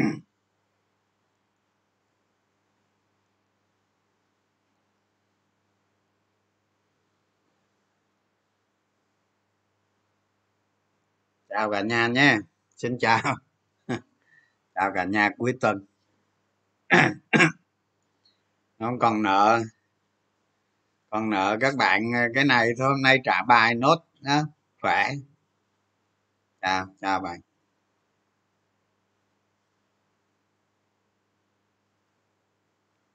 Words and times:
Ừ. 0.00 0.04
chào 11.48 11.70
cả 11.70 11.80
nhà 11.82 12.06
nhé. 12.08 12.38
Xin 12.76 12.98
chào. 13.00 13.36
Chào 14.74 14.92
cả 14.94 15.04
nhà 15.04 15.30
cuối 15.38 15.58
tuần. 15.60 15.86
Không, 18.78 18.98
còn 18.98 19.22
nợ. 19.22 19.60
Còn 21.10 21.30
nợ 21.30 21.56
các 21.60 21.74
bạn 21.76 22.02
ờ, 22.14 22.20
cái 22.34 22.44
này 22.44 22.68
thôi. 22.78 22.88
Hôm 22.88 23.02
nay 23.02 23.18
trả 23.24 23.42
bài 23.48 23.74
nốt 23.74 23.96
đó 24.20 24.42
khỏe. 24.82 25.10
Chào 26.60 26.86
chào 27.00 27.20
bạn. 27.20 27.49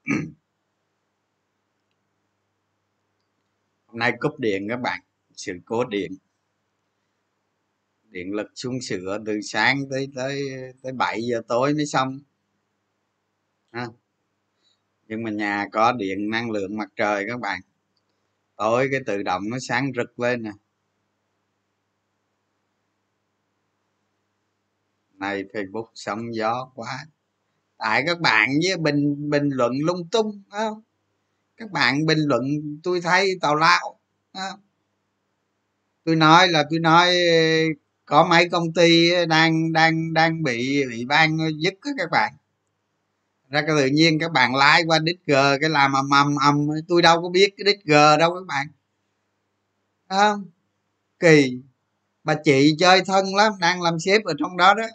hôm 3.85 3.99
nay 3.99 4.13
cúp 4.19 4.39
điện 4.39 4.67
các 4.69 4.77
bạn, 4.77 5.01
sự 5.35 5.53
cố 5.65 5.85
điện. 5.85 6.11
Điện 8.03 8.33
lực 8.33 8.47
xuống 8.55 8.81
sửa 8.81 9.19
từ 9.25 9.41
sáng 9.41 9.83
tới 9.89 10.07
tới 10.15 10.41
tới 10.83 10.93
7 10.93 11.21
giờ 11.21 11.41
tối 11.47 11.73
mới 11.73 11.85
xong. 11.85 12.19
Ha. 13.71 13.87
nhưng 15.07 15.23
mà 15.23 15.31
nhà 15.31 15.65
có 15.71 15.91
điện, 15.91 16.29
năng 16.29 16.51
lượng 16.51 16.77
mặt 16.77 16.89
trời 16.95 17.25
các 17.27 17.39
bạn. 17.39 17.59
Tối 18.55 18.87
cái 18.91 19.01
tự 19.05 19.23
động 19.23 19.49
nó 19.49 19.57
sáng 19.61 19.91
rực 19.95 20.19
lên 20.19 20.43
nè. 20.43 20.51
Này 25.13 25.43
facebook 25.43 25.87
sóng 25.93 26.35
gió 26.35 26.71
quá 26.75 27.05
tại 27.77 28.03
các 28.07 28.19
bạn 28.19 28.49
với 28.63 28.77
bình 28.77 29.29
bình 29.29 29.49
luận 29.49 29.71
lung 29.85 30.07
tung 30.11 30.43
không? 30.49 30.81
Các 31.57 31.71
bạn 31.71 32.05
bình 32.05 32.19
luận, 32.19 32.43
tôi 32.83 33.01
thấy 33.01 33.37
tào 33.41 33.55
lao 33.55 33.99
không? 34.33 34.59
tôi 36.05 36.15
nói 36.15 36.47
là 36.47 36.63
tôi 36.69 36.79
nói, 36.79 37.15
có 38.05 38.25
mấy 38.25 38.49
công 38.49 38.73
ty 38.73 39.11
đang 39.29 39.73
đang 39.73 40.13
đang 40.13 40.43
bị 40.43 40.83
ủy 40.83 41.05
ban 41.05 41.37
dứt 41.59 41.73
các 41.97 42.11
bạn. 42.11 42.33
Ra 43.49 43.61
cái 43.61 43.75
tự 43.77 43.85
nhiên 43.85 44.19
các 44.19 44.31
bạn 44.31 44.55
lái 44.55 44.83
qua 44.87 44.99
đít 44.99 45.15
g, 45.27 45.33
cái 45.61 45.69
làm 45.69 45.93
ầm 45.93 46.09
ầm 46.09 46.35
ầm 46.35 46.67
tôi 46.87 47.01
đâu 47.01 47.21
có 47.21 47.29
biết 47.29 47.53
cái 47.57 47.65
đít 47.65 47.85
g 47.85 47.91
đâu 48.19 48.33
các 48.35 48.45
bạn. 48.47 48.67
Không? 50.09 50.45
Kỳ. 51.19 51.61
Bà 52.23 52.35
chị 52.43 52.75
chơi 52.79 53.01
thân 53.05 53.35
lắm, 53.35 53.53
đang 53.59 53.81
làm 53.81 53.99
sếp 53.99 54.23
ở 54.23 54.33
trong 54.39 54.57
đó 54.57 54.73
đó 54.73 54.87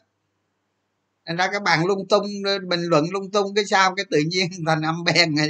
thành 1.30 1.36
ra 1.36 1.48
các 1.52 1.62
bạn 1.62 1.86
lung 1.86 2.08
tung 2.08 2.26
bình 2.68 2.80
luận 2.82 3.04
lung 3.10 3.30
tung, 3.30 3.54
cái 3.54 3.64
sao 3.64 3.94
cái 3.94 4.06
tự 4.10 4.18
nhiên 4.28 4.50
thành 4.66 4.82
âm 4.82 5.04
bèn 5.04 5.34
này. 5.34 5.48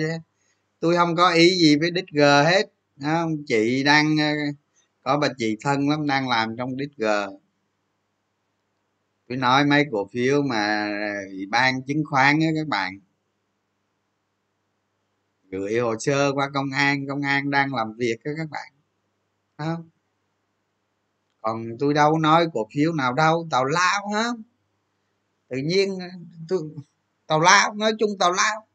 Tôi 0.81 0.97
không 0.97 1.17
có 1.17 1.31
ý 1.33 1.51
gì 1.59 1.77
với 1.81 1.91
đít 1.91 2.05
g 2.13 2.21
hết 2.21 2.63
không? 3.03 3.45
chị 3.47 3.85
đang 3.85 4.17
ờ, 4.19 4.33
có 5.03 5.19
bà 5.19 5.29
chị 5.39 5.57
thân 5.61 5.89
lắm, 5.89 6.07
đang 6.07 6.29
làm 6.29 6.57
trong 6.59 6.77
đít 6.77 6.89
g 6.97 7.05
tôi 9.29 9.39
nói 9.39 9.65
mấy 9.65 9.85
cổ 9.93 10.09
phiếu 10.13 10.43
mà 10.43 10.91
ờ, 10.91 11.27
ủy 11.31 11.47
ban 11.51 11.83
chứng 11.83 12.03
khoán 12.11 12.41
á, 12.41 12.47
các 12.57 12.69
bạn. 12.69 13.01
Gửi 15.51 15.79
hồ 15.79 15.95
sơ 16.01 16.33
qua 16.33 16.51
công 16.55 16.71
an 16.75 17.07
công 17.09 17.21
an 17.23 17.51
đang 17.51 17.75
làm 17.75 17.93
việc 17.99 18.17
đó 18.25 18.31
các 18.37 18.51
bạn. 18.51 18.73
Không 19.59 19.91
còn 21.41 21.67
tôi 21.79 21.95
đâu 21.95 22.19
nói 22.19 22.47
cổ 22.53 22.69
phiếu 22.75 22.93
nào 22.93 23.13
đâu, 23.13 23.49
tào 23.51 23.65
lao 23.65 24.09
hết 24.15 24.33
tự 25.51 25.57
nhiên 25.57 25.99
ờ, 25.99 26.07
tôi, 26.49 26.61
tào 27.27 27.41
lao, 27.41 27.75
nói 27.75 27.93
chung 27.99 28.19
tào 28.19 28.33
lao. 28.33 28.67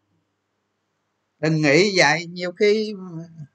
Đừng 1.39 1.61
nghĩ 1.61 1.97
vậy, 1.97 2.25
nhiều 2.25 2.51
khi 2.51 2.93
ờ, 3.09 3.45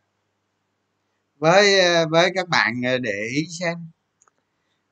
với 1.36 1.80
ờ, 1.80 2.08
với 2.08 2.30
các 2.34 2.48
bạn 2.48 2.80
để 3.02 3.28
ý 3.36 3.46
xem. 3.60 3.78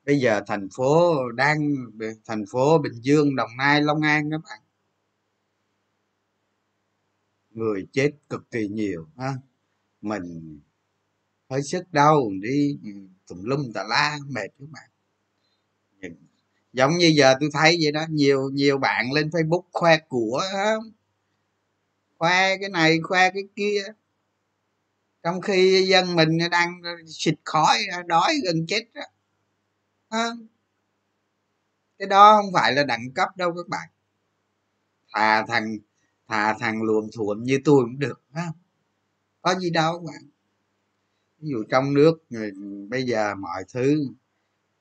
Bây 0.06 0.20
giờ 0.20 0.40
thành 0.46 0.68
phố 0.76 1.14
đang 1.32 1.74
thành 2.24 2.44
phố 2.50 2.78
bình 2.78 3.00
dương, 3.02 3.36
đồng 3.36 3.50
nai, 3.58 3.82
long 3.82 4.00
an 4.00 4.30
các 4.30 4.40
bạn. 4.44 4.60
Người 7.50 7.86
chết 7.92 8.10
cực 8.28 8.50
kỳ 8.50 8.68
nhiều, 8.68 9.08
ha. 9.18 9.34
Mình 10.00 10.60
hơi 11.50 11.62
sức 11.62 11.92
đâu 11.92 12.32
đi 12.42 12.78
ừ, 12.84 12.90
tùm 13.28 13.42
lum 13.44 13.72
tà 13.74 13.84
la, 13.88 14.18
mệt 14.28 14.48
các 14.58 14.68
bạn 14.70 14.90
giống 16.72 16.98
như 16.98 17.12
giờ 17.16 17.34
tôi 17.40 17.50
thấy 17.52 17.78
vậy 17.82 17.92
đó, 17.92 18.04
nhiều 18.10 18.50
nhiều 18.52 18.78
bạn 18.78 19.12
lên 19.12 19.28
facebook 19.28 19.62
khoe 19.72 19.98
của 20.08 20.42
không 20.52 20.92
khoe 22.18 22.58
cái 22.58 22.68
này, 22.68 22.98
khoe 23.02 23.30
cái 23.30 23.42
kia. 23.56 23.84
Trong 25.22 25.40
khi 25.40 25.86
dân 25.88 26.16
mình 26.16 26.38
đang 26.50 26.80
xịt 27.06 27.34
khói, 27.44 27.78
đói 28.06 28.34
gần 28.44 28.66
chết 28.66 28.84
đó. 28.94 29.02
Không 30.10 30.46
cái 31.98 32.08
đó 32.08 32.42
không 32.42 32.52
phải 32.52 32.72
là 32.72 32.84
đẳng 32.84 33.10
cấp 33.14 33.36
đâu 33.36 33.54
các 33.56 33.68
bạn. 33.68 33.88
Thà 35.12 35.44
thằng 35.48 35.76
thà 36.28 36.54
thằng 36.60 36.82
luồn 36.82 37.10
thuộm 37.16 37.42
như 37.42 37.58
tôi 37.64 37.84
cũng 37.84 37.98
được 37.98 38.22
ha 38.32 38.46
có 39.42 39.54
gì 39.54 39.70
đâu 39.70 39.92
các 39.92 40.12
bạn. 40.12 40.30
Ví 41.38 41.48
dụ 41.50 41.64
trong 41.70 41.94
nước 41.94 42.24
bây 42.88 43.02
giờ 43.02 43.34
mọi 43.34 43.64
thứ 43.72 44.06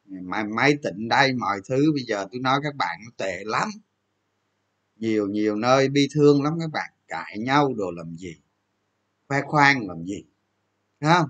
máy, 0.07 0.44
máy 0.44 0.78
tỉnh 0.84 1.07
đây 1.07 1.34
mọi 1.34 1.59
thứ. 1.69 1.91
Bây 1.95 2.03
giờ 2.03 2.25
tôi 2.31 2.41
nói 2.41 2.59
các 2.63 2.75
bạn 2.75 3.00
nó 3.06 3.12
tệ 3.18 3.44
lắm. 3.45 3.69
Nhiều 4.95 5.28
nhiều 5.28 5.56
nơi 5.56 5.90
bi 5.90 6.07
thương 6.13 6.44
lắm 6.44 6.53
các 6.59 6.72
bạn. 6.72 6.91
Cãi 7.07 7.38
nhau 7.40 7.73
đồ 7.73 7.91
làm 7.91 8.16
gì? 8.16 8.35
Khoe 9.28 9.41
khoang 9.41 9.88
làm 9.88 10.06
gì? 10.06 10.23
Không? 11.01 11.29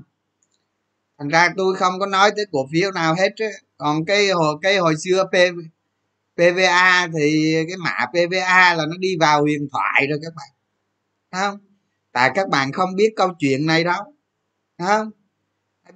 Thành 1.19 1.27
ra 1.27 1.53
tôi 1.57 1.75
không 1.75 1.99
có 1.99 2.05
nói 2.05 2.31
tới 2.35 2.45
cổ 2.51 2.67
phiếu 2.71 2.91
nào 2.91 3.15
hết 3.15 3.29
chứ 3.35 3.45
còn 3.77 4.05
cái 4.05 4.29
hồi 4.29 4.55
cái 4.61 4.77
hồi 4.77 4.95
xưa 4.97 5.23
P, 5.23 5.35
PVA 6.35 7.07
thì 7.17 7.55
cái 7.67 7.77
mã 7.77 8.05
PVA 8.11 8.73
là 8.73 8.85
nó 8.85 8.97
đi 8.99 9.15
vào 9.19 9.41
huyền 9.41 9.67
thoại 9.71 10.07
rồi 10.09 10.19
các 10.23 10.33
bạn. 10.35 10.49
Không? 11.31 11.59
Tại 12.11 12.31
các 12.35 12.49
bạn 12.49 12.71
không 12.71 12.95
biết 12.95 13.13
câu 13.15 13.33
chuyện 13.39 13.65
này 13.65 13.83
đâu. 13.83 14.13
Không? 14.77 15.11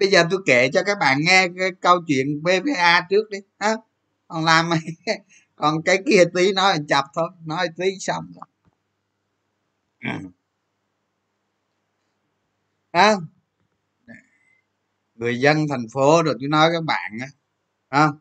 Bây 0.02 0.10
giờ 0.10 0.24
tôi 0.32 0.40
kể 0.46 0.70
cho 0.74 0.84
các 0.84 0.98
bạn 1.00 1.18
nghe 1.22 1.48
cái 1.60 1.72
câu 1.82 2.02
chuyện 2.08 2.44
BPA 2.44 3.08
trước 3.10 3.30
đi, 3.30 3.38
ha? 3.60 3.76
Còn 4.28 4.46
làm 4.46 4.70
còn 5.56 5.82
cái 5.84 5.98
kia 6.08 6.24
tí 6.34 6.54
nói 6.54 6.78
chập 6.88 7.06
thôi, 7.16 7.30
nói 7.46 7.68
tí 7.78 7.86
xong 8.00 8.26
rồi. 8.36 8.46
À. 12.92 13.16
người 15.16 15.40
dân 15.40 15.68
thành 15.70 15.86
phố 15.94 16.24
rồi 16.24 16.36
tôi 16.40 16.50
nói 16.50 16.70
các 16.74 16.84
bạn 16.84 17.12
á 17.20 17.28
không 18.08 18.20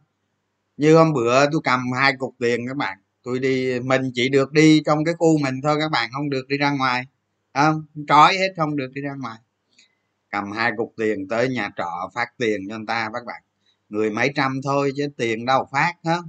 như 0.76 0.96
hôm 0.96 1.12
bữa 1.14 1.50
tôi 1.52 1.60
cầm 1.64 1.92
hai 1.92 2.14
cục 2.18 2.34
tiền 2.38 2.66
các 2.68 2.76
bạn, 2.76 2.98
tôi 3.22 3.38
đi, 3.38 3.80
mình 3.80 4.10
chỉ 4.14 4.28
được 4.28 4.52
đi 4.52 4.82
trong 4.86 5.04
cái 5.04 5.14
khu 5.18 5.38
mình 5.38 5.60
thôi 5.62 5.76
các 5.80 5.90
bạn, 5.90 6.10
không 6.12 6.30
được 6.30 6.48
đi 6.48 6.58
ra 6.58 6.70
ngoài 6.70 7.06
không 7.54 7.86
trói 8.08 8.36
hết 8.38 8.54
không 8.56 8.76
được 8.76 8.90
đi 8.94 9.02
ra 9.02 9.14
ngoài 9.14 9.38
cầm 10.30 10.52
hai 10.52 10.72
cục 10.76 10.94
tiền 10.96 11.28
tới 11.28 11.48
nhà 11.48 11.70
trọ 11.76 12.10
phát 12.14 12.28
tiền 12.38 12.60
cho 12.68 12.76
người 12.78 12.86
ta, 12.88 13.10
các 13.14 13.24
bạn. 13.26 13.42
Người 13.88 14.10
mấy 14.10 14.30
trăm 14.36 14.60
thôi 14.64 14.92
chứ 14.96 15.08
tiền 15.16 15.46
đâu 15.46 15.68
phát 15.72 15.94
hết 16.04 16.20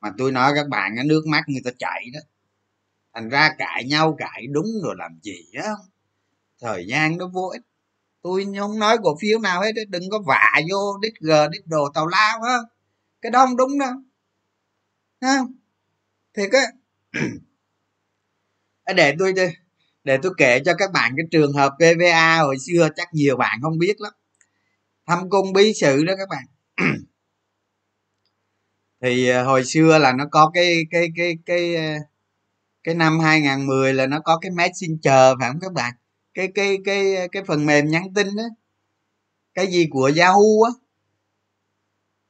mà 0.00 0.12
tôi 0.18 0.32
nói 0.32 0.52
các 0.54 0.68
bạn, 0.68 0.92
cái 0.96 1.04
nước 1.04 1.22
mắt 1.26 1.44
người 1.48 1.62
ta 1.64 1.70
chảy 1.78 2.04
đó. 2.14 2.20
Thành 3.14 3.28
ra 3.28 3.54
cãi 3.58 3.84
nhau 3.84 4.16
cãi 4.18 4.46
đúng 4.50 4.66
rồi 4.82 4.94
làm 4.98 5.18
gì 5.22 5.46
á 5.62 5.70
thời 6.60 6.86
gian 6.86 7.18
nó 7.18 7.28
vô 7.28 7.48
ích. 7.52 7.62
Tôi 8.22 8.46
không 8.58 8.78
nói 8.78 8.96
cổ 9.02 9.16
phiếu 9.20 9.38
nào 9.38 9.62
hết 9.62 9.72
đừng 9.88 10.10
có 10.10 10.18
vạ 10.26 10.60
vô 10.70 10.98
đít 11.02 11.12
g 11.20 11.30
đít 11.52 11.62
đồ 11.66 11.88
tàu 11.94 12.06
lao 12.06 12.42
á 12.42 12.58
cái 13.22 13.30
đó 13.30 13.46
không 13.46 13.56
đúng 13.56 13.78
đâu 13.78 13.92
ha 15.20 15.38
thiệt 16.34 16.50
á. 16.52 16.62
Để 18.96 19.16
tôi 19.18 19.34
để 20.04 20.18
tôi 20.22 20.32
kể 20.38 20.60
cho 20.64 20.74
các 20.78 20.92
bạn 20.92 21.12
cái 21.16 21.26
trường 21.30 21.52
hợp 21.52 21.72
PVA 21.78 22.38
hồi 22.38 22.56
xưa, 22.66 22.88
chắc 22.96 23.08
nhiều 23.14 23.36
bạn 23.36 23.58
không 23.62 23.78
biết 23.78 24.00
lắm. 24.00 24.12
Thăm 25.06 25.30
cung 25.30 25.52
bí 25.52 25.72
sự 25.74 26.04
đó 26.04 26.14
các 26.18 26.28
bạn. 26.30 26.44
Thì 29.02 29.28
ờ, 29.28 29.44
hồi 29.44 29.64
xưa 29.64 29.98
là 29.98 30.12
nó 30.12 30.24
có 30.30 30.50
cái 30.54 30.82
cái 30.90 31.08
cái 31.16 31.34
cái 31.46 31.76
ờ, 31.76 31.82
cái 32.84 32.94
năm 32.94 33.20
2010 33.20 33.94
là 33.94 34.06
nó 34.06 34.20
có 34.20 34.38
cái 34.38 34.50
messenger 34.50 35.38
phải 35.40 35.48
không 35.50 35.60
các 35.60 35.72
bạn? 35.72 35.92
Cái 36.34 36.48
cái 36.54 36.78
cái 36.84 37.28
cái 37.32 37.42
phần 37.46 37.66
mềm 37.66 37.88
nhắn 37.88 38.02
tin 38.14 38.26
đó. 38.36 38.44
Cái 39.54 39.66
gì 39.66 39.86
của 39.90 40.10
yahoo 40.16 40.64
á. 40.66 40.70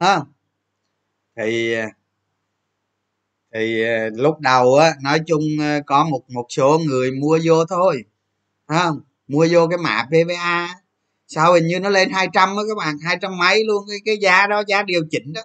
Ha 0.00 0.26
thì 1.36 1.72
ờ, 1.74 1.86
thì 3.54 3.84
ờ, 3.84 4.10
lúc 4.14 4.40
đầu 4.40 4.74
á 4.74 4.92
nói 5.02 5.20
chung 5.26 5.42
ờ, 5.60 5.80
có 5.86 6.04
một 6.04 6.22
một 6.30 6.46
số 6.48 6.78
người 6.78 7.10
mua 7.10 7.38
vô 7.44 7.64
thôi 7.64 8.04
không? 8.68 9.00
Mua 9.28 9.46
vô 9.50 9.66
cái 9.68 9.78
mã 9.78 10.06
pva 10.10 10.68
sau 11.28 11.52
hình 11.52 11.66
như 11.66 11.80
nó 11.80 11.88
lên 11.88 12.10
200 12.10 12.48
á 12.48 12.62
các 12.68 12.76
bạn 12.78 12.98
hai 12.98 13.16
trăm 13.22 13.38
mấy 13.38 13.64
luôn 13.64 13.84
cái 13.88 13.98
cái 14.04 14.18
giá 14.18 14.46
đó 14.46 14.62
giá 14.68 14.82
điều 14.82 15.02
chỉnh 15.10 15.32
đó. 15.32 15.42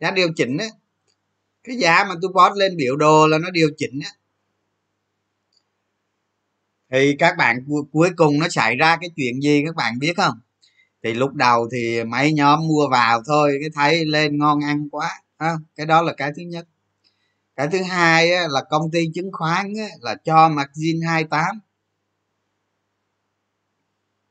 Giá 0.00 0.10
điều 0.10 0.28
chỉnh 0.36 0.56
đó 0.56 0.64
cái 1.64 1.76
giá 1.76 2.04
mà 2.08 2.14
tôi 2.22 2.30
post 2.34 2.58
lên 2.58 2.76
biểu 2.76 2.96
đồ 2.96 3.26
là 3.26 3.38
nó 3.38 3.50
điều 3.50 3.70
chỉnh 3.76 4.00
á. 4.04 4.10
Thì 6.92 7.16
các 7.18 7.36
bạn 7.36 7.64
cuối 7.92 8.10
cùng 8.16 8.38
nó 8.38 8.48
xảy 8.48 8.76
ra 8.76 8.96
cái 9.00 9.10
chuyện 9.16 9.40
gì 9.42 9.62
các 9.66 9.76
bạn 9.76 9.98
biết 9.98 10.12
không? 10.16 10.40
Thì 11.04 11.14
lúc 11.14 11.34
đầu 11.34 11.68
thì 11.72 12.04
mấy 12.04 12.32
nhóm 12.32 12.68
mua 12.68 12.88
vào 12.88 13.22
thôi 13.26 13.58
cái 13.60 13.70
thấy 13.74 14.04
lên 14.04 14.38
ngon 14.38 14.60
ăn 14.64 14.88
quá 14.90 15.10
à, 15.36 15.54
cái 15.76 15.86
đó 15.86 16.02
là 16.02 16.12
cái 16.12 16.32
thứ 16.36 16.42
nhất 16.42 16.66
cái 17.60 17.68
thứ 17.72 17.82
hai 17.82 18.32
á, 18.32 18.46
là 18.50 18.60
công 18.70 18.90
ty 18.92 19.06
chứng 19.14 19.30
khoán 19.32 19.72
á, 19.78 19.86
là 20.00 20.14
cho 20.24 20.48
margin 20.48 21.00
28 21.06 21.60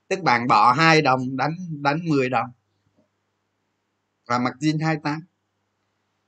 tức 0.07 0.19
bạn 0.23 0.47
bỏ 0.47 0.73
hai 0.73 1.01
đồng 1.01 1.37
đánh 1.37 1.55
đánh 1.81 1.99
10 2.09 2.29
đồng. 2.29 2.49
Và 4.27 4.39
margin 4.39 4.79
28 4.79 5.21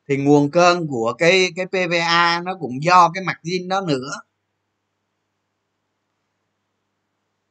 thì 0.08 0.18
nguồn 0.18 0.52
cơn 0.52 0.88
của 0.88 1.14
cái 1.18 1.50
cái 1.56 1.66
PVA 1.66 2.42
nó 2.46 2.56
cũng 2.60 2.84
do 2.84 3.12
cái 3.14 3.24
margin 3.24 3.68
đó 3.68 3.82
nữa. 3.82 4.12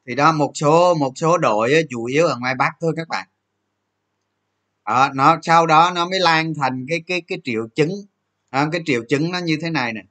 Thì 0.06 0.14
đó 0.14 0.32
một 0.32 0.52
số 0.54 0.94
một 0.94 1.12
số 1.16 1.38
đội 1.38 1.72
chủ 1.90 2.04
yếu 2.04 2.26
ở 2.26 2.36
ngoài 2.40 2.54
bắc 2.54 2.72
thôi 2.80 2.92
các 2.96 3.08
bạn. 3.08 3.28
À, 4.84 5.10
nó 5.14 5.38
sau 5.42 5.66
đó 5.66 5.92
nó 5.94 6.08
mới 6.08 6.20
lan 6.20 6.52
thành 6.60 6.86
cái 6.88 7.02
cái 7.06 7.22
cái 7.28 7.38
triệu 7.44 7.68
chứng 7.74 7.90
à, 8.50 8.68
cái 8.72 8.82
triệu 8.86 9.02
chứng 9.08 9.30
nó 9.30 9.38
như 9.38 9.58
thế 9.62 9.70
này 9.70 9.92
nè. 9.92 10.02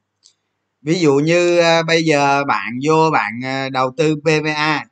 Ví 0.81 0.99
dụ 0.99 1.15
như 1.15 1.59
à, 1.59 1.83
bây 1.83 2.03
giờ 2.03 2.43
bạn 2.43 2.79
vô 2.87 3.09
bạn 3.11 3.39
à, 3.43 3.69
đầu 3.69 3.93
tư 3.97 4.15
pva 4.23 4.85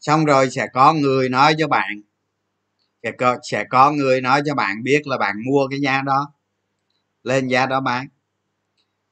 xong 0.00 0.24
rồi 0.24 0.50
sẽ 0.50 0.66
có 0.72 0.92
người 0.92 1.28
nói 1.28 1.54
cho 1.58 1.68
bạn 1.68 2.02
sẽ 3.02 3.12
có, 3.18 3.36
sẽ 3.42 3.64
có 3.64 3.92
người 3.92 4.20
nói 4.20 4.42
cho 4.46 4.54
bạn 4.54 4.82
biết 4.82 5.06
là 5.06 5.18
bạn 5.18 5.36
mua 5.46 5.68
cái 5.70 5.80
giá 5.80 6.02
đó 6.02 6.32
lên 7.22 7.48
giá 7.48 7.66
đó 7.66 7.80
bán. 7.80 8.08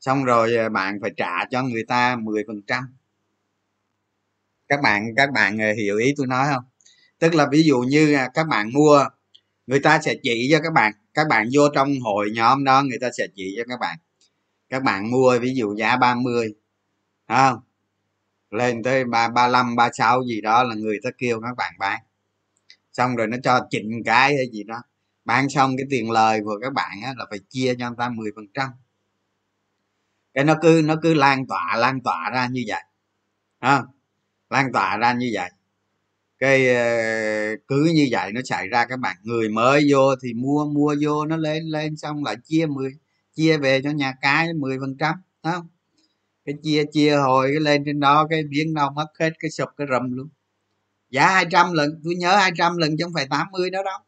Xong 0.00 0.25
rồi 0.25 0.56
à, 0.56 0.69
bạn 0.69 0.99
phải 1.02 1.11
trả 1.16 1.44
cho 1.50 1.62
người 1.62 1.84
ta 1.88 2.16
10 2.16 2.44
phần 2.46 2.62
trăm. 2.66 2.84
Các 4.69 4.81
bạn 4.82 5.14
các 5.16 5.31
bạn 5.32 5.61
à, 5.61 5.72
hiểu 5.76 5.99
ý 5.99 6.14
tôi 6.16 6.26
nói 6.26 6.46
không? 6.55 6.64
Tức 7.19 7.34
là 7.34 7.49
ví 7.52 7.62
dụ 7.62 7.81
như 7.81 8.14
à, 8.14 8.28
các 8.34 8.46
bạn 8.49 8.72
mua 8.72 9.05
người 9.66 9.81
ta 9.81 10.00
sẽ 10.02 10.14
chỉ 10.22 10.49
cho 10.52 10.61
các 10.62 10.72
bạn 10.72 10.93
các 11.14 11.28
bạn 11.28 11.49
vô 11.52 11.62
trong 11.75 12.00
hội 12.00 12.31
nhóm 12.34 12.64
đó 12.64 12.82
người 12.82 12.99
ta 13.00 13.11
sẽ 13.19 13.26
chỉ 13.34 13.55
cho 13.56 13.62
các 13.69 13.81
bạn. 13.81 13.99
Các 14.69 14.82
bạn 14.82 15.11
mua 15.11 15.38
ví 15.38 15.55
dụ 15.55 15.75
giá 15.76 15.96
30 15.96 16.55
không? 17.28 17.61
Lên 18.50 18.82
tới 18.82 19.05
ba 19.05 19.28
ba 19.28 19.49
năm 19.49 19.76
ba 19.76 19.90
sáu 19.93 20.22
gì 20.25 20.40
đó 20.40 20.62
là 20.62 20.75
người 20.75 20.99
ta 21.02 21.11
kêu 21.19 21.40
các 21.40 21.56
bạn 21.56 21.75
bán. 21.78 22.02
Xong 22.93 23.16
rồi 23.16 23.26
nó 23.26 23.37
cho 23.43 23.66
chỉnh 23.70 24.02
cái 24.05 24.37
hay 24.37 24.46
gì 24.52 24.62
đó. 24.62 24.82
Bán 25.25 25.49
xong 25.49 25.76
cái 25.76 25.87
tiền 25.90 26.11
lời 26.11 26.40
của 26.44 26.58
các 26.62 26.72
bạn 26.72 27.00
á, 27.02 27.14
là 27.16 27.26
phải 27.31 27.38
chia 27.49 27.75
cho 27.78 27.88
người 27.88 27.96
ta 27.99 28.08
10 28.08 28.31
phần 28.37 28.46
trăm. 28.55 28.70
Cái 30.34 30.44
nó 30.44 30.55
cứ 30.62 30.82
nó 30.84 30.94
cứ 31.02 31.14
lan 31.14 31.46
tỏa 31.46 31.76
lan 31.76 32.00
tỏa 32.00 32.31
ra 32.31 32.46
như 32.46 32.64
vậy. 32.66 32.82
Không? 33.61 33.84
Lan 34.50 34.72
tỏa 34.72 34.96
ra 34.96 35.12
như 35.12 35.31
vậy 35.34 35.50
cái 36.39 36.75
ờ, 36.77 37.57
cứ 37.69 37.85
như 37.95 38.09
vậy 38.11 38.33
nó 38.33 38.41
xảy 38.45 38.69
ra 38.69 38.87
các 38.87 38.99
bạn 39.01 39.17
người 39.23 39.49
mới 39.49 39.87
vô 39.93 40.17
thì 40.23 40.35
mua 40.35 40.67
mua 40.67 40.95
vô 41.03 41.27
nó 41.27 41.37
lên 41.37 41.65
lên 41.65 41.97
xong 41.97 42.25
lại 42.25 42.37
chia 42.45 42.67
10 42.67 42.93
chia 43.35 43.59
về 43.59 43.81
cho 43.83 43.91
nhà 43.91 44.15
cái 44.21 44.55
10 44.55 44.79
phần 44.81 44.97
trăm 44.99 45.15
không? 45.43 45.69
Cái 46.45 46.55
chia 46.63 46.85
chia 46.93 47.17
hồi 47.17 47.49
cái 47.53 47.61
lên 47.61 47.83
trên 47.87 48.01
đó, 48.01 48.27
cái 48.31 48.43
biến 48.51 48.75
đâu 48.75 48.91
mất 48.91 49.07
hết, 49.21 49.31
cái 49.41 49.51
sụp, 49.51 49.69
cái 49.79 49.87
rầm 49.91 50.13
luôn. 50.13 50.29
Giá 51.11 51.29
200 51.29 51.73
lần, 51.73 52.01
tôi 52.05 52.15
nhớ 52.15 52.37
200 52.37 52.77
lần 52.77 52.97
chứ 52.99 53.05
không 53.05 53.15
phải 53.15 53.27
80 53.31 53.71
đó 53.71 53.83
đâu. 53.85 53.99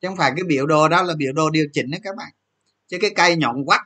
Chứ 0.00 0.08
không 0.08 0.16
phải 0.16 0.32
cái 0.36 0.44
biểu 0.48 0.66
đồ 0.66 0.88
đó 0.88 1.02
là 1.02 1.14
biểu 1.16 1.32
đồ 1.32 1.50
điều 1.50 1.66
chỉnh 1.72 1.90
đấy 1.90 2.00
các 2.04 2.16
bạn. 2.16 2.32
Chứ 2.88 2.98
cái 3.00 3.10
cây 3.16 3.36
nhọn 3.36 3.64
quắt 3.66 3.80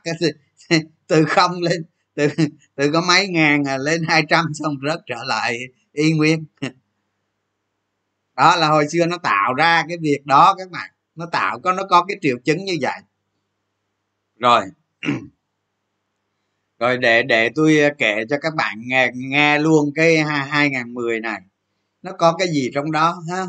từ 1.07 1.25
không 1.25 1.61
lên, 1.61 1.85
từ 2.15 2.27
từ 2.75 2.91
có 2.93 3.01
mấy 3.07 3.27
ngàn 3.27 3.63
lên 3.79 4.03
hai 4.07 4.23
trăm 4.29 4.45
xong 4.53 4.75
rớt 4.87 4.99
trở 5.07 5.23
lại 5.27 5.59
y 5.93 6.13
nguyên. 6.13 6.45
Đó 8.35 8.55
là 8.55 8.67
hồi 8.67 8.85
xưa 8.91 9.05
nó 9.05 9.17
tạo 9.17 9.53
ra 9.53 9.83
cái 9.87 9.97
việc 10.01 10.25
đó, 10.25 10.55
các 10.57 10.71
bạn. 10.71 10.89
Nó 11.15 11.25
tạo, 11.31 11.59
có, 11.59 11.73
nó 11.73 11.83
có 11.89 12.05
cái 12.07 12.17
triệu 12.21 12.37
chứng 12.45 12.65
như 12.65 12.77
vậy. 12.81 12.99
Rồi. 14.39 14.63
Rồi 16.79 16.97
để 16.97 17.23
để 17.23 17.49
tôi 17.55 17.79
ờ, 17.79 17.89
kể 17.97 18.25
cho 18.29 18.37
các 18.41 18.55
bạn 18.55 18.77
nghe 18.85 19.11
nghe 19.13 19.59
luôn 19.59 19.91
cái 19.95 20.17
2010 20.17 21.19
này. 21.19 21.41
Nó 22.01 22.11
có 22.17 22.35
cái 22.39 22.47
gì 22.47 22.71
trong 22.73 22.91
đó, 22.91 23.23
ha? 23.29 23.45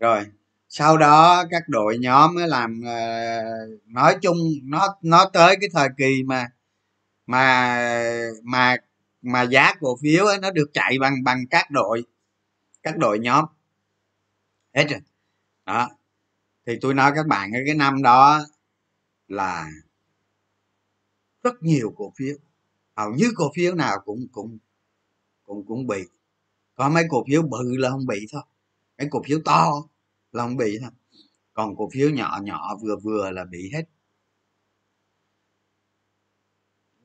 Rồi, 0.00 0.24
sau 0.68 0.96
đó 0.98 1.44
các 1.50 1.62
đội 1.68 1.98
nhóm 1.98 2.34
mới 2.34 2.48
làm 2.48 2.82
ờ, 2.86 3.42
nói 3.86 4.16
chung, 4.22 4.36
nó 4.64 4.96
nó 5.02 5.24
tới 5.32 5.56
cái 5.60 5.70
thời 5.72 5.88
kỳ 5.98 6.22
mà 6.26 6.46
mà 7.26 7.78
mà 8.42 8.76
mà 9.26 9.42
giá 9.42 9.74
cổ 9.80 9.96
phiếu 10.02 10.26
ấy, 10.26 10.38
nó 10.38 10.50
được 10.50 10.70
chạy 10.72 10.96
bằng 11.00 11.24
bằng 11.24 11.46
các 11.50 11.70
đội 11.70 12.04
các 12.82 12.96
đội 12.96 13.18
nhóm. 13.18 13.44
Hết 14.74 14.86
rồi. 14.90 15.00
Đó. 15.66 15.88
Thì 16.66 16.72
tôi 16.80 16.94
nói 16.94 17.12
các 17.14 17.26
bạn 17.26 17.50
cái 17.66 17.74
năm 17.74 18.02
đó 18.02 18.40
là 19.28 19.70
rất 21.42 21.62
nhiều 21.62 21.94
cổ 21.96 22.12
phiếu. 22.16 22.36
Hầu 22.96 23.12
như 23.12 23.32
cổ 23.36 23.50
phiếu 23.54 23.74
nào 23.74 23.96
cũng 24.04 24.26
cũng 24.32 24.58
cũng 25.44 25.66
cũng 25.66 25.86
bị. 25.86 26.04
Có 26.74 26.88
mấy 26.88 27.04
cổ 27.08 27.24
phiếu 27.28 27.42
bự 27.42 27.76
là 27.76 27.90
không 27.90 28.06
bị 28.06 28.26
thôi. 28.32 28.42
Mấy 28.98 29.08
cổ 29.10 29.22
phiếu 29.26 29.40
to 29.44 29.72
là 30.32 30.42
không 30.42 30.56
bị 30.56 30.78
thôi. 30.80 30.90
Còn 31.52 31.76
cổ 31.76 31.88
phiếu 31.92 32.10
nhỏ 32.10 32.38
nhỏ 32.42 32.76
vừa 32.82 32.96
vừa 32.96 33.30
là 33.30 33.44
bị 33.44 33.70
hết. 33.74 33.84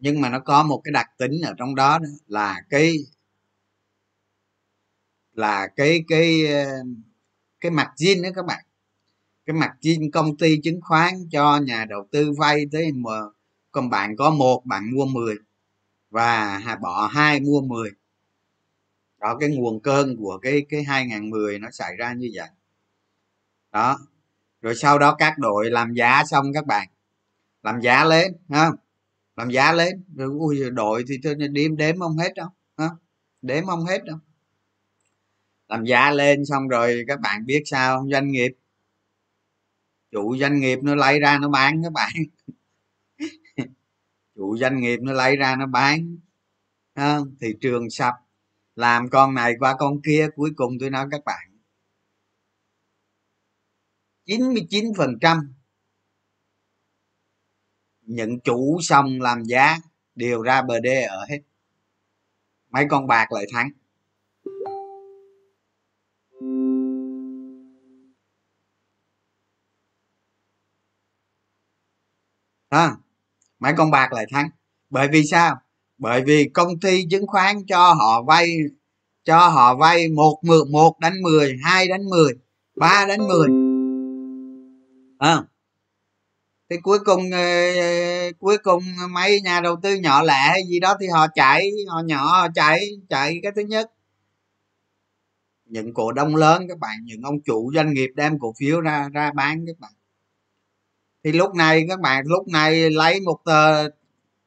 Nhưng 0.02 0.22
mà 0.22 0.30
nó 0.30 0.40
có 0.40 0.64
một 0.64 0.82
cái 0.84 0.92
đặc 0.92 1.08
tính 1.18 1.42
ở 1.44 1.54
trong 1.58 1.76
đó, 1.76 2.00
đó 2.00 2.08
là 2.28 2.62
cái 2.70 2.98
là 5.34 5.68
cái 5.76 6.04
cái 6.08 6.42
cái 7.62 7.72
mặt 7.72 7.92
zin 7.98 8.24
đó 8.24 8.30
các 8.36 8.46
bạn. 8.46 8.66
Cái 9.46 9.56
mặt 9.56 9.72
zin 9.82 10.10
công 10.14 10.38
ty 10.38 10.60
chứng 10.64 10.82
khoán 10.82 11.14
cho 11.32 11.58
nhà 11.58 11.86
đầu 11.86 12.08
tư 12.12 12.32
vay 12.38 12.66
tới 12.72 12.92
mà 12.92 13.12
còn 13.72 13.90
bạn 13.90 14.16
có 14.18 14.32
một 14.32 14.66
bạn 14.66 14.92
mua 14.96 15.06
10 15.06 15.36
và 16.10 16.60
bỏ 16.82 17.08
hai 17.08 17.40
mua 17.40 17.62
10 17.62 17.90
đó 19.20 19.38
cái 19.40 19.50
nguồn 19.50 19.80
cơn 19.80 20.18
của 20.18 20.40
cái 20.42 20.66
cái 20.70 20.84
2010 20.84 21.60
nó 21.60 21.72
xảy 21.72 21.96
ra 21.96 22.14
như 22.14 22.30
vậy. 22.36 22.48
Đó 23.72 24.00
rồi 24.62 24.76
sau 24.76 25.00
đó 25.00 25.16
các 25.20 25.38
đội 25.38 25.70
làm 25.72 25.94
giá 25.94 26.24
xong 26.26 26.54
các 26.54 26.66
bạn. 26.66 26.88
Làm 27.64 27.82
giá 27.82 28.06
lên 28.06 28.38
không 28.50 28.76
làm 29.42 29.50
giá 29.50 29.72
lên. 29.72 30.04
Rồi, 30.16 30.30
ui, 30.40 30.70
đội 30.70 31.04
thì 31.08 31.20
tôi 31.24 31.36
đếm 31.36 31.78
đếm 31.78 32.00
không 32.00 32.18
hết 32.18 32.34
đâu, 32.36 32.50
hả? 32.78 32.90
Đếm 33.42 33.66
không 33.66 33.86
hết 33.86 34.04
đâu. 34.06 34.18
Làm 35.68 35.86
giá 35.86 36.12
lên 36.12 36.46
xong 36.46 36.68
rồi 36.68 37.04
các 37.08 37.20
bạn 37.20 37.46
biết 37.46 37.64
sao 37.66 38.08
doanh 38.12 38.32
nghiệp. 38.32 38.52
Chủ 40.12 40.38
doanh 40.38 40.60
nghiệp 40.60 40.80
nó 40.84 40.96
lấy 40.96 41.20
ra 41.20 41.40
nó 41.42 41.50
bán 41.50 41.84
các 41.84 41.94
bạn. 41.94 42.14
Chủ 44.36 44.58
doanh 44.58 44.80
nghiệp 44.80 45.00
nó 45.02 45.14
lấy 45.14 45.36
ra 45.38 45.56
nó 45.56 45.68
bán. 45.68 46.18
Không? 46.96 47.36
thị 47.42 47.48
trường 47.62 47.90
sập. 47.90 48.14
Làm 48.76 49.10
con 49.10 49.34
này 49.34 49.54
qua 49.60 49.76
con 49.80 50.02
kia, 50.02 50.30
cuối 50.36 50.52
cùng 50.56 50.74
tôi 50.80 50.90
nói 50.90 51.08
các 51.12 51.22
bạn. 51.26 51.48
99 54.26 54.94
những 58.16 58.40
chủ 58.40 58.80
xong 58.82 59.22
làm 59.22 59.44
giá 59.44 59.78
đều 60.16 60.42
ra 60.42 60.62
bờ 60.62 60.80
đê 60.80 61.04
ở 61.04 61.26
hết. 61.30 61.40
Mấy 62.70 62.86
con 62.90 63.08
bạc 63.08 63.32
lại 63.32 63.46
thắng. 63.54 63.70
À, 72.70 72.96
mấy 73.60 73.74
con 73.78 73.92
bạc 73.92 74.14
lại 74.14 74.26
thắng. 74.32 74.50
Bởi 74.90 75.08
vì 75.12 75.24
sao? 75.24 75.56
Bởi 75.98 76.24
vì 76.26 76.50
công 76.54 76.80
ty 76.80 77.06
chứng 77.10 77.28
khoán 77.28 77.66
cho 77.68 77.94
họ 77.94 78.24
vay 78.24 78.58
cho 79.24 79.50
họ 79.50 79.76
vay 79.76 80.08
một 80.10 80.42
một 80.72 81.00
đánh 81.00 81.22
mười 81.22 81.58
hai 81.64 81.88
đánh 81.88 82.10
mười 82.10 82.34
ba 82.76 83.06
đánh 83.08 83.28
mười. 83.28 83.48
À, 85.20 85.44
thì 86.72 86.78
cuối 86.84 87.00
cùng 87.06 87.32
ờ, 87.32 87.40
cuối 88.40 88.58
cùng 88.58 88.84
mấy 89.12 89.42
nhà 89.42 89.62
đầu 89.62 89.76
tư 89.84 89.96
nhỏ 89.96 90.24
lẻ 90.24 90.34
hay 90.34 90.62
gì 90.68 90.80
đó 90.80 90.98
thì 91.00 91.08
họ 91.08 91.28
chạy, 91.36 91.72
họ 91.88 92.02
nhỏ 92.06 92.26
họ 92.26 92.48
chạy 92.56 92.90
chạy 93.10 93.40
cái 93.44 93.52
thứ 93.56 93.62
nhất. 93.62 93.92
Những 95.66 95.94
cổ 95.94 96.12
đông 96.12 96.36
lớn 96.36 96.66
các 96.70 96.78
bạn, 96.80 96.98
những 97.04 97.22
ông 97.22 97.42
chủ 97.42 97.72
doanh 97.76 97.94
nghiệp 97.94 98.10
đem 98.16 98.40
cổ 98.40 98.54
phiếu 98.60 98.82
ra 98.82 99.10
ra 99.14 99.32
bán 99.32 99.66
các 99.68 99.80
bạn. 99.80 99.92
Thì 101.24 101.32
lúc 101.32 101.56
này 101.56 101.86
các 101.90 102.00
bạn, 102.00 102.24
lúc 102.28 102.48
này 102.48 102.90
lấy 102.90 103.20
một 103.22 103.38
tờ, 103.46 103.90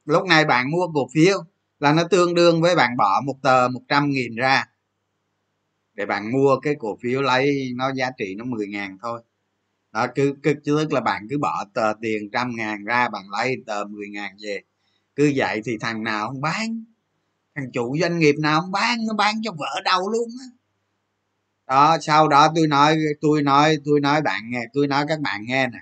lúc 0.04 0.26
này 0.26 0.44
bạn 0.44 0.70
mua 0.70 0.88
cổ 0.94 1.08
phiếu 1.14 1.44
là 1.80 1.92
nó 1.92 2.04
tương 2.04 2.34
đương 2.34 2.62
với 2.62 2.76
bạn 2.76 2.96
bỏ 2.96 3.20
một 3.26 3.36
tờ 3.42 3.68
một 3.68 3.80
trăm 3.88 4.10
nghìn 4.10 4.34
ra. 4.34 4.64
Để 5.94 6.06
bạn 6.06 6.32
mua 6.32 6.56
cái 6.62 6.74
cổ 6.78 6.98
phiếu 7.02 7.22
lấy, 7.22 7.72
nó 7.76 7.92
giá 7.94 8.10
trị 8.18 8.34
nó 8.38 8.44
10 8.44 8.66
ngàn 8.66 8.98
thôi 9.02 9.22
đó 9.94 10.06
cứ, 10.14 10.34
cứ 10.42 10.54
tức 10.64 10.92
là 10.92 11.00
bạn 11.00 11.26
cứ 11.30 11.38
bỏ 11.38 11.64
tờ 11.74 11.92
tiền 12.00 12.30
trăm 12.32 12.56
ngàn 12.56 12.84
ra 12.84 13.08
bạn 13.08 13.22
lấy 13.30 13.56
tờ 13.66 13.84
mười 13.84 14.08
ngàn 14.08 14.36
về. 14.42 14.60
Cứ 15.16 15.32
vậy 15.36 15.62
thì 15.64 15.78
thằng 15.80 16.04
nào 16.04 16.28
không 16.28 16.40
bán? 16.40 16.84
Thằng 17.54 17.72
chủ 17.72 17.96
doanh 18.00 18.18
nghiệp 18.18 18.34
nào 18.38 18.60
không 18.60 18.72
bán 18.72 19.06
nó 19.06 19.14
bán 19.14 19.34
cho 19.42 19.52
vợ 19.52 19.80
đầu 19.84 20.10
luôn 20.10 20.28
á. 20.40 20.46
Đó 21.66 21.98
sau 22.00 22.28
đó 22.28 22.52
tôi 22.56 22.66
nói 22.66 22.96
tôi 23.20 23.42
nói 23.42 23.76
tôi 23.84 24.00
nói 24.00 24.22
bạn 24.22 24.50
nghe 24.50 24.64
tôi 24.72 24.86
nói 24.86 25.04
các 25.08 25.20
bạn 25.20 25.44
nghe 25.46 25.66
nè. 25.66 25.78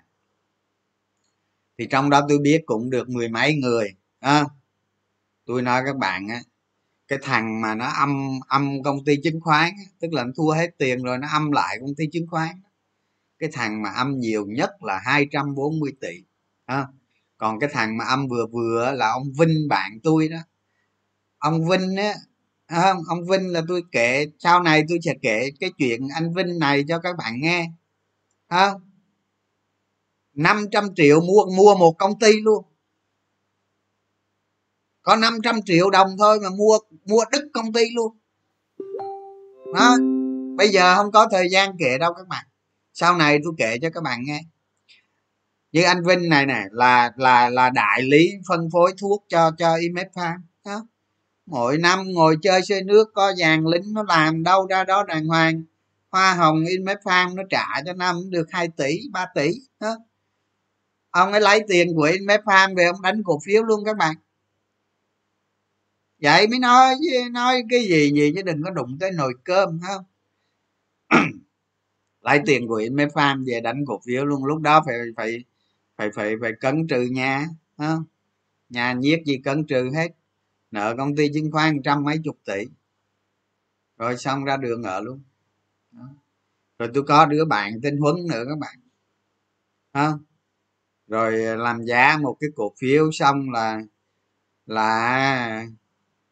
Thì 1.78 1.86
trong 1.90 2.10
đó 2.10 2.26
tôi 2.28 2.38
biết 2.38 2.62
cũng 2.66 2.90
được 2.90 3.08
mười 3.08 3.28
mấy 3.28 3.54
người 3.54 3.94
à, 4.20 4.44
tôi 5.46 5.62
nói 5.62 5.82
các 5.86 5.96
bạn 5.96 6.28
á 6.28 6.40
cái 7.08 7.18
thằng 7.22 7.60
mà 7.60 7.74
nó 7.74 7.86
âm 7.86 8.40
âm 8.48 8.82
công 8.82 9.04
ty 9.04 9.16
chứng 9.24 9.40
khoán 9.40 9.70
tức 10.00 10.12
là 10.12 10.24
nó 10.24 10.30
thua 10.36 10.50
hết 10.50 10.70
tiền 10.78 11.02
rồi 11.02 11.18
nó 11.18 11.28
âm 11.32 11.52
lại 11.52 11.76
công 11.80 11.94
ty 11.94 12.04
chứng 12.12 12.26
khoán 12.30 12.48
cái 13.42 13.50
thằng 13.52 13.82
mà 13.82 13.90
âm 13.90 14.18
nhiều 14.18 14.46
nhất 14.48 14.70
là 14.82 15.00
240 15.04 15.92
tỷ 16.00 16.24
à, 16.64 16.86
còn 17.36 17.58
cái 17.60 17.70
thằng 17.72 17.96
mà 17.96 18.04
âm 18.04 18.28
vừa 18.28 18.46
vừa 18.46 18.92
là 18.92 19.10
ông 19.10 19.32
vinh 19.38 19.68
bạn 19.68 19.98
tôi 20.02 20.28
đó. 20.28 20.36
Ông 21.38 21.68
vinh 21.68 21.96
á 21.96 22.14
à, 22.66 22.94
ông 23.08 23.26
vinh 23.26 23.52
là 23.52 23.62
tôi 23.68 23.82
kể 23.92 24.26
sau 24.38 24.62
này 24.62 24.84
tôi 24.88 24.98
sẽ 25.02 25.14
kể 25.22 25.50
cái 25.60 25.70
chuyện 25.78 26.08
anh 26.14 26.34
vinh 26.34 26.58
này 26.58 26.84
cho 26.88 26.98
các 26.98 27.16
bạn 27.16 27.40
nghe 27.40 27.70
à, 28.48 28.72
500 30.34 30.94
triệu 30.96 31.20
mua 31.20 31.46
mua 31.56 31.74
một 31.74 31.92
công 31.98 32.18
ty 32.18 32.32
luôn. 32.40 32.64
Có 35.02 35.16
500 35.16 35.62
triệu 35.62 35.90
đồng 35.90 36.16
thôi 36.18 36.40
mà 36.42 36.50
mua 36.50 36.78
mua 37.04 37.24
đứt 37.32 37.48
công 37.52 37.72
ty 37.72 37.90
luôn. 37.94 38.18
Đó 39.74 39.96
bây 40.56 40.68
giờ 40.68 40.94
không 40.96 41.12
có 41.12 41.28
thời 41.30 41.48
gian 41.50 41.76
kể 41.78 41.98
đâu 41.98 42.14
các 42.14 42.28
bạn 42.28 42.46
sau 42.92 43.16
này 43.16 43.38
tôi 43.44 43.52
kể 43.58 43.78
cho 43.82 43.90
các 43.90 44.02
bạn 44.02 44.24
nghe. 44.24 44.40
Như 45.72 45.82
anh 45.82 46.04
vinh 46.04 46.28
này 46.28 46.46
nè, 46.46 46.64
là 46.70 47.12
là 47.16 47.50
là 47.50 47.70
đại 47.70 48.02
lý 48.02 48.30
phân 48.48 48.70
phối 48.72 48.92
thuốc 49.00 49.24
cho 49.28 49.50
cho 49.58 49.76
imed 49.76 50.06
farm 50.14 50.38
đó 50.64 50.86
mỗi 51.46 51.78
năm 51.78 52.12
ngồi 52.12 52.36
chơi 52.42 52.62
xe 52.62 52.82
nước, 52.82 53.08
có 53.14 53.32
vàng 53.38 53.66
lính 53.66 53.94
nó 53.94 54.02
làm 54.08 54.42
đâu 54.42 54.66
ra 54.66 54.84
đó 54.84 55.04
đàng 55.04 55.26
hoàng. 55.26 55.62
Hoa 56.10 56.34
hồng 56.34 56.64
imed 56.64 56.98
farm 56.98 57.34
nó 57.34 57.42
trả 57.50 57.66
cho 57.86 57.92
năm 57.92 58.16
được 58.30 58.46
2 58.50 58.68
tỷ 58.76 58.98
3 59.12 59.26
tỷ 59.34 59.50
đó 59.80 59.96
ông 61.12 61.32
ấy 61.32 61.40
lấy 61.40 61.60
tiền 61.68 61.94
của 61.96 62.02
imed 62.02 62.40
farm 62.40 62.76
về 62.76 62.84
ông 62.84 63.02
đánh 63.02 63.22
cổ 63.24 63.38
phiếu 63.44 63.62
luôn 63.62 63.84
các 63.84 63.96
bạn. 63.96 64.14
Vậy 66.22 66.48
mới 66.48 66.58
nói 66.58 66.94
nói 67.32 67.62
cái 67.70 67.80
gì 67.84 68.10
gì 68.14 68.32
chứ 68.36 68.42
đừng 68.42 68.62
có 68.64 68.70
đụng 68.70 68.96
tới 69.00 69.10
nồi 69.12 69.34
cơm 69.44 69.80
không? 69.86 70.04
lấy 72.22 72.40
tiền 72.46 72.68
của 72.68 72.82
mấy 72.92 73.06
Farm 73.06 73.44
về 73.46 73.60
đánh 73.60 73.84
cổ 73.86 74.00
phiếu 74.06 74.24
luôn. 74.24 74.44
Lúc 74.44 74.60
đó 74.60 74.82
phải 74.86 74.94
phải 75.16 75.44
phải 75.96 76.10
phải 76.14 76.34
phải 76.40 76.52
cấn 76.60 76.86
trừ 76.86 77.02
nhà 77.02 77.46
không? 77.78 78.04
Nhà 78.68 78.92
nhiếc 78.92 79.22
gì 79.26 79.38
cấn 79.44 79.66
trừ 79.66 79.90
hết. 79.94 80.08
Nợ 80.70 80.94
công 80.98 81.16
ty 81.16 81.28
chứng 81.34 81.50
khoán 81.52 81.82
trăm 81.84 82.04
mấy 82.04 82.16
chục 82.24 82.38
tỷ. 82.44 82.64
Rồi 83.98 84.16
xong 84.16 84.44
ra 84.44 84.56
đường 84.56 84.82
ở 84.82 85.00
luôn. 85.00 85.22
Đó. 85.92 86.08
rồi 86.78 86.90
tôi 86.94 87.02
có 87.02 87.26
đứa 87.26 87.44
bạn 87.44 87.80
tên 87.82 87.96
huấn 87.96 88.16
nữa 88.30 88.44
các 88.48 88.58
bạn. 88.58 88.76
Không 89.92 90.24
rồi 91.06 91.58
làm 91.58 91.84
giá 91.84 92.18
một 92.22 92.36
cái 92.40 92.50
cổ 92.56 92.72
phiếu 92.80 93.12
xong 93.12 93.50
là 93.50 93.82
là 94.66 95.66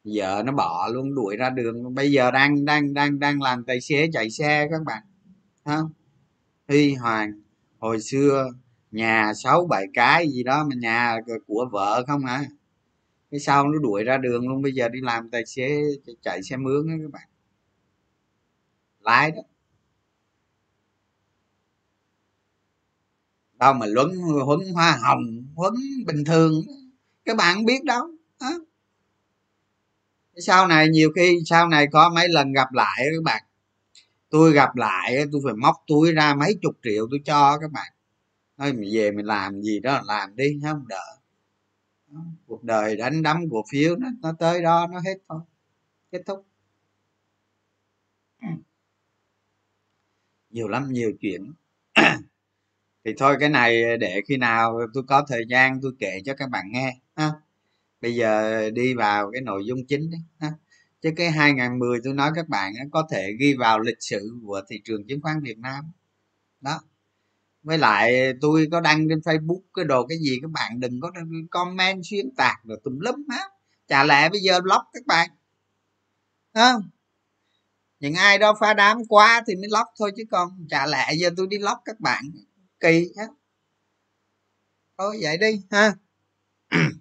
vợ 0.05 0.43
nó 0.47 0.53
bỏ 0.53 0.89
luôn, 0.93 1.15
đuổi 1.15 1.37
ra 1.37 1.51
đường. 1.51 1.95
Bây 1.95 2.13
giờ 2.13 2.31
đang 2.31 2.65
đang 2.65 2.95
đang 2.95 3.19
đang 3.19 3.43
làm 3.43 3.65
tài 3.65 3.81
xế 3.81 4.11
chạy 4.13 4.31
xe 4.31 4.69
các 4.71 4.81
bạn 4.87 5.03
không 5.65 5.91
huy 6.69 6.95
hoàng, 6.95 7.33
hồi 7.79 8.01
xưa 8.01 8.51
nhà 8.91 9.33
sáu 9.35 9.67
bảy 9.67 9.87
cái 9.95 10.29
gì 10.31 10.43
đó 10.43 10.65
mà 10.65 10.77
nhà 10.79 11.17
của 11.47 11.69
vợ 11.73 12.05
không 12.07 12.25
hả? 12.25 12.45
Cái 13.31 13.41
sau 13.41 13.69
nó 13.69 13.79
đuổi 13.79 14.05
ra 14.05 14.19
đường 14.19 14.49
luôn, 14.49 14.63
bây 14.63 14.73
giờ 14.73 14.89
đi 14.89 15.01
làm 15.03 15.31
tài 15.31 15.47
xế, 15.47 15.83
chạy 16.23 16.43
xe 16.43 16.57
mướn 16.57 16.89
á 16.89 16.95
các 17.03 17.11
bạn. 17.13 17.29
Lái 19.01 19.31
đó. 19.31 19.43
Đâu 23.59 23.73
mà 23.75 23.87
luấn 23.87 24.09
huấn 24.45 24.61
hoa 24.75 24.99
hồng, 25.03 25.45
huấn 25.57 25.75
bình 26.07 26.25
thường 26.25 26.53
các 27.25 27.37
bạn 27.37 27.65
biết 27.65 27.85
đâu 27.85 28.11
đó 28.41 28.59
sau 30.41 30.67
này 30.67 30.89
nhiều 30.89 31.11
khi 31.17 31.39
sau 31.47 31.69
này 31.69 31.87
có 31.93 32.11
mấy 32.15 32.29
lần 32.29 32.53
gặp 32.53 32.73
lại 32.73 32.99
các 32.99 33.23
bạn 33.25 33.43
tôi 34.31 34.53
gặp 34.53 34.77
lại 34.77 35.25
tôi 35.33 35.41
phải 35.45 35.55
móc 35.55 35.77
túi 35.87 36.13
ra 36.13 36.35
mấy 36.35 36.59
chục 36.63 36.75
triệu 36.83 37.07
tôi 37.11 37.21
cho 37.25 37.59
các 37.59 37.73
bạn. 37.73 37.93
Nói 38.57 38.73
mình 38.73 38.91
về 38.95 39.11
mình 39.11 39.27
làm 39.27 39.63
gì 39.63 39.81
đó, 39.81 40.03
làm 40.05 40.37
đi 40.37 40.61
không 40.65 40.89
đỡ. 40.89 41.17
Cuộc 42.47 42.65
đời 42.65 42.97
đánh 42.97 43.23
đấm 43.23 43.37
cổ 43.51 43.65
phiếu 43.71 43.97
nó 43.97 44.09
nó 44.23 44.33
tới 44.39 44.63
đó, 44.63 44.87
nó 44.93 45.01
hết 45.01 45.15
thôi, 45.29 45.41
kết 46.13 46.23
thúc. 46.27 46.47
Nhiều 50.51 50.69
lắm, 50.69 50.93
nhiều 50.93 51.13
chuyện. 51.21 51.53
Thì 53.05 53.15
thôi, 53.19 53.37
cái 53.41 53.49
này 53.49 53.99
để 53.99 54.21
khi 54.29 54.37
nào 54.37 54.81
tôi 54.95 55.03
có 55.09 55.27
thời 55.29 55.45
gian 55.49 55.81
tôi 55.83 55.93
kể 55.99 56.21
cho 56.25 56.35
các 56.35 56.51
bạn 56.51 56.65
nghe, 56.73 56.99
ha. 57.17 57.33
Bây 58.01 58.15
giờ 58.15 58.71
đi 58.71 58.95
vào 58.95 59.31
cái 59.33 59.43
nội 59.43 59.67
dung 59.67 59.87
chính 59.87 60.11
đấy 60.11 60.21
ha 60.41 60.53
chứ 61.03 61.11
cái 61.17 61.31
2010 61.31 61.99
tôi 62.05 62.15
nói 62.15 62.31
các 62.35 62.49
bạn 62.49 62.73
có 62.93 63.09
thể 63.11 63.33
ghi 63.41 63.55
vào 63.55 63.81
lịch 63.81 63.97
sử 64.01 64.31
của 64.47 64.63
thị 64.71 64.81
trường 64.85 65.07
chứng 65.07 65.21
khoán 65.23 65.41
Việt 65.43 65.59
Nam. 65.59 65.85
Đó. 66.61 66.81
Với 67.63 67.79
lại 67.79 68.33
tôi 68.41 68.69
có 68.73 68.81
đăng 68.81 69.09
trên 69.09 69.19
Facebook 69.19 69.61
cái 69.75 69.85
đồ 69.85 70.07
cái 70.07 70.19
gì 70.19 70.39
các 70.43 70.51
bạn 70.51 70.81
đừng 70.81 71.01
có 71.01 71.13
comment 71.51 72.03
xuyên 72.05 72.35
tạc 72.37 72.57
rồi 72.65 72.81
tùm 72.85 72.99
lum 73.01 73.27
á 73.29 73.45
chả 73.89 74.05
lẽ 74.05 74.29
bây 74.29 74.41
giờ 74.41 74.61
block 74.61 74.85
các 74.93 75.07
bạn? 75.07 75.31
Không 76.55 76.83
những 78.01 78.15
ai 78.15 78.39
đó 78.39 78.55
phá 78.61 78.75
đám 78.75 78.99
quá 79.09 79.43
thì 79.47 79.55
mới 79.57 79.69
lóc 79.71 79.87
thôi 79.99 80.13
chứ 80.17 80.23
còn 80.31 80.67
chả 80.71 80.87
lẽ 80.87 81.13
giờ 81.19 81.31
tôi 81.37 81.47
đi 81.47 81.59
lóc 81.59 81.79
các 81.85 82.01
bạn? 82.01 82.25
Kỳ 82.81 83.13
á. 83.17 83.25
Thôi 84.99 85.19
vậy 85.23 85.39
đi, 85.39 85.63
ha. 85.71 85.95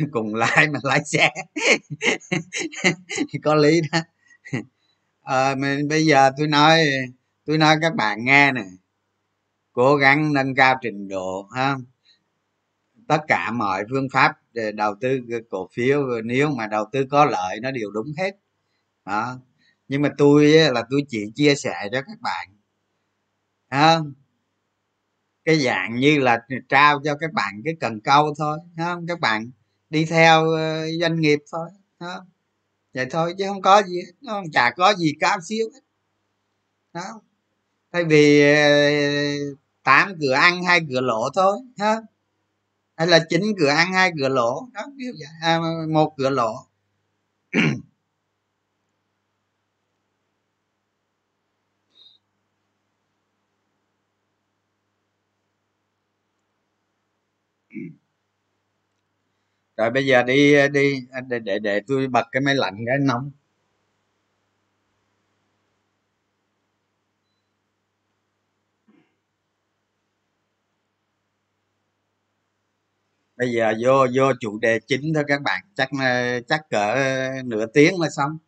cùng 0.12 0.34
lái 0.34 0.68
mà 0.72 0.78
lái 0.82 1.00
xe. 1.04 1.30
Có 3.44 3.54
lý 3.54 3.80
đó. 3.92 3.98
À, 5.22 5.54
mình 5.54 5.88
bây 5.88 6.06
giờ 6.06 6.30
tôi 6.38 6.48
nói 6.48 6.80
tôi 7.44 7.58
nói 7.58 7.76
các 7.82 7.94
bạn 7.94 8.24
nghe 8.24 8.52
nè. 8.52 8.64
Cố 9.72 9.96
gắng 9.96 10.32
nâng 10.32 10.54
cao 10.54 10.78
trình 10.82 11.08
độ 11.08 11.48
ha. 11.54 11.76
Tất 13.08 13.20
cả 13.28 13.50
mọi 13.50 13.84
phương 13.90 14.08
pháp 14.12 14.32
đầu 14.74 14.94
tư 15.00 15.20
cổ 15.50 15.68
phiếu 15.72 16.06
nếu 16.24 16.50
mà 16.50 16.66
đầu 16.66 16.84
tư 16.92 17.06
có 17.10 17.24
lợi 17.24 17.60
nó 17.60 17.70
đều 17.70 17.90
đúng 17.90 18.12
hết. 18.18 18.30
Đó. 19.06 19.38
Nhưng 19.88 20.02
mà 20.02 20.10
tôi 20.18 20.46
là 20.46 20.84
tôi 20.90 21.02
chỉ 21.08 21.30
chia 21.34 21.54
sẻ 21.54 21.88
cho 21.92 22.02
các 22.02 22.20
bạn. 22.20 22.48
Ha. 23.70 23.98
cái 25.44 25.58
dạng 25.58 25.96
như 25.96 26.18
là 26.20 26.38
trao 26.68 27.00
cho 27.04 27.14
các 27.20 27.32
bạn 27.32 27.62
cái 27.64 27.74
cần 27.80 28.00
câu 28.00 28.34
thôi 28.38 28.58
không 28.76 29.06
các 29.06 29.20
bạn? 29.20 29.50
Đi 29.90 30.04
theo 30.04 30.50
ờ, 30.50 30.86
doanh 31.00 31.20
nghiệp 31.20 31.38
thôi 31.52 31.68
đó. 32.00 32.26
vậy 32.94 33.06
thôi 33.10 33.34
chứ 33.38 33.44
không 33.48 33.62
có 33.62 33.82
gì 33.82 34.00
nó 34.22 34.32
không 34.32 34.50
chả 34.52 34.70
có 34.76 34.94
gì 34.94 35.14
cao 35.20 35.38
siêu 35.48 35.70
hết. 35.74 35.80
Đó. 36.92 37.20
Thay 37.92 38.04
vì 38.04 38.42
ờ, 38.54 38.60
tám 39.84 40.14
cửa 40.20 40.32
ăn 40.32 40.64
hai 40.64 40.80
cửa 40.90 41.00
lỗ 41.00 41.30
thôi 41.34 41.58
ha. 41.78 41.96
Hay 42.96 43.06
là 43.06 43.20
chín 43.30 43.42
cửa 43.60 43.68
ăn 43.68 43.92
hai 43.92 44.12
cửa 44.20 44.28
lỗ 44.28 44.68
đó 44.74 44.82
kiểu 44.98 45.12
vậy, 45.18 45.28
à, 45.42 45.60
một 45.90 46.14
cửa 46.18 46.30
lỗ 46.30 46.54
rồi 59.80 59.90
bây 59.90 60.06
giờ 60.06 60.22
đi 60.22 60.54
đi 60.72 60.92
để 61.28 61.38
để, 61.38 61.58
để 61.58 61.80
tôi 61.86 62.06
bật 62.08 62.26
cái 62.32 62.40
máy 62.40 62.54
lạnh 62.54 62.74
cái 62.86 62.96
nóng. 63.00 63.30
Bây 73.36 73.48
giờ 73.52 73.74
vô 73.82 74.06
vô 74.16 74.32
chủ 74.40 74.58
đề 74.58 74.78
chính 74.86 75.14
thôi 75.14 75.24
các 75.26 75.42
bạn. 75.42 75.60
Chắc 75.76 75.88
ờ, 76.00 76.40
chắc 76.48 76.60
cỡ 76.70 76.94
nửa 77.44 77.66
tiếng 77.66 78.00
là 78.00 78.08
xong. 78.16 78.38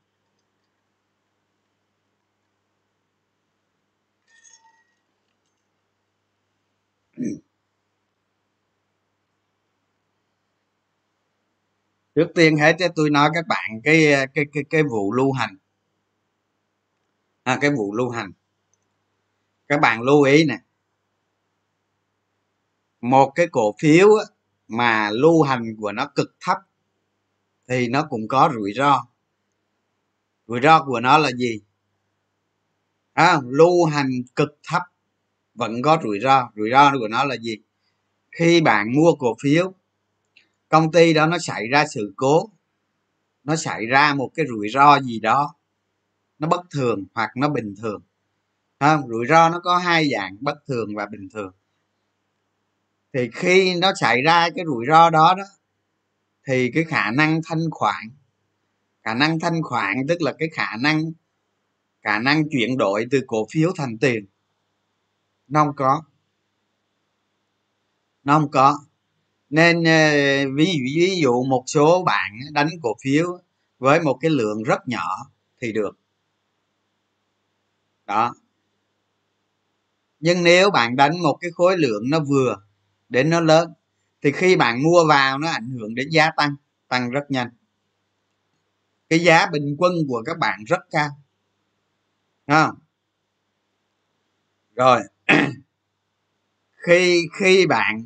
Trước 12.15 12.29
tiên 12.35 12.57
hết 12.57 12.77
tôi 12.97 13.11
nói 13.11 13.31
các 13.35 13.47
bạn 13.49 13.81
cái 13.85 14.13
ờ, 14.13 14.27
cái 14.35 14.45
cái 14.53 14.65
cái 14.71 14.83
vụ 14.83 15.13
lưu 15.13 15.33
hành. 15.33 15.57
À, 17.43 17.59
cái 17.61 17.71
vụ 17.71 17.95
lưu 17.95 18.11
hành. 18.11 18.33
Các 19.69 19.81
bạn 19.81 20.03
lưu 20.03 20.23
ý 20.23 20.45
nè. 20.45 20.59
Một 23.01 23.33
cái 23.35 23.47
cổ 23.53 23.75
phiếu 23.81 24.09
mà 24.69 25.11
lưu 25.11 25.43
hành 25.43 25.77
của 25.81 25.93
nó 25.93 26.07
cực 26.15 26.37
thấp 26.41 26.59
thì 27.69 27.89
nó 27.89 28.07
cũng 28.11 28.29
có 28.29 28.51
rủi 28.55 28.73
ro. 28.77 29.07
Rủi 30.47 30.61
ro 30.63 30.85
của 30.85 31.01
nó 31.01 31.19
là 31.19 31.31
gì? 31.31 31.61
À, 33.13 33.41
lưu 33.45 33.85
hành 33.85 34.11
cực 34.37 34.59
thấp 34.69 34.83
vẫn 35.55 35.83
có 35.83 35.99
rủi 36.03 36.21
ro. 36.21 36.51
Rủi 36.57 36.71
ro 36.71 36.93
của 37.01 37.09
nó 37.09 37.25
là 37.25 37.37
gì? 37.37 37.57
Khi 38.31 38.61
bạn 38.61 38.93
mua 38.93 39.13
cổ 39.19 39.37
phiếu 39.43 39.73
công 40.73 40.93
ty 40.93 41.13
đó 41.13 41.27
nó 41.27 41.39
xảy 41.39 41.69
ra 41.69 41.87
sự 41.87 42.13
cố, 42.17 42.51
nó 43.45 43.57
xảy 43.57 43.87
ra 43.87 44.15
một 44.15 44.31
cái 44.35 44.47
rủi 44.49 44.69
ro 44.69 45.01
gì 45.01 45.21
đó, 45.21 45.55
nó 46.39 46.49
bất 46.49 46.61
thường 46.71 47.05
hoặc 47.15 47.31
nó 47.37 47.49
bình 47.49 47.75
thường. 47.83 48.03
Không? 48.81 49.09
Rủi 49.09 49.27
ro 49.27 49.49
nó 49.49 49.61
có 49.61 49.77
hai 49.79 50.11
dạng, 50.11 50.37
bất 50.41 50.55
thường 50.67 50.95
và 50.97 51.07
bình 51.07 51.29
thường. 51.33 51.53
Thì 53.13 53.31
khi 53.35 53.75
nó 53.75 53.93
xảy 54.01 54.23
ra 54.23 54.49
cái 54.57 54.65
rủi 54.65 54.87
ro 54.89 55.11
đó 55.11 55.35
đó, 55.39 55.45
thì 56.47 56.71
cái 56.75 56.85
khả 56.85 57.11
năng 57.11 57.41
thanh 57.45 57.71
khoản, 57.71 58.11
khả 59.03 59.15
năng 59.15 59.41
thanh 59.41 59.63
khoản 59.63 59.97
tức 60.09 60.23
là 60.23 60.33
cái 60.39 60.49
khả 60.53 60.77
năng 60.81 61.13
khả 62.03 62.19
năng 62.19 62.49
chuyển 62.51 62.79
đổi 62.79 63.07
từ 63.11 63.21
cổ 63.27 63.47
phiếu 63.51 63.73
thành 63.77 63.99
tiền, 63.99 64.27
nó 65.49 65.65
không 65.65 65.77
có. 65.77 66.03
Nó 68.25 68.39
không 68.39 68.51
có 68.51 68.79
nên 69.53 69.85
ờ, 69.85 70.11
ví 70.57 70.67
dụ 70.67 70.81
ví 70.97 71.21
dụ 71.23 71.45
một 71.45 71.65
số 71.67 72.05
bạn 72.05 72.33
đánh 72.53 72.69
cổ 72.83 72.97
phiếu 73.05 73.39
với 73.79 74.01
một 74.01 74.19
cái 74.21 74.31
lượng 74.31 74.63
rất 74.63 74.89
nhỏ 74.89 75.07
thì 75.61 75.73
được. 75.73 75.99
Đó. 78.07 78.35
Nhưng 80.21 80.43
nếu 80.45 80.71
bạn 80.71 80.97
đánh 80.97 81.23
một 81.23 81.39
cái 81.41 81.51
khối 81.55 81.79
lượng 81.79 82.03
nó 82.11 82.21
vừa 82.21 82.57
đến 83.09 83.31
nó 83.31 83.41
lớn, 83.41 83.73
thì 84.23 84.33
khi 84.33 84.57
bạn 84.57 84.83
mua 84.83 85.05
vào 85.09 85.39
nó 85.39 85.49
ảnh 85.49 85.71
hưởng 85.71 85.95
đến 85.95 86.09
giá 86.11 86.31
tăng 86.37 86.55
tăng 86.89 87.11
rất 87.11 87.31
nhanh. 87.31 87.49
Cái 89.09 89.19
giá 89.19 89.47
bình 89.53 89.77
quân 89.79 89.93
của 90.09 90.23
các 90.27 90.39
bạn 90.39 90.65
rất 90.65 90.81
cao. 90.91 91.09
Không? 92.47 92.75
Rồi. 94.77 95.01
Khi 96.87 97.27
khi 97.39 97.67
bạn 97.67 98.05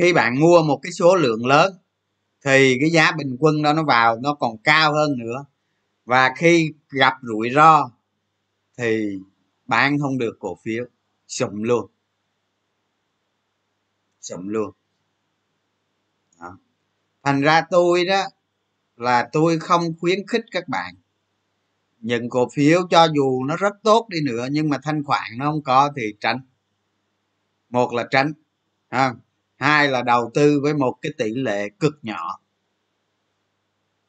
khi 0.00 0.12
bạn 0.12 0.40
mua 0.40 0.62
một 0.62 0.80
cái 0.82 0.92
số 0.92 1.16
lượng 1.16 1.46
lớn, 1.46 1.74
thì 2.44 2.76
cái 2.80 2.90
giá 2.90 3.12
bình 3.12 3.36
quân 3.40 3.62
đó 3.62 3.72
nó 3.72 3.84
vào 3.84 4.18
nó 4.20 4.34
còn 4.34 4.58
cao 4.58 4.92
hơn 4.94 5.18
nữa. 5.18 5.44
Và 6.04 6.32
khi 6.36 6.72
gặp 6.90 7.14
rủi 7.22 7.50
ro, 7.54 7.90
thì 8.78 9.18
bán 9.66 9.98
không 9.98 10.18
được 10.18 10.36
cổ 10.38 10.58
phiếu, 10.64 10.84
sụm 11.28 11.62
luôn. 11.62 11.90
Sụm 14.20 14.48
luôn. 14.48 14.70
Đó. 16.40 16.58
thành 17.22 17.40
ra 17.40 17.62
tôi 17.70 18.04
đó 18.04 18.24
là 18.96 19.28
tôi 19.32 19.58
không 19.58 19.82
khuyến 20.00 20.26
khích 20.26 20.44
các 20.50 20.68
bạn 20.68 20.94
những 22.00 22.28
cổ 22.28 22.48
phiếu 22.52 22.80
cho 22.90 23.08
dù 23.14 23.44
nó 23.44 23.56
rất 23.56 23.74
tốt 23.82 24.06
đi 24.10 24.18
nữa, 24.24 24.48
nhưng 24.50 24.68
mà 24.68 24.78
thanh 24.82 25.04
khoản 25.04 25.30
nó 25.38 25.50
không 25.50 25.62
có 25.62 25.92
thì 25.96 26.02
tránh. 26.20 26.40
Một 27.70 27.92
là 27.92 28.06
tránh, 28.10 28.32
ha 28.90 29.14
hai 29.60 29.88
là 29.88 30.02
đầu 30.02 30.30
tư 30.34 30.60
với 30.62 30.74
một 30.74 30.98
cái 31.02 31.12
tỷ 31.18 31.34
lệ 31.34 31.68
cực 31.80 31.98
nhỏ. 32.02 32.40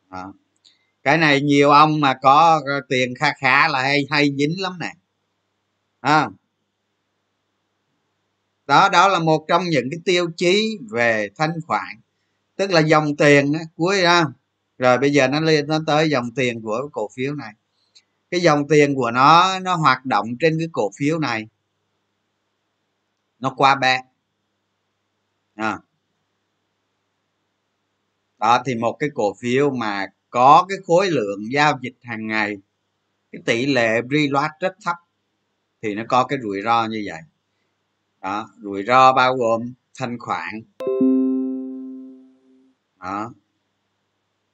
À. 0.10 0.26
cái 1.04 1.18
này 1.18 1.42
nhiều 1.42 1.70
ông 1.70 2.00
mà 2.00 2.14
có 2.22 2.62
ờ, 2.66 2.82
tiền 2.90 3.14
kha 3.20 3.34
khá 3.38 3.68
là 3.68 3.82
hay 3.82 4.06
hay 4.10 4.32
dính 4.38 4.62
lắm 4.62 4.74
nè. 4.80 4.94
À. 6.00 6.30
đó 8.68 8.90
đó 8.90 9.08
là 9.08 9.20
một 9.20 9.46
trong 9.48 9.64
những 9.70 9.90
cái 9.92 10.00
tiêu 10.06 10.30
chí 10.38 10.78
về 10.92 11.30
thanh 11.36 11.54
khoản. 11.68 12.02
Tức 12.56 12.72
là 12.72 12.80
dòng 12.80 13.16
tiền 13.16 13.54
cuối 13.76 14.02
ra 14.02 14.26
rồi 14.78 14.98
bây 14.98 15.12
giờ 15.14 15.28
nó 15.28 15.40
lên 15.40 15.68
nó 15.68 15.80
tới 15.88 16.10
dòng 16.10 16.32
tiền 16.36 16.62
của 16.62 16.90
cổ 16.92 17.10
phiếu 17.16 17.34
này. 17.36 17.54
Cái 18.32 18.40
dòng 18.42 18.68
tiền 18.68 18.96
của 18.96 19.12
nó 19.12 19.60
nó 19.60 19.76
hoạt 19.76 20.06
động 20.06 20.28
trên 20.40 20.56
cái 20.60 20.68
cổ 20.72 20.92
phiếu 20.98 21.20
này. 21.20 21.48
Nó 23.40 23.54
qua 23.58 23.76
bé 23.76 24.02
à. 25.62 25.80
đó, 28.40 28.64
thì 28.66 28.76
một 28.76 28.98
cái 29.00 29.10
cổ 29.14 29.34
phiếu 29.34 29.70
mà 29.72 30.08
có 30.30 30.66
cái 30.70 30.78
khối 30.86 31.10
lượng 31.10 31.52
giao 31.52 31.80
dịch 31.82 31.96
hàng 32.02 32.28
ngày, 32.28 32.58
cái 33.32 33.42
tỷ 33.46 33.66
lệ 33.66 34.02
reload 34.10 34.52
rất 34.60 34.76
thấp, 34.86 34.96
thì 35.82 35.96
nó 35.96 36.04
có 36.10 36.24
cái 36.24 36.40
rủi 36.44 36.62
ro 36.62 36.86
như 36.86 37.04
vậy. 37.06 37.22
Đó, 38.22 38.50
rủi 38.62 38.84
ro 38.84 39.14
bao 39.14 39.36
gồm 39.36 39.74
thanh 40.00 40.20
khoản. 40.20 40.62
Đó. 43.00 43.34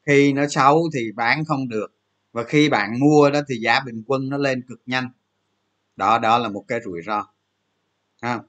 Khi 0.05 0.33
nó 0.33 0.47
xấu 0.47 0.89
thì 0.93 1.11
bán 1.11 1.45
không 1.45 1.69
được, 1.69 1.87
và 2.31 2.43
khi 2.43 2.69
bạn 2.69 2.99
mua 2.99 3.29
đó 3.29 3.39
thì 3.49 3.55
giá 3.55 3.79
bình 3.85 4.03
quân 4.07 4.29
nó 4.29 4.37
lên 4.37 4.61
cực 4.67 4.81
nhanh. 4.85 5.09
Đó 5.95 6.19
đó 6.19 6.37
là 6.37 6.49
một 6.49 6.65
cái 6.67 6.79
rủi 6.85 7.01
ro. 7.01 7.27
Ha 8.21 8.39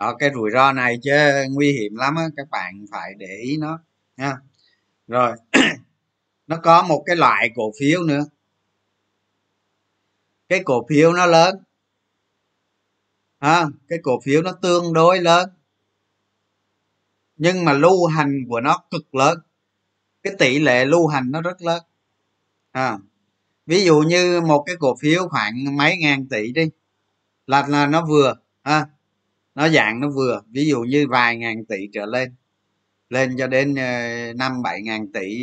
đó 0.00 0.14
cái 0.18 0.30
rủi 0.34 0.50
ro 0.50 0.72
này 0.72 0.98
chứ 1.02 1.12
nguy 1.50 1.72
hiểm 1.72 1.94
lắm 1.96 2.16
á 2.16 2.24
các 2.36 2.50
bạn 2.50 2.84
phải 2.90 3.14
để 3.18 3.36
ý 3.42 3.56
nó 3.56 3.78
ha 4.16 4.36
rồi 5.08 5.36
nó 6.50 6.56
có 6.62 6.82
một 6.82 7.02
cái 7.06 7.16
loại 7.16 7.50
cổ 7.54 7.72
phiếu 7.80 8.02
nữa. 8.02 8.24
Cái 10.48 10.62
cổ 10.64 10.86
phiếu 10.88 11.12
nó 11.12 11.26
lớn. 11.26 11.56
Ha 13.40 13.66
cái 13.88 13.98
cổ 14.02 14.20
phiếu 14.24 14.42
nó 14.42 14.52
tương 14.52 14.92
đối 14.92 15.20
lớn. 15.20 15.50
Nhưng 17.36 17.64
mà 17.64 17.72
lưu 17.72 18.06
hành 18.06 18.44
của 18.48 18.60
nó 18.60 18.84
cực 18.90 19.14
lớn. 19.14 19.38
Cái 20.22 20.34
tỷ 20.38 20.58
lệ 20.58 20.84
lưu 20.84 21.06
hành 21.06 21.30
nó 21.30 21.40
rất 21.42 21.62
lớn. 21.62 21.82
À, 22.72 22.98
ví 23.66 23.84
dụ 23.84 24.00
như 24.00 24.40
một 24.40 24.62
cái 24.66 24.76
cổ 24.80 24.96
phiếu 25.00 25.28
khoảng 25.28 25.76
mấy 25.76 25.96
ngàn 25.96 26.28
tỷ 26.28 26.52
đi 26.52 26.70
là 27.46 27.66
là 27.68 27.86
nó 27.86 28.06
vừa 28.06 28.34
ha 28.62 28.86
nó 29.54 29.68
dạng 29.68 30.00
nó 30.00 30.10
vừa, 30.10 30.42
ví 30.52 30.66
dụ 30.68 30.80
như 30.80 31.06
vài 31.08 31.36
ngàn 31.36 31.64
tỷ 31.64 31.88
trở 31.92 32.06
lên 32.06 32.34
lên 33.10 33.36
cho 33.38 33.46
đến 33.46 33.74
ờ, 33.74 34.32
năm, 34.36 34.62
bảy 34.62 34.82
ngàn 34.82 35.12
tỷ. 35.12 35.38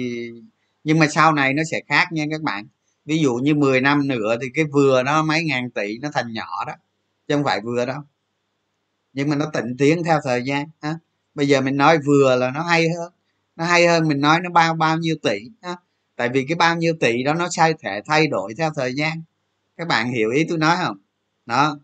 Nhưng 0.83 0.99
mà 0.99 1.07
sau 1.07 1.33
này 1.33 1.53
nó 1.53 1.63
sẽ 1.71 1.81
khác 1.87 2.07
nha 2.11 2.25
các 2.31 2.41
bạn. 2.41 2.67
Ví 3.05 3.17
dụ 3.19 3.35
như 3.35 3.55
10 3.55 3.81
năm 3.81 4.07
nữa 4.07 4.35
thì 4.41 4.47
cái 4.53 4.65
vừa 4.73 5.03
nó 5.03 5.23
mấy 5.23 5.43
ngàn 5.43 5.71
tỷ 5.71 5.97
nó 5.97 6.09
thành 6.13 6.33
nhỏ 6.33 6.65
đó, 6.67 6.73
chứ 7.27 7.35
không 7.35 7.43
phải 7.43 7.61
vừa 7.61 7.85
đâu. 7.85 8.01
Nhưng 9.13 9.29
mà 9.29 9.35
nó 9.35 9.45
tịnh 9.53 9.77
tiến 9.77 10.03
theo 10.03 10.19
thời 10.23 10.43
gian 10.43 10.67
ha 10.81 10.95
bây 11.35 11.47
giờ 11.47 11.61
mình 11.61 11.77
nói 11.77 11.97
vừa 12.05 12.35
là 12.35 12.51
nó 12.51 12.63
hay 12.63 12.89
hơn, 12.89 13.13
nó 13.55 13.65
hay 13.65 13.87
hơn 13.87 14.07
mình 14.07 14.21
nói 14.21 14.39
nó 14.43 14.49
bao 14.49 14.75
bao 14.75 14.97
nhiêu 14.97 15.15
tỷ 15.23 15.39
ha? 15.61 15.75
tại 16.15 16.29
vì 16.29 16.45
cái 16.49 16.55
bao 16.55 16.75
nhiêu 16.75 16.93
tỷ 16.99 17.23
đó 17.23 17.33
nó 17.33 17.49
sai 17.49 17.73
thể 17.79 18.01
thay 18.05 18.27
đổi 18.27 18.53
theo 18.57 18.71
thời 18.75 18.95
gian. 18.95 19.21
Các 19.77 19.87
bạn 19.87 20.11
hiểu 20.11 20.31
ý 20.31 20.45
tôi 20.49 20.57
nói 20.57 20.77
không? 20.83 20.97
Đó 21.45 21.79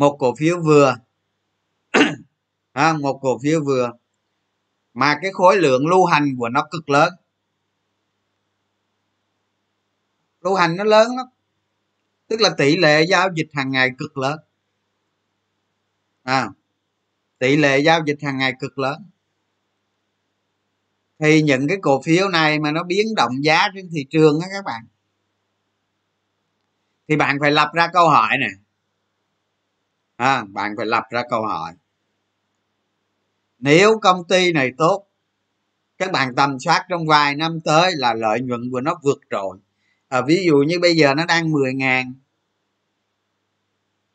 một 0.00 0.16
cổ 0.18 0.34
phiếu 0.34 0.60
vừa. 0.62 0.96
Ha, 2.74 2.92
một 2.92 3.18
cổ 3.22 3.38
phiếu 3.42 3.64
vừa. 3.64 3.92
Mà 4.94 5.18
cái 5.22 5.30
khối 5.32 5.56
lượng 5.56 5.86
lưu 5.86 6.04
hành 6.04 6.36
của 6.38 6.48
nó 6.48 6.66
cực 6.70 6.90
lớn. 6.90 7.12
Lưu 10.40 10.54
hành 10.54 10.76
nó 10.76 10.84
lớn 10.84 11.16
lắm. 11.16 11.26
Tức 12.28 12.40
là 12.40 12.50
tỷ 12.58 12.76
lệ 12.76 13.02
giao 13.08 13.28
dịch 13.34 13.48
hàng 13.52 13.70
ngày 13.70 13.90
cực 13.98 14.18
lớn. 14.18 14.38
À, 16.22 16.48
tỷ 17.38 17.56
lệ 17.56 17.78
giao 17.78 18.00
dịch 18.06 18.18
hàng 18.22 18.38
ngày 18.38 18.52
cực 18.60 18.78
lớn. 18.78 19.02
Thì 21.18 21.42
những 21.42 21.68
cái 21.68 21.78
cổ 21.82 22.02
phiếu 22.02 22.28
này 22.28 22.58
mà 22.58 22.72
nó 22.72 22.82
biến 22.82 23.14
động 23.16 23.44
giá 23.44 23.68
trên 23.74 23.88
thị 23.92 24.06
trường 24.10 24.40
á 24.40 24.48
các 24.52 24.64
bạn. 24.64 24.82
Thì 27.08 27.16
bạn 27.16 27.36
phải 27.40 27.50
lập 27.50 27.70
ra 27.74 27.88
câu 27.92 28.08
hỏi 28.08 28.36
nè 28.40 28.69
à, 30.20 30.44
bạn 30.48 30.74
phải 30.76 30.86
lập 30.86 31.04
ra 31.10 31.22
câu 31.30 31.42
hỏi. 31.42 31.72
Nếu 33.58 33.98
công 34.02 34.24
ty 34.28 34.52
này 34.52 34.72
tốt 34.78 35.06
các 35.98 36.12
bạn 36.12 36.34
tầm 36.34 36.60
soát 36.60 36.86
trong 36.88 37.06
vài 37.06 37.34
năm 37.34 37.60
tới 37.60 37.92
là 37.96 38.14
lợi 38.14 38.40
nhuận 38.40 38.70
của 38.70 38.80
nó 38.80 39.00
vượt 39.02 39.20
trội. 39.30 39.58
À, 40.08 40.20
ví 40.20 40.44
dụ 40.46 40.56
như 40.56 40.78
bây 40.80 40.96
giờ 40.96 41.14
nó 41.14 41.26
đang 41.26 41.50
10 41.50 41.74
ngàn 41.74 42.14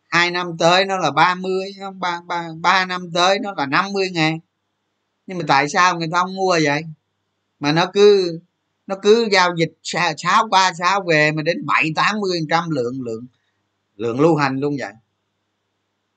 hai 0.09 0.31
năm 0.31 0.57
tới 0.59 0.85
nó 0.85 0.97
là 0.97 1.11
30 1.11 1.65
ba, 1.99 2.21
ba, 2.27 2.47
ba 2.61 2.85
năm 2.85 3.11
tới 3.13 3.39
nó 3.39 3.53
là 3.57 3.65
50 3.65 4.09
ngàn. 4.09 4.39
Nhưng 5.27 5.37
mà 5.37 5.43
tại 5.47 5.69
sao 5.69 5.99
người 5.99 6.09
ta 6.11 6.19
không 6.19 6.35
mua 6.35 6.59
vậy? 6.63 6.81
Mà 7.59 7.71
nó 7.71 7.85
cứ 7.93 8.39
nó 8.87 8.95
cứ 9.01 9.27
giao 9.31 9.55
dịch 9.55 9.73
sáu 10.17 10.47
qua 10.49 10.73
sáu 10.79 11.03
về 11.07 11.31
mà 11.31 11.41
đến 11.43 11.65
bảy 11.65 11.91
tám 11.95 12.19
mươi 12.19 12.39
trăm 12.49 12.69
lượng 12.69 13.01
lượng 13.01 13.25
lượng 13.95 14.19
lưu 14.19 14.35
hành 14.35 14.59
luôn 14.59 14.75
vậy 14.79 14.93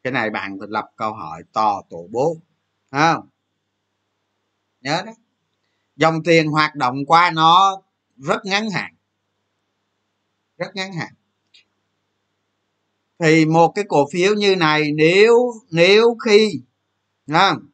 cái 0.09 0.13
này 0.13 0.31
bạn 0.31 0.57
phải 0.59 0.69
lập 0.71 0.85
câu 0.97 1.13
hỏi 1.13 1.43
to 1.53 1.83
tổ 1.91 2.09
bố 2.11 2.37
không? 2.91 3.29
Nhớ 4.81 5.03
đó. 5.07 5.13
Dòng 5.97 6.23
tiền 6.25 6.49
hoạt 6.49 6.75
động 6.75 7.07
qua 7.07 7.31
nó 7.31 7.83
rất 8.17 8.45
ngắn 8.45 8.71
hạn, 8.71 8.95
rất 10.59 10.75
ngắn 10.75 10.93
hạn. 10.93 11.13
Thì 13.19 13.47
một 13.47 13.73
cái 13.75 13.85
cổ 13.89 14.09
phiếu 14.13 14.35
như 14.35 14.57
này 14.57 14.93
nếu 14.93 15.53
nếu 15.71 16.17
khi 16.25 16.61
không? 17.33 17.69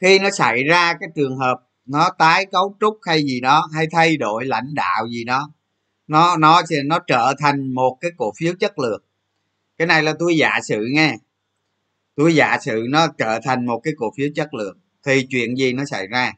khi 0.00 0.18
nó 0.18 0.30
xảy 0.30 0.64
ra 0.64 0.94
cái 1.00 1.08
trường 1.14 1.36
hợp 1.36 1.60
nó 1.86 2.10
tái 2.18 2.46
cấu 2.46 2.76
trúc 2.80 2.98
hay 3.02 3.22
gì 3.22 3.40
đó, 3.40 3.68
hay 3.74 3.86
thay 3.92 4.16
đổi 4.16 4.44
lãnh 4.44 4.74
đạo 4.74 5.08
gì 5.08 5.24
đó, 5.24 5.50
nó 6.06 6.36
nó 6.36 6.62
sẽ, 6.68 6.76
nó 6.84 6.98
trở 7.06 7.34
thành 7.38 7.74
một 7.74 7.98
cái 8.00 8.10
cổ 8.16 8.32
phiếu 8.38 8.54
chất 8.60 8.78
lượng 8.78 9.03
cái 9.78 9.86
này 9.86 10.02
là 10.02 10.14
tôi 10.18 10.36
giả 10.36 10.60
sử 10.64 10.86
nghe. 10.90 11.16
Tôi 12.14 12.34
giả 12.34 12.58
sử 12.60 12.86
nó 12.88 13.06
trở 13.18 13.40
thành 13.44 13.66
một 13.66 13.80
cái 13.84 13.94
cổ 13.96 14.12
phiếu 14.16 14.28
chất 14.34 14.54
lượng, 14.54 14.78
thì 15.02 15.26
chuyện 15.30 15.56
gì 15.56 15.72
nó 15.72 15.84
xảy 15.84 16.06
ra? 16.06 16.32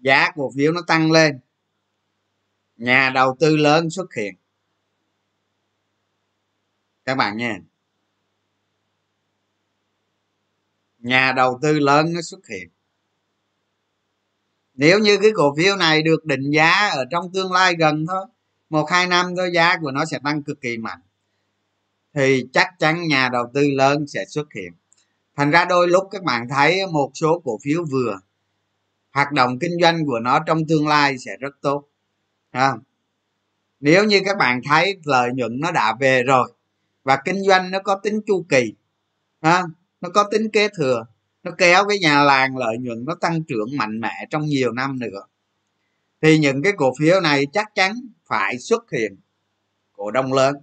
Giá 0.00 0.30
cổ 0.34 0.52
phiếu 0.56 0.72
nó 0.72 0.80
tăng 0.86 1.12
lên. 1.12 1.40
Nhà 2.76 3.10
đầu 3.14 3.36
tư 3.40 3.56
lớn 3.56 3.90
xuất 3.90 4.14
hiện. 4.14 4.34
Các 7.04 7.14
bạn 7.14 7.36
nha 7.36 7.58
nhà 11.04 11.32
đầu 11.32 11.58
tư 11.62 11.78
lớn 11.78 12.12
nó 12.12 12.22
xuất 12.22 12.46
hiện. 12.46 12.68
Nếu 14.74 14.98
như 14.98 15.18
cái 15.22 15.30
cổ 15.34 15.54
phiếu 15.56 15.76
này 15.76 16.02
được 16.02 16.24
định 16.24 16.50
giá 16.50 16.88
ở 16.88 17.04
trong 17.10 17.32
tương 17.32 17.52
lai 17.52 17.74
gần 17.78 18.06
thôi 18.08 18.26
một 18.74 18.90
hai 18.90 19.06
năm 19.06 19.34
đó 19.34 19.42
giá 19.52 19.78
của 19.78 19.90
nó 19.90 20.04
sẽ 20.04 20.18
tăng 20.24 20.42
cực 20.42 20.60
kỳ 20.60 20.78
mạnh. 20.78 20.98
Thì 22.14 22.46
chắc 22.52 22.68
chắn 22.78 23.08
nhà 23.08 23.28
đầu 23.32 23.44
tư 23.54 23.70
lớn 23.70 24.06
sẽ 24.06 24.24
xuất 24.28 24.52
hiện. 24.54 24.72
Thành 25.36 25.50
ra 25.50 25.64
đôi 25.64 25.88
lúc 25.88 26.04
các 26.10 26.22
bạn 26.22 26.48
thấy 26.48 26.86
một 26.92 27.10
số 27.14 27.42
cổ 27.44 27.58
phiếu 27.64 27.84
vừa. 27.90 28.18
Hoạt 29.12 29.32
động 29.32 29.58
kinh 29.58 29.72
doanh 29.82 30.06
của 30.06 30.18
nó 30.18 30.38
trong 30.46 30.66
tương 30.68 30.88
lai 30.88 31.18
sẽ 31.18 31.36
rất 31.40 31.54
tốt. 31.60 31.88
À, 32.50 32.72
nếu 33.80 34.04
như 34.04 34.20
các 34.24 34.36
bạn 34.38 34.60
thấy 34.68 34.96
lợi 35.04 35.30
nhuận 35.34 35.60
nó 35.60 35.72
đã 35.72 35.96
về 36.00 36.22
rồi 36.22 36.52
và 37.04 37.18
kinh 37.24 37.42
doanh 37.42 37.70
nó 37.70 37.78
có 37.78 38.00
tính 38.02 38.20
chu 38.26 38.46
kỳ 38.48 38.74
à, 39.40 39.62
nó 40.00 40.08
có 40.08 40.28
tính 40.30 40.50
kế 40.50 40.68
thừa 40.68 41.06
nó 41.42 41.50
kéo 41.58 41.84
cái 41.88 41.98
nhà 41.98 42.24
làng 42.24 42.56
lợi 42.56 42.78
nhuận 42.78 43.04
nó 43.04 43.14
tăng 43.20 43.44
trưởng 43.44 43.76
mạnh 43.76 44.00
mẽ 44.00 44.26
trong 44.30 44.44
nhiều 44.46 44.72
năm 44.72 44.98
nữa 44.98 45.20
thì 46.22 46.38
những 46.38 46.62
cái 46.62 46.72
cổ 46.76 46.92
phiếu 46.98 47.20
này 47.20 47.46
chắc 47.52 47.74
chắn 47.74 47.92
phải 48.26 48.58
xuất 48.58 48.90
hiện. 48.90 49.16
Cổ 49.92 50.10
đông 50.10 50.32
lớn. 50.32 50.56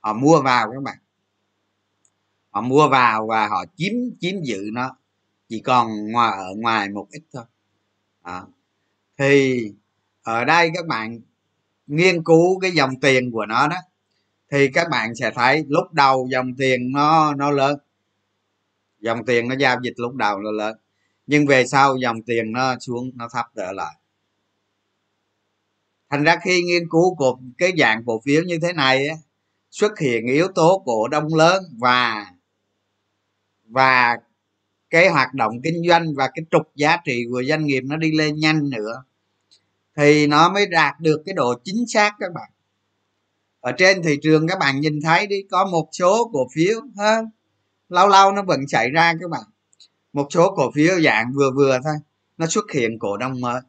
Họ 0.00 0.12
mua 0.12 0.42
vào 0.42 0.70
các 0.72 0.82
bạn. 0.82 0.98
Họ 2.50 2.60
mua 2.60 2.88
vào 2.88 3.26
và 3.26 3.48
họ 3.48 3.64
chiếm 3.76 3.92
chiếm 4.20 4.42
giữ 4.42 4.70
nó. 4.72 4.96
Chỉ 5.48 5.60
còn 5.60 6.12
ngoài 6.12 6.38
ở 6.38 6.54
ngoài 6.56 6.88
một 6.88 7.06
ít 7.10 7.22
thôi. 7.32 7.44
À. 8.22 8.42
thì 9.18 9.62
ở 10.22 10.44
đây 10.44 10.70
các 10.74 10.86
bạn 10.86 11.20
nghiên 11.86 12.24
cứu 12.24 12.60
cái 12.60 12.70
dòng 12.70 13.00
tiền 13.00 13.30
của 13.30 13.46
nó 13.46 13.68
đó, 13.68 13.76
thì 14.50 14.68
các 14.74 14.88
bạn 14.90 15.14
sẽ 15.14 15.30
thấy 15.34 15.64
lúc 15.68 15.92
đầu 15.92 16.28
dòng 16.30 16.54
tiền 16.58 16.92
nó 16.92 17.34
nó 17.34 17.50
lớn. 17.50 17.78
Dòng 19.00 19.24
tiền 19.24 19.48
nó 19.48 19.54
giao 19.58 19.76
dịch 19.82 19.94
lúc 19.96 20.14
đầu 20.14 20.38
nó 20.38 20.50
lớn. 20.50 20.76
Nhưng 21.26 21.46
về 21.46 21.66
sau 21.66 21.96
dòng 21.96 22.22
tiền 22.22 22.52
nó 22.52 22.76
xuống, 22.80 23.10
nó 23.14 23.28
thấp 23.32 23.46
trở 23.56 23.72
lại 23.72 23.94
thành 26.10 26.24
ra 26.24 26.36
khi 26.44 26.62
nghiên 26.62 26.88
cứu 26.88 27.14
của 27.14 27.38
cái 27.58 27.72
dạng 27.78 28.02
cổ 28.06 28.20
phiếu 28.24 28.42
như 28.42 28.58
thế 28.62 28.72
này 28.72 29.08
ấy, 29.08 29.18
xuất 29.70 29.98
hiện 29.98 30.26
yếu 30.26 30.48
tố 30.54 30.82
cổ 30.86 31.08
đông 31.08 31.34
lớn 31.34 31.62
và 31.78 32.26
và 33.64 34.18
cái 34.90 35.08
hoạt 35.08 35.34
động 35.34 35.52
kinh 35.64 35.82
doanh 35.88 36.14
và 36.14 36.30
cái 36.34 36.44
trục 36.50 36.62
giá 36.74 36.96
trị 37.04 37.24
của 37.30 37.42
doanh 37.48 37.64
nghiệp 37.64 37.80
nó 37.80 37.96
đi 37.96 38.12
lên 38.12 38.36
nhanh 38.36 38.70
nữa 38.70 39.04
thì 39.96 40.26
nó 40.26 40.52
mới 40.52 40.66
đạt 40.66 41.00
được 41.00 41.22
cái 41.26 41.34
độ 41.34 41.54
chính 41.64 41.84
xác 41.86 42.14
các 42.18 42.32
bạn. 42.34 42.50
Ở 43.60 43.72
trên 43.72 44.02
thị 44.02 44.18
trường 44.22 44.48
các 44.48 44.58
bạn 44.58 44.80
nhìn 44.80 45.00
thấy 45.02 45.26
đi 45.26 45.42
có 45.50 45.64
một 45.64 45.88
số 45.92 46.30
cổ 46.32 46.48
phiếu 46.54 46.80
ha 46.98 47.22
lâu 47.88 48.08
lâu 48.08 48.32
nó 48.32 48.42
vẫn 48.42 48.60
xảy 48.68 48.90
ra 48.90 49.14
các 49.20 49.30
bạn. 49.30 49.42
Một 50.12 50.26
số 50.30 50.54
cổ 50.56 50.70
phiếu 50.74 51.00
dạng 51.00 51.32
vừa 51.34 51.50
vừa 51.56 51.78
thôi 51.84 51.94
nó 52.38 52.46
xuất 52.46 52.72
hiện 52.72 52.98
cổ 52.98 53.16
đông 53.16 53.40
mới 53.40 53.60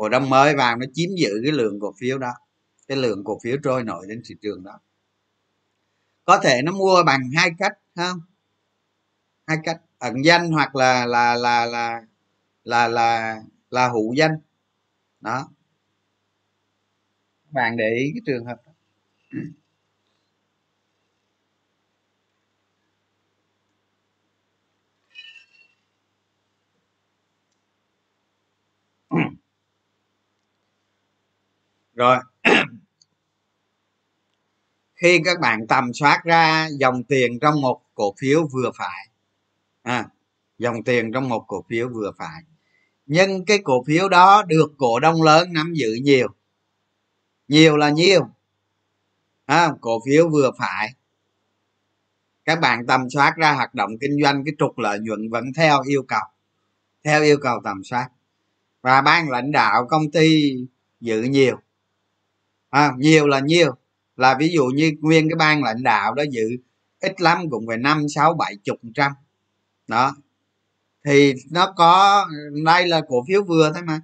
cổ 0.00 0.08
đông 0.08 0.30
mới 0.30 0.54
vào 0.56 0.76
nó 0.76 0.86
chiếm 0.94 1.10
giữ 1.16 1.40
cái 1.42 1.52
lượng 1.52 1.80
cổ 1.80 1.94
phiếu 2.00 2.18
đó, 2.18 2.32
cái 2.88 2.96
lượng 2.96 3.24
cổ 3.24 3.38
phiếu 3.42 3.56
trôi 3.64 3.84
nổi 3.84 4.06
đến 4.08 4.22
thị 4.28 4.34
trường 4.42 4.62
đó. 4.64 4.80
Có 6.24 6.38
thể 6.42 6.62
nó 6.64 6.72
mua 6.72 7.02
bằng 7.06 7.20
hai 7.36 7.50
cách 7.58 7.72
không? 7.96 8.18
Hai 9.46 9.58
cách, 9.64 9.80
ẩn 9.98 10.14
danh 10.24 10.50
hoặc 10.52 10.76
là 10.76 11.06
là 11.06 11.34
là 11.34 11.66
là 11.66 12.02
là 12.64 12.88
là 12.88 13.40
là 13.70 13.88
hữu 13.88 14.14
danh. 14.14 14.32
Đó. 15.20 15.48
Bạn 17.50 17.76
để 17.76 17.88
ý 17.98 18.10
cái 18.14 18.20
trường 18.26 18.44
hợp 18.44 18.56
đó 18.66 18.72
rồi. 32.00 32.18
Khi 34.94 35.20
các 35.24 35.40
bạn 35.40 35.66
tầm 35.66 35.92
soát 35.94 36.22
ra 36.24 36.68
dòng 36.78 37.04
tiền 37.04 37.38
trong 37.40 37.60
một 37.60 37.80
cổ 37.94 38.14
phiếu 38.18 38.48
vừa 38.52 38.70
phải 38.78 39.08
à, 39.82 40.08
dòng 40.58 40.84
tiền 40.84 41.12
trong 41.12 41.28
một 41.28 41.44
cổ 41.48 41.64
phiếu 41.68 41.88
vừa 41.88 42.12
phải 42.18 42.42
nhưng 43.06 43.44
cái 43.44 43.58
cổ 43.64 43.84
phiếu 43.86 44.08
đó 44.08 44.42
được 44.42 44.72
cổ 44.78 45.00
đông 45.00 45.22
lớn 45.22 45.52
nắm 45.52 45.72
giữ 45.74 45.98
nhiều 46.02 46.28
nhiều 47.48 47.76
là 47.76 47.90
nhiều 47.90 48.28
à, 49.46 49.72
cổ 49.80 50.00
phiếu 50.06 50.28
vừa 50.28 50.50
phải. 50.58 50.94
Các 52.44 52.60
bạn 52.60 52.86
tầm 52.86 53.10
soát 53.10 53.34
ra 53.36 53.52
hoạt 53.52 53.74
động 53.74 53.90
kinh 54.00 54.22
doanh 54.22 54.44
cái 54.44 54.54
trục 54.58 54.78
lợi 54.78 54.98
nhuận 54.98 55.30
vẫn 55.30 55.44
theo 55.56 55.82
yêu 55.86 56.02
cầu 56.08 56.22
theo 57.04 57.22
yêu 57.22 57.36
cầu 57.42 57.60
tầm 57.64 57.84
soát. 57.84 58.08
Và 58.82 59.00
ban 59.00 59.28
lãnh 59.28 59.52
đạo 59.52 59.86
công 59.90 60.10
ty 60.10 60.56
giữ 61.00 61.22
nhiều 61.22 61.56
à, 62.70 62.92
nhiều 62.98 63.26
là 63.26 63.40
nhiều. 63.40 63.74
Là 64.16 64.36
ví 64.38 64.48
dụ 64.48 64.66
như 64.66 64.92
nguyên 65.00 65.28
cái 65.28 65.36
ban 65.36 65.62
lãnh 65.62 65.82
đạo 65.82 66.14
đó 66.14 66.22
giữ 66.30 66.48
ít 67.00 67.20
lắm 67.20 67.50
cũng 67.50 67.66
phải 67.66 67.76
năm 67.76 68.06
sáu 68.08 68.34
bảy 68.34 68.56
chục 68.64 68.78
trăm. 68.94 69.12
Đó. 69.86 70.16
Thì 71.04 71.34
nó 71.50 71.72
có 71.76 72.26
đây 72.64 72.86
là 72.88 73.00
cổ 73.08 73.24
phiếu 73.28 73.42
vừa 73.42 73.72
thôi 73.74 73.82
mà. 73.82 74.00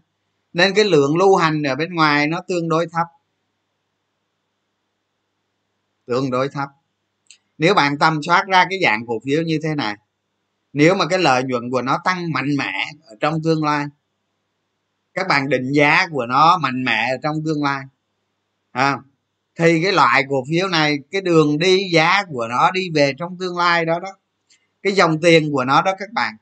Nên 0.52 0.74
cái 0.74 0.84
lượng 0.84 1.16
lưu 1.16 1.36
hành 1.36 1.62
ở 1.62 1.74
bên 1.74 1.94
ngoài 1.94 2.26
nó 2.26 2.40
tương 2.48 2.68
đối 2.68 2.86
thấp. 2.92 3.06
Tương 6.06 6.30
đối 6.30 6.48
thấp. 6.48 6.68
Nếu 7.58 7.74
bạn 7.74 7.98
tầm 7.98 8.20
soát 8.22 8.44
ra 8.48 8.66
cái 8.70 8.78
dạng 8.82 9.06
cổ 9.06 9.20
phiếu 9.24 9.42
như 9.42 9.58
thế 9.62 9.74
này 9.74 9.96
nếu 10.76 10.94
mà 10.94 11.06
cái 11.06 11.18
lợi 11.18 11.42
nhuận 11.42 11.70
của 11.70 11.82
nó 11.82 11.98
tăng 12.04 12.32
mạnh 12.32 12.56
mẽ 12.58 12.72
ở 13.06 13.16
trong 13.20 13.42
tương 13.42 13.64
lai 13.64 13.86
các 15.14 15.26
bạn 15.28 15.48
định 15.48 15.72
giá 15.72 16.06
của 16.10 16.26
nó 16.26 16.58
mạnh 16.58 16.84
mẽ 16.84 17.08
ở 17.10 17.16
trong 17.22 17.36
tương 17.44 17.62
lai 17.62 17.84
à, 18.76 18.98
thì 19.58 19.82
cái 19.82 19.92
loại 19.92 20.24
cổ 20.28 20.44
phiếu 20.50 20.68
này 20.68 20.98
cái 21.10 21.20
đường 21.20 21.58
đi 21.58 21.78
giá 21.92 22.24
của 22.28 22.46
nó 22.50 22.70
đi 22.70 22.90
về 22.94 23.12
trong 23.18 23.38
tương 23.38 23.56
lai 23.56 23.84
đó 23.84 24.00
đó 24.00 24.08
cái 24.82 24.92
dòng 24.92 25.20
tiền 25.20 25.52
của 25.52 25.64
nó 25.64 25.82
đó 25.82 25.92
các 25.98 26.12
bạn 26.12 26.34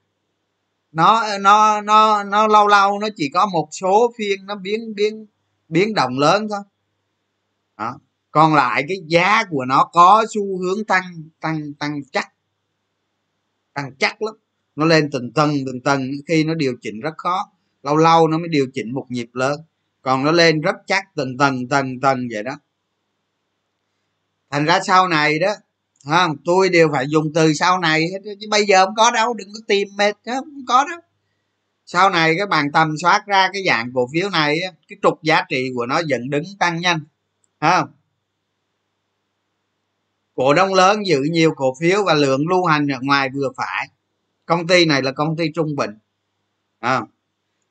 nó 0.93 1.39
nó 1.39 1.81
nó 1.81 2.25
nó 2.25 2.47
lâu 2.47 2.69
lâu 2.69 2.99
nó 2.99 3.09
chỉ 3.17 3.31
có 3.35 3.47
một 3.47 3.69
số 3.73 4.13
phiên 4.19 4.47
nó 4.47 4.55
biến 4.55 4.95
biến 4.95 5.27
biến 5.69 5.95
động 5.95 6.19
lớn 6.19 6.47
thôi 6.51 6.61
đó. 7.79 7.99
còn 8.31 8.55
lại 8.55 8.85
cái 8.89 8.97
giá 9.07 9.45
của 9.51 9.65
nó 9.65 9.91
có 9.93 10.25
xu 10.35 10.59
hướng 10.59 10.85
tăng 10.85 11.05
tăng 11.41 11.75
tăng 11.75 12.01
chắc 12.13 12.29
tăng 13.75 13.95
chắc 13.99 14.23
lắm 14.23 14.35
nó 14.77 14.85
lên 14.87 15.09
từng 15.13 15.33
tầng 15.33 15.55
từng 15.67 15.81
tầng 15.81 16.11
khi 16.29 16.45
nó 16.45 16.55
điều 16.55 16.75
chỉnh 16.81 17.01
rất 17.01 17.15
khó 17.17 17.51
lâu 17.83 17.97
lâu 17.97 18.29
nó 18.29 18.39
mới 18.39 18.49
điều 18.49 18.67
chỉnh 18.75 18.95
một 18.95 19.07
nhịp 19.09 19.29
lớn 19.33 19.61
còn 20.05 20.25
nó 20.25 20.33
lên 20.33 20.61
rất 20.61 20.77
chắc 20.87 21.05
từng 21.15 21.39
tầng 21.39 21.69
từng 21.69 22.01
tầng 22.01 22.29
vậy 22.33 22.43
đó. 22.43 22.53
Thành 24.51 24.65
ra 24.65 24.81
sau 24.81 25.09
này 25.09 25.39
đó 25.39 25.55
không 26.05 26.37
tôi 26.45 26.69
đều 26.69 26.89
phải 26.93 27.07
dùng 27.09 27.33
từ 27.35 27.53
sau 27.55 27.79
này 27.79 28.07
chứ 28.25 28.47
bây 28.51 28.65
giờ 28.65 28.85
không 28.85 28.95
có 28.97 29.11
đâu, 29.11 29.35
đừng 29.35 29.49
có 29.53 29.61
tìm 29.69 29.89
mệt 29.97 30.17
chứ 30.25 30.33
không 30.35 30.65
có 30.69 30.85
đâu 30.91 31.01
sau 31.87 32.11
này 32.11 32.35
các 32.39 32.49
bạn 32.49 32.73
tầm 32.73 32.95
soát 33.03 33.23
ra 33.27 33.51
cái 33.53 33.63
dạng 33.67 33.93
cổ 33.95 34.09
phiếu 34.13 34.31
này 34.31 34.59
cái 34.89 34.99
trục 35.03 35.23
giá 35.23 35.43
trị 35.49 35.71
của 35.75 35.87
nó 35.87 36.01
dẫn 36.07 36.31
đứng 36.31 36.45
tăng 36.59 36.81
nhanh 36.81 37.01
không 37.61 37.89
cổ 40.35 40.55
đông 40.55 40.75
lớn 40.75 41.07
giữ 41.07 41.21
nhiều 41.31 41.55
cổ 41.57 41.75
phiếu 41.81 42.05
và 42.05 42.15
lượng 42.15 42.49
lưu 42.49 42.65
hành 42.65 42.89
ở 42.89 42.99
ngoài 43.03 43.29
vừa 43.35 43.49
phải. 43.57 43.89
Công 44.47 44.67
ty 44.67 44.85
này 44.85 45.03
là 45.03 45.13
công 45.13 45.37
ty 45.37 45.45
trung 45.55 45.77
bình 45.77 45.91
không 46.81 47.09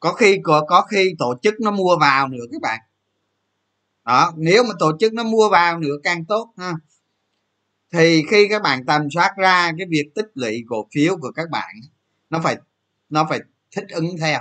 có 0.04 0.14
khi 0.14 0.40
có, 0.44 0.66
có 0.68 0.82
khi 0.82 1.16
tổ 1.20 1.34
chức 1.42 1.54
nó 1.60 1.72
mua 1.72 1.98
vào 2.00 2.28
nữa 2.28 2.44
các 2.52 2.62
bạn. 2.62 2.80
Đó 4.06 4.34
nếu 4.38 4.64
mà 4.64 4.70
tổ 4.80 4.92
chức 5.00 5.14
nó 5.14 5.24
mua 5.24 5.50
vào 5.50 5.80
nữa 5.80 5.96
càng 6.04 6.26
tốt 6.26 6.54
ha. 6.58 6.74
Thì 7.92 8.24
khi 8.30 8.48
các 8.50 8.62
bạn 8.62 8.86
tầm 8.86 9.08
soát 9.12 9.34
ra 9.38 9.72
cái 9.78 9.88
việc 9.90 10.04
tích 10.16 10.32
lũy 10.34 10.64
cổ 10.68 10.88
phiếu 10.94 11.18
của 11.18 11.32
các 11.32 11.50
bạn 11.50 11.76
nó 12.30 12.40
phải 12.44 12.58
nó 13.10 13.28
phải 13.30 13.40
thích 13.72 13.86
ứng 13.90 14.18
theo. 14.20 14.40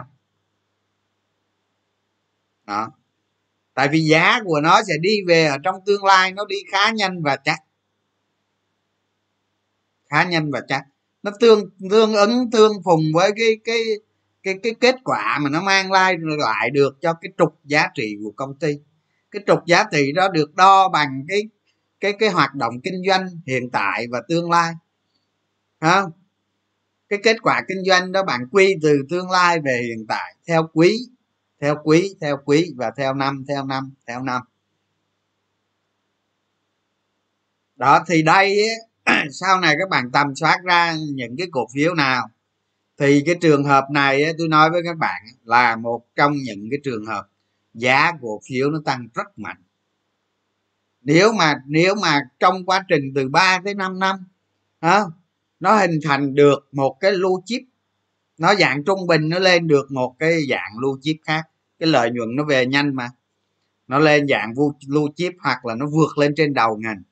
Đó. 2.67 2.91
Tại 3.75 3.89
vì 3.89 4.01
giá 4.01 4.41
của 4.45 4.61
nó 4.61 4.83
sẽ 4.83 4.95
đi 5.01 5.23
về 5.27 5.47
ở 5.47 5.59
trong 5.63 5.77
tương 5.87 6.05
lai 6.05 6.33
nó 6.33 6.45
đi 6.45 6.57
khá 6.73 6.91
nhanh 6.91 7.23
và 7.23 7.37
chắc. 7.37 7.59
Khá 10.11 10.25
nhanh 10.25 10.51
và 10.51 10.61
chắc. 10.69 10.83
Nó 11.23 11.31
tương 11.41 11.71
tương 11.91 12.15
ứng 12.15 12.51
tương 12.51 12.73
phùng 12.85 13.03
với 13.15 13.31
cái 13.37 13.57
cái 13.65 13.79
cái 14.43 14.59
cái 14.63 14.75
kết 14.81 14.95
quả 15.05 15.39
mà 15.43 15.51
nó 15.51 15.63
mang 15.63 15.93
lại 15.93 16.17
lại 16.39 16.71
được 16.71 16.99
cho 17.01 17.15
cái 17.15 17.33
trục 17.39 17.61
giá 17.65 17.89
trị 17.95 18.17
của 18.25 18.31
công 18.37 18.59
ty. 18.59 18.79
Cái 19.31 19.43
trục 19.47 19.67
giá 19.67 19.85
trị 19.93 20.13
đó 20.13 20.29
được 20.29 20.55
đo 20.55 20.89
bằng 20.89 21.25
cái 21.29 21.43
cái 22.01 22.13
cái 22.19 22.29
hoạt 22.29 22.55
động 22.55 22.81
kinh 22.85 23.03
doanh 23.09 23.29
hiện 23.47 23.71
tại 23.71 24.07
và 24.11 24.23
tương 24.29 24.51
lai. 24.51 24.73
Không 25.81 26.11
cái 27.09 27.21
kết 27.23 27.37
quả 27.43 27.63
kinh 27.69 27.85
doanh 27.85 28.13
đó 28.13 28.25
bạn 28.25 28.41
quy 28.51 28.77
từ 28.83 29.03
tương 29.11 29.31
lai 29.31 29.61
về 29.61 29.83
hiện 29.83 30.07
tại, 30.09 30.35
theo 30.47 30.69
quý 30.73 30.99
theo 31.61 31.77
quý 31.85 32.15
theo 32.21 32.37
quý 32.45 32.73
và 32.77 32.91
theo 32.97 33.15
năm 33.15 33.45
theo 33.49 33.65
năm 33.65 33.93
theo 34.07 34.23
năm. 34.23 34.43
Đó, 37.77 38.05
thì 38.07 38.23
đây 38.23 38.63
sau 39.31 39.61
này 39.61 39.75
các 39.79 39.89
bạn 39.91 40.11
tầm 40.13 40.35
soát 40.35 40.59
ra 40.65 40.95
những 41.15 41.37
cái 41.39 41.47
cổ 41.53 41.67
phiếu 41.75 41.95
nào 41.95 42.29
thì 42.99 43.23
cái 43.27 43.35
trường 43.41 43.65
hợp 43.65 43.85
này 43.91 44.25
tôi 44.39 44.49
nói 44.49 44.71
với 44.71 44.83
các 44.85 44.99
bạn 44.99 45.23
là 45.45 45.77
một 45.77 46.07
trong 46.17 46.33
những 46.33 46.69
cái 46.71 46.79
trường 46.85 47.07
hợp 47.07 47.29
giá 47.75 48.13
cổ 48.21 48.41
phiếu 48.49 48.71
nó 48.71 48.79
tăng 48.85 49.09
rất 49.15 49.39
mạnh. 49.39 49.63
Nếu 51.03 51.33
mà 51.33 51.55
nếu 51.67 51.95
mà 51.95 52.21
trong 52.41 52.67
quá 52.67 52.85
trình 52.89 53.13
từ 53.15 53.29
3 53.29 53.61
tới 53.65 53.75
5 53.75 53.99
năm 53.99 54.17
đó, 54.81 55.13
nó 55.61 55.77
hình 55.77 56.01
thành 56.05 56.35
được 56.35 56.69
một 56.73 56.97
cái 57.01 57.13
lưu 57.13 57.43
chip 57.45 57.63
nó 58.39 58.55
dạng 58.55 58.85
trung 58.85 59.07
bình 59.07 59.29
nó 59.29 59.39
lên 59.39 59.67
được 59.67 59.93
một 59.93 60.17
cái 60.19 60.41
dạng 60.51 60.79
lưu 60.83 60.99
chip 61.03 61.17
khác 61.23 61.43
cái 61.79 61.89
lợi 61.89 62.11
nhuận 62.11 62.37
nó 62.37 62.45
về 62.45 62.67
nhanh 62.67 62.95
mà. 62.95 63.11
Nó 63.89 63.99
lên 63.99 64.29
dạng 64.29 64.55
lưu 64.89 65.09
chip 65.17 65.33
hoặc 65.41 65.67
là 65.67 65.75
nó 65.75 65.87
vượt 65.87 66.19
lên 66.19 66.35
trên 66.37 66.55
đầu 66.55 66.77
ngành. 66.77 67.03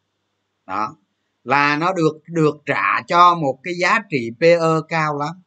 Đó 0.67 0.97
là 1.45 1.77
nó 1.77 1.93
được 1.93 2.21
được 2.27 2.57
trả 2.67 3.03
cho 3.09 3.35
một 3.35 3.59
cái 3.63 3.75
giá 3.81 3.99
trị 4.11 4.31
PE 4.41 4.59
cao 4.89 5.19
lắm 5.19 5.43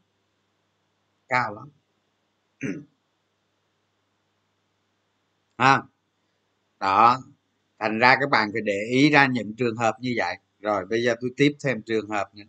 cao 1.33 1.55
lắm. 1.55 1.69
À, 5.55 5.81
đó 6.79 7.21
thành 7.79 7.99
ra 7.99 8.15
các 8.19 8.29
bạn 8.29 8.49
phải 8.53 8.61
để 8.65 8.79
ý 8.91 9.09
ra 9.09 9.27
những 9.27 9.55
trường 9.55 9.75
hợp 9.77 9.95
như 9.99 10.13
vậy. 10.17 10.37
Rồi 10.59 10.85
bây 10.85 11.03
giờ 11.03 11.15
tôi 11.21 11.31
tiếp 11.37 11.55
thêm 11.63 11.81
trường 11.81 12.09
hợp 12.09 12.35
nữa. 12.35 12.43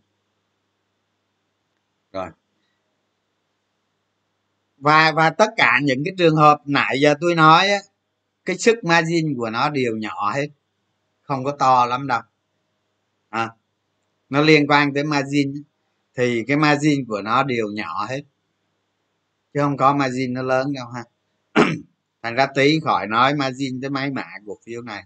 Rồi. 2.12 2.29
Và 4.77 5.12
và 5.12 5.31
tất 5.31 5.51
cả 5.57 5.81
những 5.83 6.03
cái 6.05 6.14
trường 6.18 6.37
hợp 6.37 6.62
nãy 6.66 7.01
giờ 7.01 7.14
tôi 7.20 7.35
nói 7.35 7.68
á 7.68 7.79
cái 8.44 8.59
sức 8.59 8.85
margin 8.85 9.37
của 9.37 9.51
nó 9.51 9.70
đều 9.70 9.97
nhỏ 9.97 10.33
hết. 10.35 10.49
Không 11.23 11.44
có 11.44 11.57
to 11.59 11.87
lắm 11.87 12.07
đâu. 12.07 12.20
À, 13.29 13.51
nó 14.29 14.40
liên 14.40 14.66
quan 14.66 14.94
tới 14.94 15.05
margin. 15.05 15.62
Thì 16.16 16.44
cái 16.49 16.57
margin 16.57 17.05
của 17.09 17.23
nó 17.23 17.42
đều 17.42 17.66
nhỏ 17.75 18.07
hết 18.09 18.23
chứ 19.55 19.61
không 19.61 19.77
có 19.77 19.95
margin 19.95 20.33
nó 20.33 20.43
lớn 20.43 20.73
đâu 20.73 20.87
ha. 20.88 21.05
Thành 22.23 22.35
ra 22.35 22.47
tí 22.55 22.81
khỏi 22.85 23.07
nói 23.07 23.35
margin 23.35 23.81
tới 23.81 23.90
máy 23.90 24.11
mã 24.11 24.27
cổ 24.47 24.59
phiếu 24.67 24.83
này. 24.83 25.05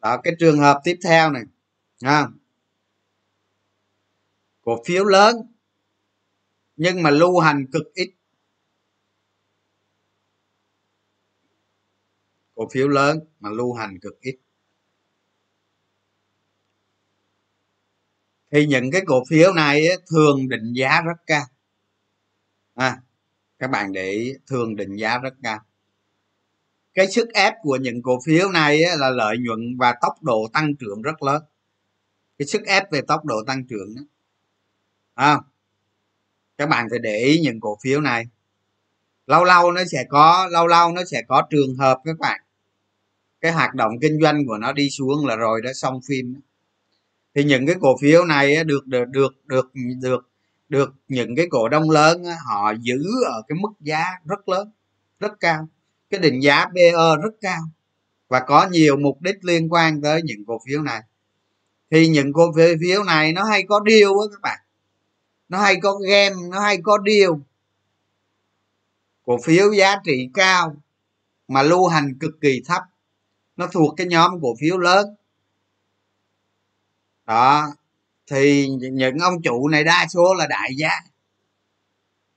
Đó, 0.00 0.20
cái 0.24 0.34
trường 0.38 0.58
hợp 0.58 0.80
tiếp 0.84 0.98
theo 1.04 1.30
này 1.30 1.42
ha 2.02 2.28
cổ 4.62 4.82
phiếu 4.86 5.04
lớn, 5.04 5.36
nhưng 6.76 7.02
mà 7.02 7.10
lưu 7.10 7.38
hành 7.38 7.66
cực 7.72 7.94
ít. 7.94 8.14
Cổ 12.54 12.68
phiếu 12.72 12.88
lớn 12.88 13.18
mà 13.40 13.50
lưu 13.50 13.74
hành 13.74 13.98
cực 14.00 14.20
ít. 14.20 14.38
Thì 18.50 18.66
những 18.66 18.90
cái 18.90 19.02
cổ 19.06 19.22
phiếu 19.28 19.52
này 19.52 19.86
thường 20.10 20.48
định 20.48 20.72
giá 20.72 21.02
rất 21.02 21.16
cao 21.26 21.44
à, 22.74 23.00
các 23.58 23.70
bạn 23.70 23.92
để 23.92 24.10
ý 24.10 24.32
thường 24.46 24.76
định 24.76 24.96
giá 24.96 25.18
rất 25.18 25.34
cao. 25.42 25.60
Cái 26.94 27.10
sức 27.10 27.28
ép 27.34 27.54
của 27.62 27.76
những 27.76 28.02
cổ 28.02 28.18
phiếu 28.26 28.50
này 28.50 28.80
là 28.98 29.10
lợi 29.10 29.36
nhuận 29.38 29.76
và 29.78 29.94
tốc 30.00 30.22
độ 30.22 30.48
tăng 30.52 30.76
trưởng 30.76 31.02
rất 31.02 31.22
lớn. 31.22 31.42
Cái 32.38 32.46
sức 32.46 32.62
ép 32.66 32.92
về 32.92 33.00
tốc 33.02 33.24
độ 33.24 33.42
tăng 33.46 33.66
trưởng 33.66 33.94
đó. 33.96 34.02
À, 35.14 35.38
các 36.58 36.68
bạn 36.68 36.86
phải 36.90 36.98
để 36.98 37.18
ý 37.18 37.40
những 37.40 37.60
cổ 37.60 37.78
phiếu 37.82 38.00
này. 38.00 38.24
Lâu 39.26 39.44
lâu 39.44 39.72
nó 39.72 39.84
sẽ 39.92 40.04
có 40.08 40.48
lâu 40.50 40.66
lâu 40.66 40.92
nó 40.92 41.02
sẽ 41.04 41.22
có 41.28 41.46
trường 41.50 41.76
hợp 41.76 42.00
các 42.04 42.18
bạn. 42.18 42.40
Cái 43.40 43.52
hoạt 43.52 43.74
động 43.74 43.92
kinh 44.00 44.20
doanh 44.22 44.46
của 44.46 44.58
nó 44.58 44.72
đi 44.72 44.90
xuống 44.90 45.26
là 45.26 45.36
rồi 45.36 45.62
đó 45.62 45.70
xong 45.72 46.00
phim 46.08 46.40
thì 47.34 47.44
những 47.44 47.66
cái 47.66 47.76
cổ 47.80 47.96
phiếu 48.00 48.24
này 48.24 48.64
được 48.64 48.86
được 48.86 49.04
được 49.08 49.32
được 49.44 49.70
được 50.02 50.28
được 50.68 50.94
những 51.08 51.36
cái 51.36 51.46
cổ 51.50 51.68
đông 51.68 51.90
lớn 51.90 52.24
họ 52.46 52.72
giữ 52.80 53.02
ở 53.26 53.42
cái 53.48 53.56
mức 53.60 53.72
giá 53.80 54.04
rất 54.24 54.48
lớn, 54.48 54.72
rất 55.20 55.40
cao. 55.40 55.68
Cái 56.10 56.20
định 56.20 56.42
giá 56.42 56.66
PE 56.74 56.92
rất 57.22 57.34
cao. 57.40 57.60
Và 58.28 58.40
có 58.40 58.68
nhiều 58.70 58.96
mục 58.96 59.22
đích 59.22 59.44
liên 59.44 59.72
quan 59.72 60.02
tới 60.02 60.22
những 60.24 60.44
cổ 60.46 60.60
phiếu 60.66 60.82
này. 60.82 61.00
Thì 61.90 62.08
những 62.08 62.32
cổ 62.32 62.52
phiếu 62.80 63.04
này 63.04 63.32
nó 63.32 63.44
hay 63.44 63.62
có 63.68 63.80
điều 63.80 64.18
á 64.18 64.26
các 64.30 64.40
bạn. 64.42 64.58
Nó 65.48 65.58
hay 65.58 65.76
có 65.80 65.94
game, 65.94 66.36
nó 66.50 66.60
hay 66.60 66.78
có 66.82 66.98
điều. 66.98 67.40
Cổ 69.24 69.38
phiếu 69.44 69.72
giá 69.72 69.96
trị 70.04 70.28
cao 70.34 70.76
mà 71.48 71.62
lưu 71.62 71.86
hành 71.86 72.18
cực 72.20 72.32
kỳ 72.40 72.62
thấp. 72.66 72.82
Nó 73.56 73.66
thuộc 73.66 73.94
cái 73.96 74.06
nhóm 74.06 74.40
cổ 74.42 74.54
phiếu 74.60 74.78
lớn. 74.78 75.06
Đó 77.26 77.66
thì 78.26 78.68
những 78.68 79.18
ông 79.18 79.42
chủ 79.42 79.68
này 79.68 79.84
đa 79.84 80.06
số 80.08 80.34
là 80.34 80.46
đại 80.46 80.70
gia, 80.76 80.90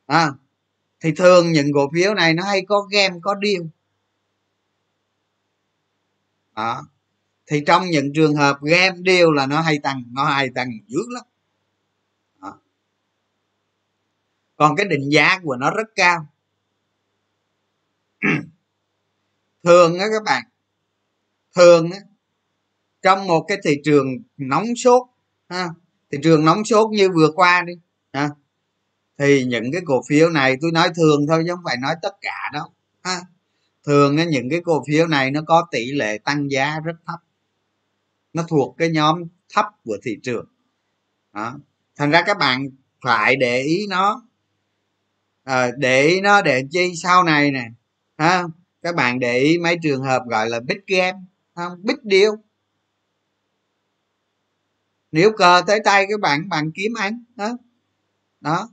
à, 0.06 0.32
thì 1.00 1.12
thường 1.12 1.52
những 1.52 1.74
cổ 1.74 1.90
phiếu 1.94 2.14
này 2.14 2.34
nó 2.34 2.44
hay 2.44 2.66
có 2.68 2.82
game 2.92 3.16
có 3.22 3.36
deal. 3.44 3.68
Đó. 6.56 6.88
Thì 7.48 7.64
trong 7.68 7.90
những 7.90 8.14
trường 8.14 8.36
hợp 8.36 8.62
game 8.62 8.98
deal 9.06 9.26
là 9.36 9.46
nó 9.46 9.62
hay 9.62 9.80
tăng 9.84 10.04
nó 10.12 10.26
hay 10.26 10.50
tăng 10.56 10.70
dữ 10.88 11.00
lắm. 11.10 11.24
Đó. 12.42 12.60
còn 14.56 14.76
cái 14.76 14.86
định 14.86 15.10
giá 15.12 15.40
của 15.44 15.56
nó 15.56 15.72
rất 15.72 15.88
cao. 15.96 16.28
Thường 19.64 20.00
á 20.00 20.06
các 20.12 20.24
bạn 20.26 20.44
thường 21.58 21.92
á 21.92 22.00
trong 23.02 23.28
một 23.28 23.46
cái 23.48 23.58
thị 23.64 23.82
trường 23.84 24.08
nóng 24.38 24.66
sốt 24.76 25.08
ha. 25.50 25.70
Thị 26.12 26.18
trường 26.24 26.46
nóng 26.46 26.66
sốt 26.66 26.92
như 26.92 27.10
vừa 27.10 27.32
qua 27.36 27.62
đi 27.62 27.74
ha. 28.14 28.30
Thì 29.18 29.46
những 29.46 29.72
cái 29.72 29.82
cổ 29.86 30.02
phiếu 30.10 30.30
này 30.30 30.58
tôi 30.62 30.72
nói 30.72 30.90
thường 30.96 31.28
thôi 31.28 31.44
chứ 31.48 31.54
không 31.56 31.64
phải 31.66 31.78
nói 31.78 31.96
tất 32.02 32.16
cả 32.22 32.50
đâu 32.54 32.66
ha. 33.04 33.22
Thường 33.86 34.16
những 34.16 34.50
cái 34.50 34.62
cổ 34.66 34.84
phiếu 34.88 35.08
này 35.08 35.32
nó 35.32 35.42
có 35.48 35.68
tỷ 35.72 35.92
lệ 35.92 36.18
tăng 36.18 36.52
giá 36.52 36.80
rất 36.80 36.96
thấp. 37.08 37.20
Nó 38.34 38.44
thuộc 38.44 38.76
cái 38.78 38.90
nhóm 38.90 39.24
thấp 39.54 39.66
của 39.84 39.98
thị 40.04 40.18
trường. 40.24 40.46
Đó. 41.34 41.60
Thành 41.96 42.12
ra 42.12 42.22
các 42.22 42.38
bạn 42.38 42.70
phải 43.04 43.36
để 43.36 43.62
ý 43.62 43.88
nó. 43.90 44.24
À, 45.44 45.72
để 45.78 46.02
ý 46.02 46.22
nó 46.22 46.42
để 46.42 46.64
chi 46.72 46.94
sau 47.04 47.24
này 47.24 47.52
nè 47.52 47.66
ha. 48.18 48.44
Các 48.82 48.96
bạn 48.96 49.20
để 49.20 49.40
ý 49.40 49.58
mấy 49.58 49.78
trường 49.84 50.02
hợp 50.02 50.24
gọi 50.28 50.50
là 50.50 50.60
big 50.60 50.80
game 50.88 51.20
không? 51.56 51.74
Big 51.84 51.98
deal 52.04 52.30
nếu 55.12 55.32
cờ 55.38 55.62
tới 55.68 55.80
tay 55.86 56.06
các 56.10 56.20
bạn 56.20 56.50
bạn 56.50 56.72
kiếm 56.76 56.94
ăn, 56.94 57.24
đó. 57.36 57.58
Đó. 58.42 58.70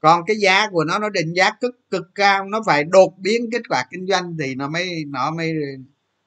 Còn 0.00 0.22
cái 0.26 0.36
giá 0.36 0.70
của 0.70 0.84
nó 0.84 0.98
nó 0.98 1.08
định 1.08 1.32
giá 1.36 1.50
cực 1.60 1.90
cực 1.90 2.04
cao, 2.14 2.44
nó 2.44 2.62
phải 2.66 2.84
đột 2.84 3.14
biến 3.18 3.50
kết 3.52 3.62
quả 3.68 3.84
kinh 3.90 4.06
doanh 4.06 4.36
thì 4.40 4.54
nó 4.54 4.68
mới 4.68 5.04
nó 5.06 5.30
mới 5.30 5.52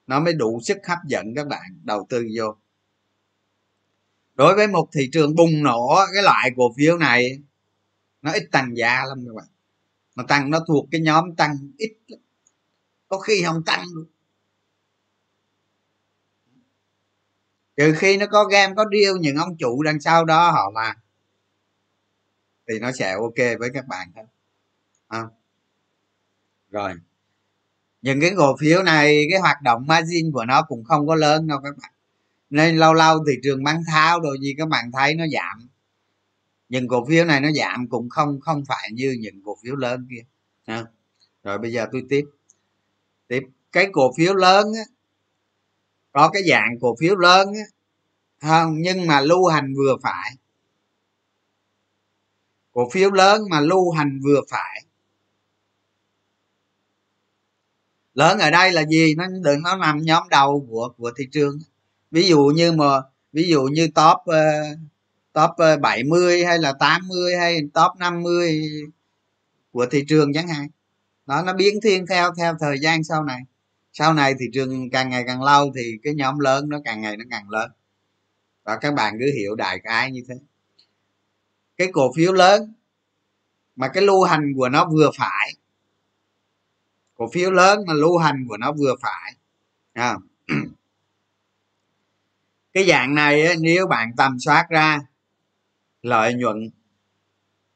nó 0.07 0.19
mới 0.19 0.33
đủ 0.33 0.59
sức 0.63 0.77
hấp 0.87 0.97
dẫn 1.07 1.25
các 1.35 1.47
bạn, 1.47 1.79
đầu 1.83 2.07
tư 2.09 2.27
vô. 2.37 2.55
Đối 4.35 4.55
với 4.55 4.67
một 4.67 4.89
thị 4.93 5.09
trường 5.11 5.35
bùng 5.35 5.63
nổ, 5.63 5.95
cái 6.13 6.23
loại 6.23 6.51
cổ 6.55 6.73
phiếu 6.77 6.97
này, 6.97 7.39
nó 8.21 8.31
ít 8.31 8.43
tăng 8.51 8.77
giá 8.77 9.05
lắm 9.07 9.23
các 9.27 9.35
bạn. 9.35 9.47
Mà 10.15 10.23
tăng, 10.27 10.49
nó 10.51 10.59
thuộc 10.67 10.87
cái 10.91 11.01
nhóm 11.01 11.35
tăng 11.35 11.55
ít 11.77 11.91
có 13.07 13.19
khi 13.19 13.43
không 13.45 13.63
tăng 13.65 13.85
luôn 13.93 14.05
trừ 17.81 17.93
khi 17.97 18.17
nó 18.17 18.25
có 18.27 18.43
game 18.43 18.73
có 18.77 18.85
deal 18.91 19.19
những 19.19 19.35
ông 19.35 19.57
chủ 19.57 19.83
đằng 19.83 20.01
sau 20.01 20.25
đó 20.25 20.51
họ 20.51 20.71
làm 20.75 20.95
thì 22.67 22.79
nó 22.79 22.91
sẽ 22.91 23.13
ok 23.13 23.59
với 23.59 23.69
các 23.73 23.87
bạn 23.87 24.11
thôi. 24.15 24.25
À. 25.07 25.23
rồi. 26.69 26.93
Những 28.01 28.21
cái 28.21 28.31
cổ 28.37 28.55
phiếu 28.59 28.83
này 28.83 29.25
cái 29.31 29.39
hoạt 29.39 29.61
động 29.61 29.87
margin 29.87 30.31
của 30.31 30.45
nó 30.45 30.61
cũng 30.67 30.83
không 30.83 31.07
có 31.07 31.15
lớn 31.15 31.47
đâu 31.47 31.59
các 31.63 31.77
bạn. 31.81 31.91
Nên 32.49 32.77
lâu 32.77 32.93
lâu 32.93 33.23
thị 33.27 33.33
trường 33.43 33.63
bán 33.63 33.81
tháo 33.87 34.19
đồ 34.19 34.37
gì 34.41 34.55
các 34.57 34.67
bạn 34.67 34.91
thấy 34.91 35.15
nó 35.15 35.25
giảm. 35.27 35.67
Những 36.69 36.87
cổ 36.87 37.05
phiếu 37.05 37.25
này 37.25 37.41
nó 37.41 37.49
giảm 37.51 37.87
cũng 37.89 38.09
không 38.09 38.39
không 38.39 38.63
phải 38.67 38.89
như 38.93 39.17
những 39.19 39.41
cổ 39.43 39.57
phiếu 39.63 39.75
lớn 39.75 40.07
kia. 40.09 40.23
À. 40.65 40.85
rồi 41.43 41.57
bây 41.57 41.71
giờ 41.71 41.87
tôi 41.91 42.03
tiếp. 42.09 42.25
Tiếp. 43.27 43.41
Cái 43.71 43.89
cổ 43.91 44.11
phiếu 44.17 44.33
lớn 44.33 44.67
á, 44.75 44.83
có 46.11 46.29
cái 46.29 46.41
dạng 46.49 46.79
cổ 46.81 46.95
phiếu 46.99 47.15
lớn 47.15 47.47
á, 47.53 47.63
không 48.41 48.81
nhưng 48.81 49.07
mà 49.07 49.21
lưu 49.21 49.47
hành 49.47 49.73
vừa 49.75 49.97
phải. 50.03 50.35
Cổ 52.71 52.89
phiếu 52.89 53.11
lớn 53.11 53.41
mà 53.49 53.59
lưu 53.59 53.91
hành 53.91 54.19
vừa 54.23 54.41
phải. 54.49 54.85
Lớn 58.13 58.39
ở 58.39 58.51
đây 58.51 58.71
là 58.71 58.85
gì? 58.85 59.15
Nó 59.17 59.27
đừng 59.27 59.61
nó 59.63 59.75
nằm 59.75 60.01
nhóm 60.01 60.29
đầu 60.29 60.67
của 60.69 60.89
của 60.97 61.11
thị 61.17 61.27
trường. 61.31 61.59
Ví 62.11 62.27
dụ 62.27 62.51
như 62.55 62.71
mà 62.71 63.01
ví 63.33 63.49
dụ 63.49 63.63
như 63.63 63.87
top 63.87 64.17
uh, 64.17 64.79
top 65.33 65.49
ờ, 65.57 65.77
70 65.77 66.45
hay 66.45 66.59
là 66.59 66.73
80 66.79 67.35
hay 67.35 67.59
top 67.73 67.91
50 67.99 68.61
của 69.71 69.85
thị 69.85 70.05
trường 70.07 70.33
chẳng 70.33 70.47
hạn. 70.47 70.67
Đó 71.25 71.43
nó 71.45 71.53
biến 71.53 71.79
thiên 71.83 72.05
theo 72.07 72.33
theo 72.37 72.55
thời 72.59 72.79
gian 72.79 73.03
sau 73.03 73.23
này 73.23 73.41
sau 73.93 74.13
này 74.13 74.33
thị 74.39 74.45
trường 74.53 74.89
càng 74.89 75.09
ngày 75.09 75.23
càng 75.27 75.43
lâu 75.43 75.71
thì 75.75 75.97
cái 76.03 76.13
nhóm 76.13 76.39
lớn 76.39 76.69
nó 76.69 76.81
càng 76.85 77.01
ngày 77.01 77.17
nó 77.17 77.25
càng 77.29 77.49
lớn 77.49 77.71
và 78.63 78.77
các 78.77 78.93
bạn 78.93 79.13
cứ 79.19 79.31
hiểu 79.37 79.55
đại 79.55 79.79
cái 79.83 80.11
như 80.11 80.23
thế 80.27 80.35
cái 81.77 81.89
cổ 81.93 82.13
phiếu 82.15 82.33
lớn 82.33 82.73
mà 83.75 83.87
cái 83.87 84.03
lưu 84.03 84.23
hành 84.23 84.53
của 84.55 84.69
nó 84.69 84.85
vừa 84.85 85.11
phải, 85.17 85.53
cổ 87.15 87.29
phiếu 87.33 87.51
lớn 87.51 87.79
mà 87.87 87.93
lưu 87.93 88.17
hành 88.17 88.45
của 88.49 88.57
nó 88.57 88.71
vừa 88.71 88.95
phải 89.01 89.35
à. 89.93 90.15
cái 92.73 92.87
dạng 92.87 93.15
này 93.15 93.55
nếu 93.59 93.87
bạn 93.87 94.11
tầm 94.17 94.39
soát 94.39 94.67
ra, 94.69 94.99
lợi 96.01 96.33
nhuận 96.33 96.69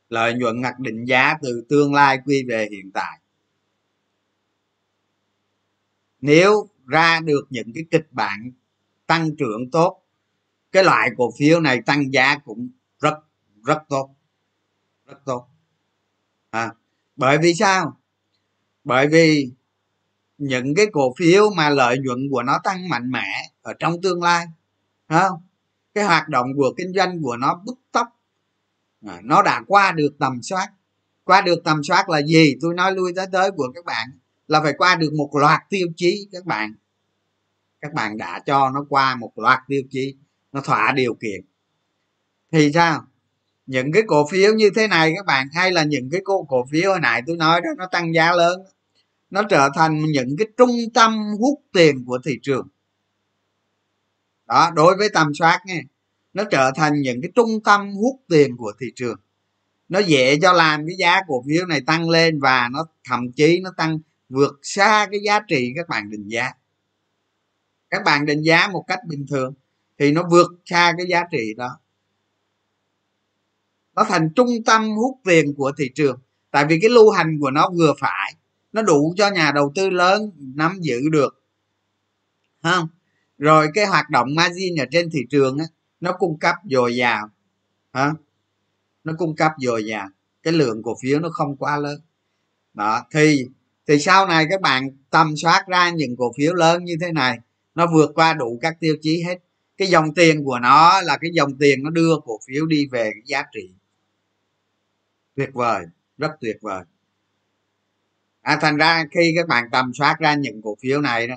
lợi 0.10 0.34
nhuận 0.34 0.62
hoặc 0.62 0.80
định 0.80 1.06
giá 1.06 1.34
từ 1.42 1.66
tương 1.70 1.94
lai 1.94 2.20
quy 2.26 2.44
về 2.48 2.68
hiện 2.72 2.92
tại 2.94 3.20
nếu 6.26 6.70
ra 6.86 7.20
được 7.20 7.48
những 7.50 7.74
cái 7.74 7.84
kịch 7.92 8.08
bản 8.12 8.52
tăng 9.08 9.36
trưởng 9.36 9.72
tốt 9.72 10.02
cái 10.72 10.84
loại 10.84 11.10
cổ 11.18 11.32
phiếu 11.40 11.60
này 11.60 11.82
tăng 11.86 12.14
giá 12.14 12.38
cũng 12.38 12.70
rất 13.00 13.16
rất 13.66 13.84
tốt 13.90 14.16
rất 15.06 15.26
tốt. 15.26 15.48
À, 16.50 16.72
bởi 17.16 17.38
vì 17.38 17.54
sao? 17.54 17.98
Bởi 18.84 19.08
vì 19.08 19.52
những 20.38 20.76
cái 20.76 20.86
cổ 20.94 21.14
phiếu 21.18 21.50
mà 21.50 21.70
lợi 21.70 21.98
nhuận 22.00 22.30
của 22.32 22.44
nó 22.44 22.60
tăng 22.64 22.90
mạnh 22.90 23.12
mẽ 23.12 23.52
ở 23.62 23.74
trong 23.80 24.02
tương 24.02 24.24
lai 24.24 24.46
không? 25.10 25.42
Cái 25.94 26.04
hoạt 26.04 26.30
động 26.30 26.48
của 26.56 26.74
kinh 26.78 26.94
doanh 26.96 27.22
của 27.22 27.38
nó 27.38 27.62
bứt 27.66 27.76
tốc. 27.92 28.08
À, 29.08 29.20
nó 29.24 29.42
đã 29.42 29.64
qua 29.68 29.92
được 29.92 30.16
tầm 30.20 30.42
soát. 30.42 30.70
Qua 31.24 31.42
được 31.42 31.64
tầm 31.64 31.84
soát 31.84 32.10
là 32.10 32.22
gì? 32.22 32.56
Tôi 32.62 32.74
nói 32.74 32.92
lui 32.92 33.14
tới 33.16 33.28
tới 33.32 33.52
của 33.52 33.72
các 33.76 33.86
bạn 33.86 34.08
là 34.48 34.62
phải 34.62 34.74
qua 34.78 34.96
được 34.96 35.14
một 35.18 35.30
loạt 35.34 35.62
tiêu 35.70 35.88
chí 35.96 36.28
các 36.32 36.46
bạn. 36.46 36.76
Các 37.82 37.94
bạn 37.94 38.18
đã 38.18 38.40
cho 38.46 38.70
nó 38.70 38.86
qua 38.90 39.16
một 39.16 39.32
loạt 39.36 39.60
tiêu 39.68 39.82
chí, 39.90 40.16
nó 40.52 40.62
thỏa 40.62 40.92
điều 40.92 41.14
kiện. 41.14 41.42
Thì 42.52 42.72
sao? 42.74 43.06
Những 43.66 43.92
cái 43.92 44.04
cổ 44.08 44.28
phiếu 44.32 44.54
như 44.54 44.70
thế 44.76 44.88
này 44.88 45.14
các 45.16 45.26
bạn, 45.26 45.48
hay 45.54 45.72
là 45.72 45.84
những 45.84 46.10
cái 46.10 46.22
cổ 46.24 46.44
cổ 46.50 46.66
phiếu 46.72 46.92
hồi 46.92 47.00
nãy 47.00 47.22
tôi 47.28 47.38
nói 47.38 47.62
đó, 47.62 47.70
nó 47.78 47.88
tăng 47.92 48.14
giá 48.14 48.32
lớn, 48.32 48.62
nó 49.30 49.44
trở 49.50 49.70
thành 49.76 50.02
những 50.06 50.36
cái 50.38 50.48
trung 50.58 50.72
tâm 50.94 51.36
hút 51.40 51.62
tiền 51.74 52.06
của 52.06 52.20
thị 52.26 52.40
trường. 52.42 52.68
Đó, 54.46 54.72
đối 54.76 54.98
với 54.98 55.10
tầm 55.10 55.34
soát 55.34 55.62
nghe 55.66 55.84
nó 56.34 56.44
trở 56.52 56.72
thành 56.76 57.02
những 57.02 57.22
cái 57.22 57.32
trung 57.36 57.64
tâm 57.64 57.96
hút 57.96 58.22
tiền 58.30 58.58
của 58.58 58.74
thị 58.80 58.88
trường. 58.96 59.20
Nó 59.90 60.00
dễ 60.00 60.40
cho 60.42 60.54
làm 60.54 60.88
cái 60.88 60.96
giá 61.00 61.22
cổ 61.28 61.44
phiếu 61.48 61.66
này 61.66 61.82
tăng 61.82 62.10
lên 62.10 62.40
và 62.40 62.70
nó, 62.72 62.86
thậm 63.10 63.32
chí 63.32 63.60
nó 63.60 63.72
tăng 63.78 64.00
vượt 64.36 64.60
xa 64.62 65.08
cái 65.12 65.20
giá 65.24 65.40
trị 65.48 65.74
các 65.76 65.88
bạn 65.90 66.10
định 66.10 66.28
giá. 66.28 66.52
Các 67.90 68.02
bạn 68.06 68.26
định 68.26 68.42
giá 68.42 68.68
một 68.68 68.84
cách 68.88 69.00
bình 69.08 69.26
thường 69.30 69.54
thì 69.98 70.12
nó 70.12 70.24
vượt 70.32 70.52
xa 70.66 70.94
cái 70.98 71.06
giá 71.10 71.24
trị 71.32 71.54
đó. 71.58 71.80
Nó 73.94 74.04
thành 74.04 74.30
trung 74.36 74.64
tâm 74.66 74.96
hút 74.96 75.20
tiền 75.24 75.54
của 75.58 75.72
thị 75.78 75.92
trường. 75.96 76.20
Tại 76.52 76.66
vì 76.70 76.80
cái 76.82 76.90
lưu 76.90 77.10
hành 77.10 77.40
của 77.40 77.52
nó 77.52 77.70
vừa 77.70 77.94
phải 78.00 78.36
nó 78.74 78.82
đủ 78.82 79.14
cho 79.18 79.30
nhà 79.30 79.52
đầu 79.56 79.72
tư 79.76 79.90
lớn 79.90 80.32
nắm 80.38 80.78
giữ 80.82 81.02
được. 81.12 81.44
Không 82.64 82.88
rồi 83.38 83.68
cái 83.74 83.86
hoạt 83.86 84.10
động 84.10 84.36
margin 84.36 84.76
ở 84.80 84.86
trên 84.92 85.10
thị 85.10 85.20
trường 85.30 85.58
á, 85.58 85.66
nó 86.00 86.14
cung 86.14 86.40
cấp 86.40 86.56
dồi 86.64 86.96
dào. 86.96 87.30
Hả? 87.94 88.14
Nó 89.04 89.14
cung 89.18 89.36
cấp 89.36 89.52
dồi 89.58 89.86
dào. 89.86 90.10
Cái 90.44 90.54
lượng 90.54 90.84
cổ 90.84 90.96
phiếu 91.02 91.20
nó 91.20 91.30
không 91.30 91.58
quá 91.58 91.78
lớn. 91.78 92.02
Đó 92.74 93.06
thì 93.12 93.48
thì 93.88 94.00
sau 94.00 94.28
này 94.28 94.46
các 94.50 94.62
bạn 94.62 94.90
tầm 95.10 95.38
soát 95.38 95.66
ra 95.68 95.90
những 95.90 96.16
cổ 96.18 96.34
phiếu 96.38 96.54
lớn 96.54 96.84
như 96.84 96.96
thế 97.02 97.12
này 97.12 97.40
nó 97.76 97.88
vượt 97.94 98.12
qua 98.16 98.34
đủ 98.34 98.60
các 98.62 98.78
tiêu 98.80 98.96
chí 99.02 99.24
hết. 99.24 99.40
Cái 99.78 99.88
dòng 99.88 100.14
tiền 100.14 100.44
của 100.44 100.60
nó 100.60 101.02
là 101.02 101.18
cái 101.18 101.32
dòng 101.34 101.58
tiền 101.58 101.84
nó 101.84 101.90
đưa 101.90 102.16
cổ 102.26 102.40
phiếu 102.48 102.66
đi 102.66 102.86
về 102.92 103.12
cái 103.14 103.22
giá 103.26 103.44
trị. 103.54 103.70
Tuyệt 105.36 105.50
vời 105.54 105.86
rất 106.18 106.32
tuyệt 106.42 106.58
vời. 106.62 106.84
À, 108.42 108.58
thành 108.62 108.78
ra 108.78 109.06
khi 109.12 109.34
các 109.36 109.48
bạn 109.48 109.66
tầm 109.72 109.92
soát 109.94 110.16
ra 110.20 110.36
những 110.36 110.62
cổ 110.62 110.78
phiếu 110.82 111.02
này 111.02 111.28
đó 111.28 111.36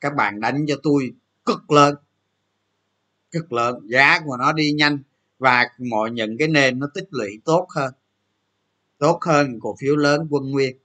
các 0.00 0.14
bạn 0.14 0.40
đánh 0.40 0.64
cho 0.68 0.74
tôi 0.82 1.12
cực 1.44 1.70
lớn 1.70 1.94
cực 3.30 3.52
lớn. 3.52 3.88
Giá 3.88 4.20
của 4.24 4.36
nó 4.36 4.52
đi 4.52 4.72
nhanh 4.72 4.98
và 5.38 5.68
mọi 5.78 6.10
những 6.10 6.38
cái 6.38 6.48
nền 6.48 6.78
nó 6.78 6.88
tích 6.94 7.08
lũy 7.10 7.40
tốt 7.44 7.66
hơn 7.76 7.92
tốt 9.00 9.18
hơn 9.26 9.58
cổ 9.60 9.76
phiếu 9.80 9.96
lớn 9.96 10.26
quân 10.30 10.50
nguyên. 10.50 10.76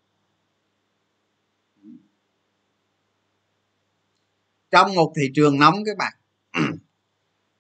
Trong 4.75 4.95
một 4.95 5.13
thị 5.15 5.31
trường 5.35 5.59
nóng 5.59 5.83
các 5.85 5.97
bạn. 5.97 6.13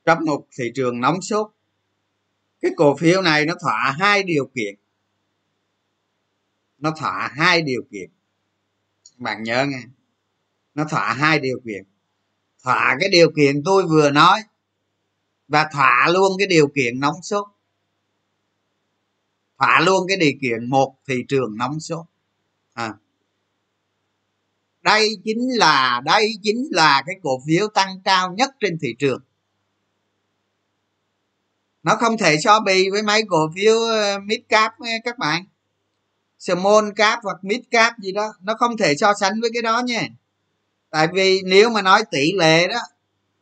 Trong 0.05 0.25
một 0.25 0.47
thị 0.57 0.71
trường 0.75 1.01
nóng 1.01 1.21
sốt, 1.21 1.51
cái 2.61 2.71
cổ 2.77 2.95
phiếu 2.95 3.21
này 3.21 3.45
nó 3.45 3.53
thỏa 3.61 3.95
hai 3.99 4.23
điều 4.23 4.49
kiện. 4.55 4.75
Nó 6.77 6.91
thỏa 6.97 7.31
hai 7.35 7.61
điều 7.61 7.81
kiện. 7.91 8.09
Bạn 9.17 9.43
nhớ 9.43 9.65
nghe. 9.65 9.83
Nó 10.73 10.85
thỏa 10.89 11.13
hai 11.13 11.39
điều 11.39 11.59
kiện. 11.65 11.83
Thỏa 12.63 12.97
cái 12.99 13.09
điều 13.09 13.31
kiện 13.35 13.63
tôi 13.65 13.83
vừa 13.87 14.11
nói 14.11 14.41
và 15.47 15.69
thỏa 15.73 16.07
luôn 16.13 16.31
cái 16.37 16.47
điều 16.47 16.67
kiện 16.67 16.99
nóng 16.99 17.21
sốt. 17.21 17.47
Thỏa 19.57 19.81
luôn 19.81 20.07
cái 20.07 20.17
điều 20.17 20.33
kiện 20.41 20.69
một 20.69 20.95
thị 21.07 21.25
trường 21.27 21.57
nóng 21.57 21.79
sốt. 21.79 22.05
À 22.73 22.93
đây 24.85 25.17
chính 25.23 25.49
là, 25.57 26.01
đây 26.05 26.31
chính 26.43 26.67
là 26.71 27.03
cái 27.05 27.15
cổ 27.23 27.41
phiếu 27.47 27.67
tăng 27.67 28.01
cao 28.03 28.33
nhất 28.37 28.49
trên 28.59 28.77
thị 28.81 28.95
trường. 28.99 29.21
Nó 31.83 31.95
không 31.95 32.17
thể 32.17 32.35
so 32.43 32.59
bì 32.59 32.89
với 32.89 33.03
mấy 33.03 33.23
cổ 33.27 33.51
phiếu 33.55 33.79
ờ, 33.79 34.19
mid 34.19 34.39
cap 34.49 34.71
ờ, 34.79 34.87
các 35.03 35.17
bạn. 35.17 35.45
Small 36.39 36.89
cap 36.95 37.19
hoặc 37.23 37.37
mid 37.41 37.59
cap 37.71 37.93
gì 37.99 38.11
đó, 38.11 38.33
nó 38.41 38.53
không 38.53 38.77
thể 38.77 38.95
so 38.97 39.13
sánh 39.19 39.41
với 39.41 39.49
cái 39.53 39.61
đó 39.61 39.81
nha. 39.85 40.07
Tại 40.89 41.07
vì 41.13 41.41
nếu 41.45 41.69
mà 41.69 41.81
nói 41.81 42.03
tỷ 42.11 42.31
lệ 42.33 42.67
đó, 42.67 42.79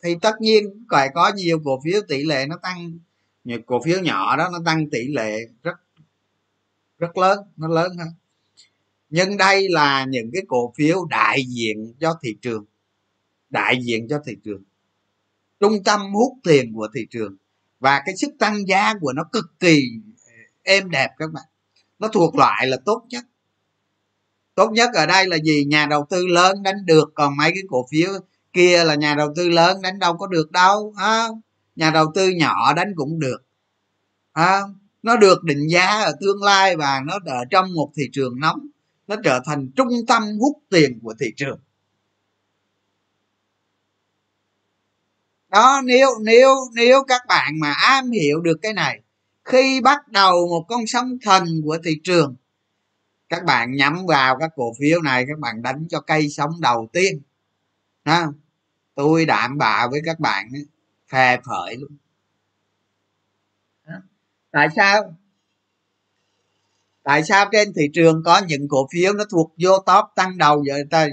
thì 0.03 0.15
tất 0.21 0.41
nhiên 0.41 0.85
phải 0.91 1.09
có 1.13 1.31
nhiều 1.35 1.61
cổ 1.65 1.81
phiếu 1.85 2.01
tỷ 2.07 2.23
lệ 2.23 2.45
nó 2.45 2.57
tăng, 2.61 2.99
nhiều 3.43 3.59
cổ 3.65 3.81
phiếu 3.85 3.99
nhỏ 3.99 4.35
đó, 4.37 4.49
nó 4.53 4.59
tăng 4.65 4.89
tỷ 4.89 5.07
lệ 5.07 5.37
rất 5.63 5.75
rất 6.99 7.17
lớn, 7.17 7.39
nó 7.57 7.67
lớn 7.67 7.97
hơn 7.97 8.07
nhưng 9.13 9.37
đây 9.37 9.69
là 9.69 10.05
những 10.05 10.29
cái 10.33 10.43
cổ 10.47 10.73
phiếu 10.77 11.05
đại 11.05 11.43
diện 11.47 11.93
cho 11.99 12.13
thị 12.23 12.35
trường 12.41 12.65
đại 13.49 13.79
diện 13.83 14.07
cho 14.09 14.19
thị 14.25 14.33
trường. 14.43 14.63
Trung 15.59 15.83
tâm 15.85 16.01
hút 16.13 16.33
tiền 16.43 16.73
của 16.73 16.87
thị 16.95 17.07
trường 17.09 17.35
và 17.79 18.01
cái 18.05 18.15
sức 18.17 18.29
tăng 18.39 18.67
giá 18.67 18.93
của 19.01 19.13
nó 19.13 19.23
cực 19.31 19.45
kỳ 19.59 19.83
êm 20.63 20.89
đẹp 20.89 21.09
các 21.17 21.31
bạn. 21.33 21.43
Nó 21.99 22.07
thuộc 22.07 22.35
loại 22.35 22.67
là 22.67 22.77
tốt 22.85 23.05
nhất. 23.09 23.23
Tốt 24.55 24.71
nhất 24.71 24.89
ở 24.93 25.05
đây 25.05 25.27
là 25.27 25.37
gì? 25.37 25.65
Nhà 25.65 25.85
đầu 25.85 26.05
tư 26.09 26.27
lớn 26.27 26.63
đánh 26.63 26.85
được 26.85 27.11
còn 27.15 27.37
mấy 27.37 27.51
cái 27.51 27.63
cổ 27.69 27.87
phiếu 27.91 28.11
kia 28.53 28.83
là 28.83 28.95
nhà 28.95 29.15
đầu 29.15 29.33
tư 29.35 29.49
lớn 29.49 29.81
đánh 29.81 29.99
đâu 29.99 30.17
có 30.17 30.27
được 30.27 30.51
đâu 30.51 30.93
à, 30.97 31.27
nhà 31.75 31.91
đầu 31.91 32.11
tư 32.15 32.29
nhỏ 32.29 32.73
đánh 32.73 32.93
cũng 32.95 33.19
được 33.19 33.37
à, 34.31 34.61
nó 35.03 35.17
được 35.17 35.43
định 35.43 35.67
giá 35.67 35.85
ở 35.85 36.13
tương 36.21 36.43
lai 36.43 36.75
và 36.75 37.01
nó 37.05 37.19
ở 37.25 37.45
trong 37.49 37.73
một 37.73 37.91
thị 37.95 38.03
trường 38.13 38.39
nóng 38.39 38.67
nó 39.07 39.15
trở 39.23 39.39
thành 39.45 39.71
trung 39.75 39.89
tâm 40.07 40.23
hút 40.39 40.57
tiền 40.69 40.99
của 41.03 41.13
thị 41.19 41.33
trường. 41.37 41.59
Đó, 45.49 45.81
nếu 45.85 46.07
nếu 46.21 46.49
nếu 46.73 47.03
các 47.07 47.21
bạn 47.27 47.59
mà 47.59 47.73
am 47.73 48.11
hiểu 48.11 48.41
được 48.41 48.57
cái 48.61 48.73
này, 48.73 49.01
khi 49.45 49.81
bắt 49.81 50.07
đầu 50.07 50.47
một 50.47 50.65
con 50.69 50.87
sóng 50.87 51.17
thần 51.21 51.61
của 51.63 51.77
thị 51.83 51.91
trường, 52.03 52.35
các 53.29 53.43
bạn 53.45 53.75
nhắm 53.75 54.05
vào 54.07 54.37
các 54.39 54.51
cổ 54.55 54.73
phiếu 54.79 55.01
này, 55.01 55.25
các 55.27 55.39
bạn 55.39 55.61
đánh 55.61 55.87
cho 55.89 56.01
cây 56.01 56.29
sóng 56.29 56.51
đầu 56.61 56.89
tiên. 56.93 57.21
Ha 58.05 58.27
tôi 58.95 59.25
đảm 59.25 59.57
bảo 59.57 59.89
với 59.89 60.01
các 60.05 60.19
bạn 60.19 60.49
phè 61.07 61.39
phởi 61.45 61.77
luôn. 61.77 61.91
Tại 64.51 64.67
sao? 64.75 65.15
Tại 67.03 67.23
sao 67.23 67.49
trên 67.51 67.73
thị 67.73 67.89
trường 67.93 68.23
có 68.25 68.41
những 68.47 68.67
cổ 68.67 68.87
phiếu 68.93 69.13
nó 69.13 69.23
thuộc 69.31 69.53
vô 69.63 69.77
top 69.77 70.05
tăng 70.15 70.37
đầu 70.37 70.63
vậy 70.67 70.83
ta 70.89 71.07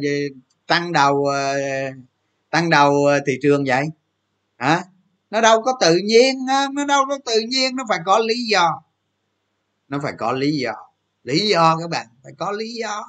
tăng 0.67 0.93
đầu 0.93 1.25
ờ, 1.25 1.55
tăng 2.51 2.71
đầu 2.71 3.05
ờ, 3.07 3.21
thị 3.27 3.33
trường 3.43 3.65
vậy? 3.67 3.85
Hả? 4.57 4.83
Nó 5.31 5.41
đâu 5.41 5.63
có 5.63 5.73
tự 5.81 5.97
nhiên 6.05 6.37
nó 6.73 6.85
đâu 6.85 7.05
có 7.09 7.19
tự 7.27 7.41
nhiên, 7.49 7.77
nó 7.77 7.85
phải 7.89 7.99
có 8.05 8.19
lý 8.19 8.35
do. 8.51 8.83
Nó 9.89 9.99
phải 10.03 10.13
có 10.19 10.33
lý 10.33 10.53
do. 10.53 10.73
Lý 11.25 11.49
do 11.49 11.79
các 11.81 11.91
bạn, 11.91 12.07
phải 12.23 12.33
có 12.39 12.53
lý 12.53 12.75
do 12.75 13.05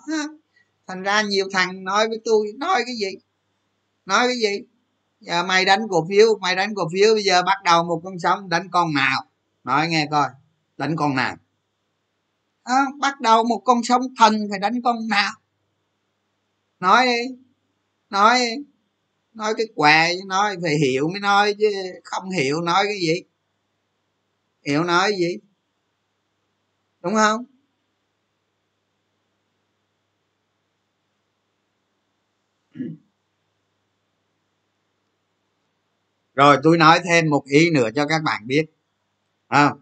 thành 0.88 1.04
ra 1.04 1.22
nhiều 1.22 1.48
thằng 1.54 1.84
nói 1.84 2.08
với 2.10 2.22
tôi, 2.26 2.48
nói 2.58 2.84
cái 2.86 2.96
gì? 2.96 3.18
Nói 4.06 4.28
cái 4.28 4.36
gì? 4.36 4.60
Giờ 5.20 5.44
mày 5.44 5.66
đánh 5.66 5.80
cổ 5.90 6.06
phiếu, 6.10 6.38
mày 6.42 6.56
đánh 6.56 6.76
cổ 6.76 6.84
phiếu, 6.94 7.14
bây 7.14 7.24
giờ 7.24 7.44
bắt 7.44 7.58
đầu 7.64 7.84
một 7.84 8.02
con 8.04 8.20
sóng 8.20 8.50
đánh 8.50 8.68
con 8.72 8.94
nào? 8.94 9.22
Nói 9.64 9.88
nghe 9.88 10.08
coi, 10.12 10.28
đánh 10.78 10.96
con 10.96 11.16
nào? 11.16 11.36
À, 12.72 12.86
bắt 13.00 13.22
đầu 13.22 13.44
một 13.44 13.62
con 13.66 13.84
sông 13.84 14.02
thần 14.18 14.48
phải 14.50 14.60
đánh 14.60 14.82
con 14.84 15.08
nào. 15.08 15.32
Nói 16.80 17.06
đi 17.06 17.36
nói 18.10 18.40
đi 18.40 18.64
nói 19.34 19.54
cái 19.58 19.66
què 19.76 20.14
nói 20.28 20.56
phải 20.62 20.76
hiểu 20.78 21.10
mới 21.10 21.20
nói 21.20 21.56
chứ 21.60 21.68
không 22.04 22.30
hiểu 22.30 22.62
nói 22.62 22.84
cái 22.86 23.00
gì. 23.02 23.22
Hiểu 24.68 24.84
nói 24.84 25.10
cái 25.10 25.20
gì? 25.20 25.38
Đúng 27.02 27.14
không? 27.14 27.46
Rồi 36.36 36.58
tôi 36.64 36.78
nói 36.78 37.00
thêm 37.06 37.30
một 37.30 37.44
ý 37.46 37.72
nữa 37.72 37.90
cho 37.96 38.06
các 38.08 38.22
bạn 38.24 38.48
biết. 38.48 38.66
À, 39.48 39.74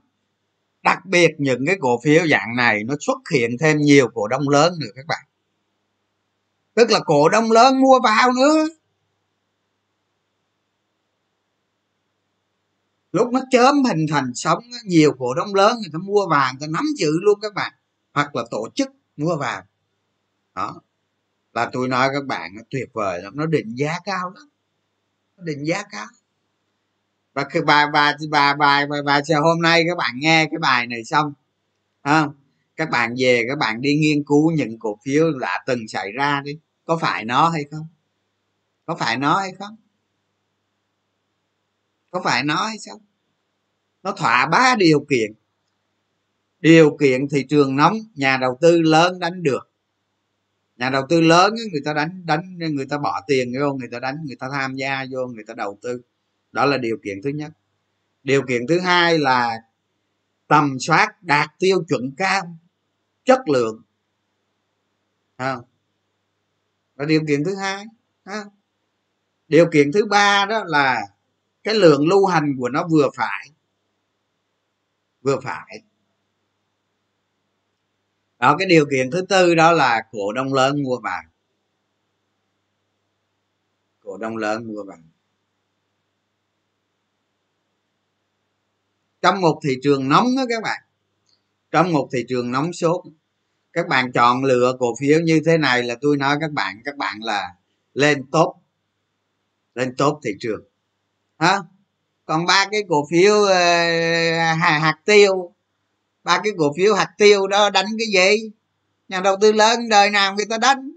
đặc 0.90 1.06
biệt 1.06 1.36
những 1.38 1.66
cái 1.66 1.78
cổ 1.80 2.00
phiếu 2.04 2.28
dạng 2.28 2.56
này 2.58 2.84
nó 2.84 2.96
xuất 3.00 3.18
hiện 3.34 3.52
thêm 3.60 3.78
nhiều 3.78 4.08
cổ 4.14 4.28
đông 4.28 4.50
lớn 4.50 4.74
nữa 4.80 4.92
các 4.96 5.06
bạn. 5.08 5.26
Tức 6.74 6.90
là 6.92 7.00
cổ 7.00 7.30
đông 7.30 7.52
lớn 7.52 7.82
mua 7.82 8.00
vào 8.04 8.32
nữa. 8.32 8.68
Lúc 13.12 13.34
nó 13.34 13.42
chớm 13.52 13.84
hình 13.84 14.06
thành 14.10 14.32
sóng, 14.36 14.64
nhiều 14.86 15.16
cổ 15.20 15.34
đông 15.34 15.56
lớn 15.56 15.78
người 15.78 15.90
ta 15.94 16.00
mua 16.00 16.28
vàng, 16.30 16.56
người 16.60 16.68
ta 16.68 16.72
nắm 16.72 16.86
giữ 16.98 17.12
luôn 17.22 17.40
các 17.42 17.54
bạn. 17.54 17.74
Hoặc 18.14 18.36
là 18.36 18.44
tổ 18.52 18.70
chức 18.76 18.90
mua 19.18 19.38
vàng. 19.38 19.66
Đó. 20.56 20.82
Là 21.54 21.70
tôi 21.72 21.88
nói 21.88 22.10
các 22.14 22.26
bạn, 22.26 22.52
nó 22.56 22.62
tuyệt 22.70 22.90
vời 22.94 23.22
lắm, 23.22 23.34
nó 23.36 23.46
định 23.46 23.76
giá 23.76 24.00
cao 24.06 24.32
lắm. 24.36 24.50
Nó 25.38 25.44
định 25.44 25.66
giá 25.66 25.84
cao 25.92 26.06
và 27.40 27.46
cái 27.50 27.62
bài 27.62 27.86
bài 27.94 28.14
bài 28.30 28.56
bài 28.56 28.88
bài 28.88 29.02
bài 29.06 29.22
hôm 29.42 29.62
nay 29.62 29.84
các 29.88 29.98
bạn 29.98 30.12
nghe 30.16 30.46
cái 30.46 30.60
bài 30.60 30.88
này 30.88 31.04
xong 31.04 31.34
không 32.04 32.34
các 32.80 32.90
bạn 32.90 33.16
về, 33.18 33.46
các 33.48 33.58
bạn 33.58 33.82
đi 33.82 33.96
nghiên 33.96 34.24
cứu 34.24 34.52
những 34.52 34.80
cổ 34.80 35.00
phiếu 35.06 35.40
đã 35.40 35.64
từng 35.66 35.88
xảy 35.88 36.12
ra 36.12 36.42
đi. 36.46 36.60
Có 36.86 36.98
phải 36.98 37.26
nó 37.26 37.50
hay 37.50 37.64
không? 37.72 37.88
Có 38.86 38.96
phải 38.96 39.18
nó 39.18 39.40
hay 39.40 39.52
không? 39.60 39.76
Có 42.12 42.22
phải 42.24 42.44
nó 42.44 42.68
hay 42.68 42.80
sao 42.80 43.00
nó 44.04 44.12
thỏa 44.12 44.46
ba 44.46 44.76
điều 44.76 45.06
kiện. 45.10 45.34
Điều 46.60 46.98
kiện 46.98 47.28
thị 47.28 47.44
trường 47.50 47.76
nóng, 47.76 47.98
nhà 48.16 48.38
đầu 48.38 48.58
tư 48.62 48.82
lớn 48.82 49.20
đánh 49.20 49.44
được. 49.44 49.72
Nhà 50.78 50.90
đầu 50.90 51.04
tư 51.10 51.22
lớn 51.22 51.54
người 51.72 51.82
ta 51.86 51.94
đánh 51.94 52.26
đánh, 52.26 52.58
người 52.58 52.86
ta 52.86 52.98
bỏ 52.98 53.22
tiền 53.28 53.54
vô, 53.60 53.74
người 53.74 53.90
ta 53.92 54.00
đánh, 54.00 54.16
người 54.26 54.36
ta 54.36 54.48
tham 54.52 54.76
gia 54.76 55.06
vô, 55.12 55.28
người 55.28 55.44
ta 55.48 55.54
đầu 55.54 55.80
tư 55.82 56.02
đó 56.52 56.66
là 56.66 56.78
điều 56.78 56.98
kiện 57.04 57.22
thứ 57.24 57.30
nhất. 57.30 57.52
Điều 58.24 58.46
kiện 58.48 58.68
thứ 58.68 58.80
hai 58.80 59.20
là 59.20 59.58
tầm 60.48 60.78
soát 60.80 61.24
đạt 61.24 61.50
tiêu 61.60 61.84
chuẩn 61.88 62.12
cao 62.18 62.58
chất 63.26 63.50
lượng. 63.50 63.82
À, 65.36 65.58
là 66.96 67.06
điều 67.06 67.22
kiện 67.28 67.44
thứ 67.44 67.56
hai 67.56 67.86
điều 69.50 69.70
kiện 69.74 69.92
thứ 69.92 70.06
ba 70.06 70.46
đó 70.46 70.64
là 70.66 71.02
cái 71.64 71.74
lượng 71.74 72.08
lưu 72.08 72.26
hành 72.26 72.56
của 72.60 72.70
nó 72.70 72.88
vừa 72.88 73.10
phải 73.16 73.52
vừa 75.22 75.40
phải. 75.44 75.84
Đó 78.40 78.56
cái 78.60 78.68
điều 78.68 78.86
kiện 78.92 79.12
thứ 79.12 79.26
tư 79.30 79.56
đó 79.56 79.72
là 79.72 80.02
cổ 80.12 80.34
đông 80.34 80.54
lớn 80.54 80.84
mua 80.84 81.00
vàng. 81.00 81.26
Cổ 84.00 84.18
đông 84.18 84.38
lớn 84.38 84.68
mua 84.68 84.84
vàng. 84.84 85.09
Trong 89.22 89.42
một 89.42 89.60
thị 89.64 89.76
trường 89.84 90.10
nóng 90.10 90.36
đó 90.38 90.44
các 90.50 90.64
bạn. 90.64 90.82
Trong 91.72 91.94
một 91.94 92.10
thị 92.12 92.26
trường 92.30 92.52
nóng 92.52 92.74
sốt. 92.74 93.02
Các 93.74 93.88
bạn 93.88 94.12
chọn 94.12 94.44
lựa 94.44 94.76
cổ 94.80 94.96
phiếu 95.00 95.20
như 95.20 95.42
thế 95.46 95.58
này 95.58 95.84
là 95.84 95.96
tôi 96.02 96.18
nói 96.18 96.38
các 96.42 96.52
bạn 96.52 96.82
các 96.86 96.98
bạn 96.98 97.20
là 97.24 97.50
lên 97.94 98.26
tốt 98.32 98.56
lên 99.76 99.96
tốt 99.98 100.20
thị 100.24 100.32
trường. 100.40 100.62
Hả? 101.40 101.60
Còn 102.26 102.46
ba 102.46 102.68
cái 102.72 102.82
cổ 102.90 103.08
phiếu 103.12 103.36
uh, 103.36 103.50
hạt 104.60 104.96
tiêu. 105.06 105.54
Ba 106.24 106.42
cái 106.44 106.54
cổ 106.58 106.74
phiếu 106.78 106.94
hạt 106.94 107.10
tiêu 107.18 107.48
đó 107.48 107.70
đánh 107.70 107.86
cái 107.98 108.08
gì? 108.14 108.52
Nhà 109.08 109.20
đầu 109.20 109.38
tư 109.42 109.52
lớn 109.52 109.90
đời 109.90 110.10
nào 110.10 110.36
người 110.36 110.46
ta 110.46 110.58
đánh? 110.58 110.92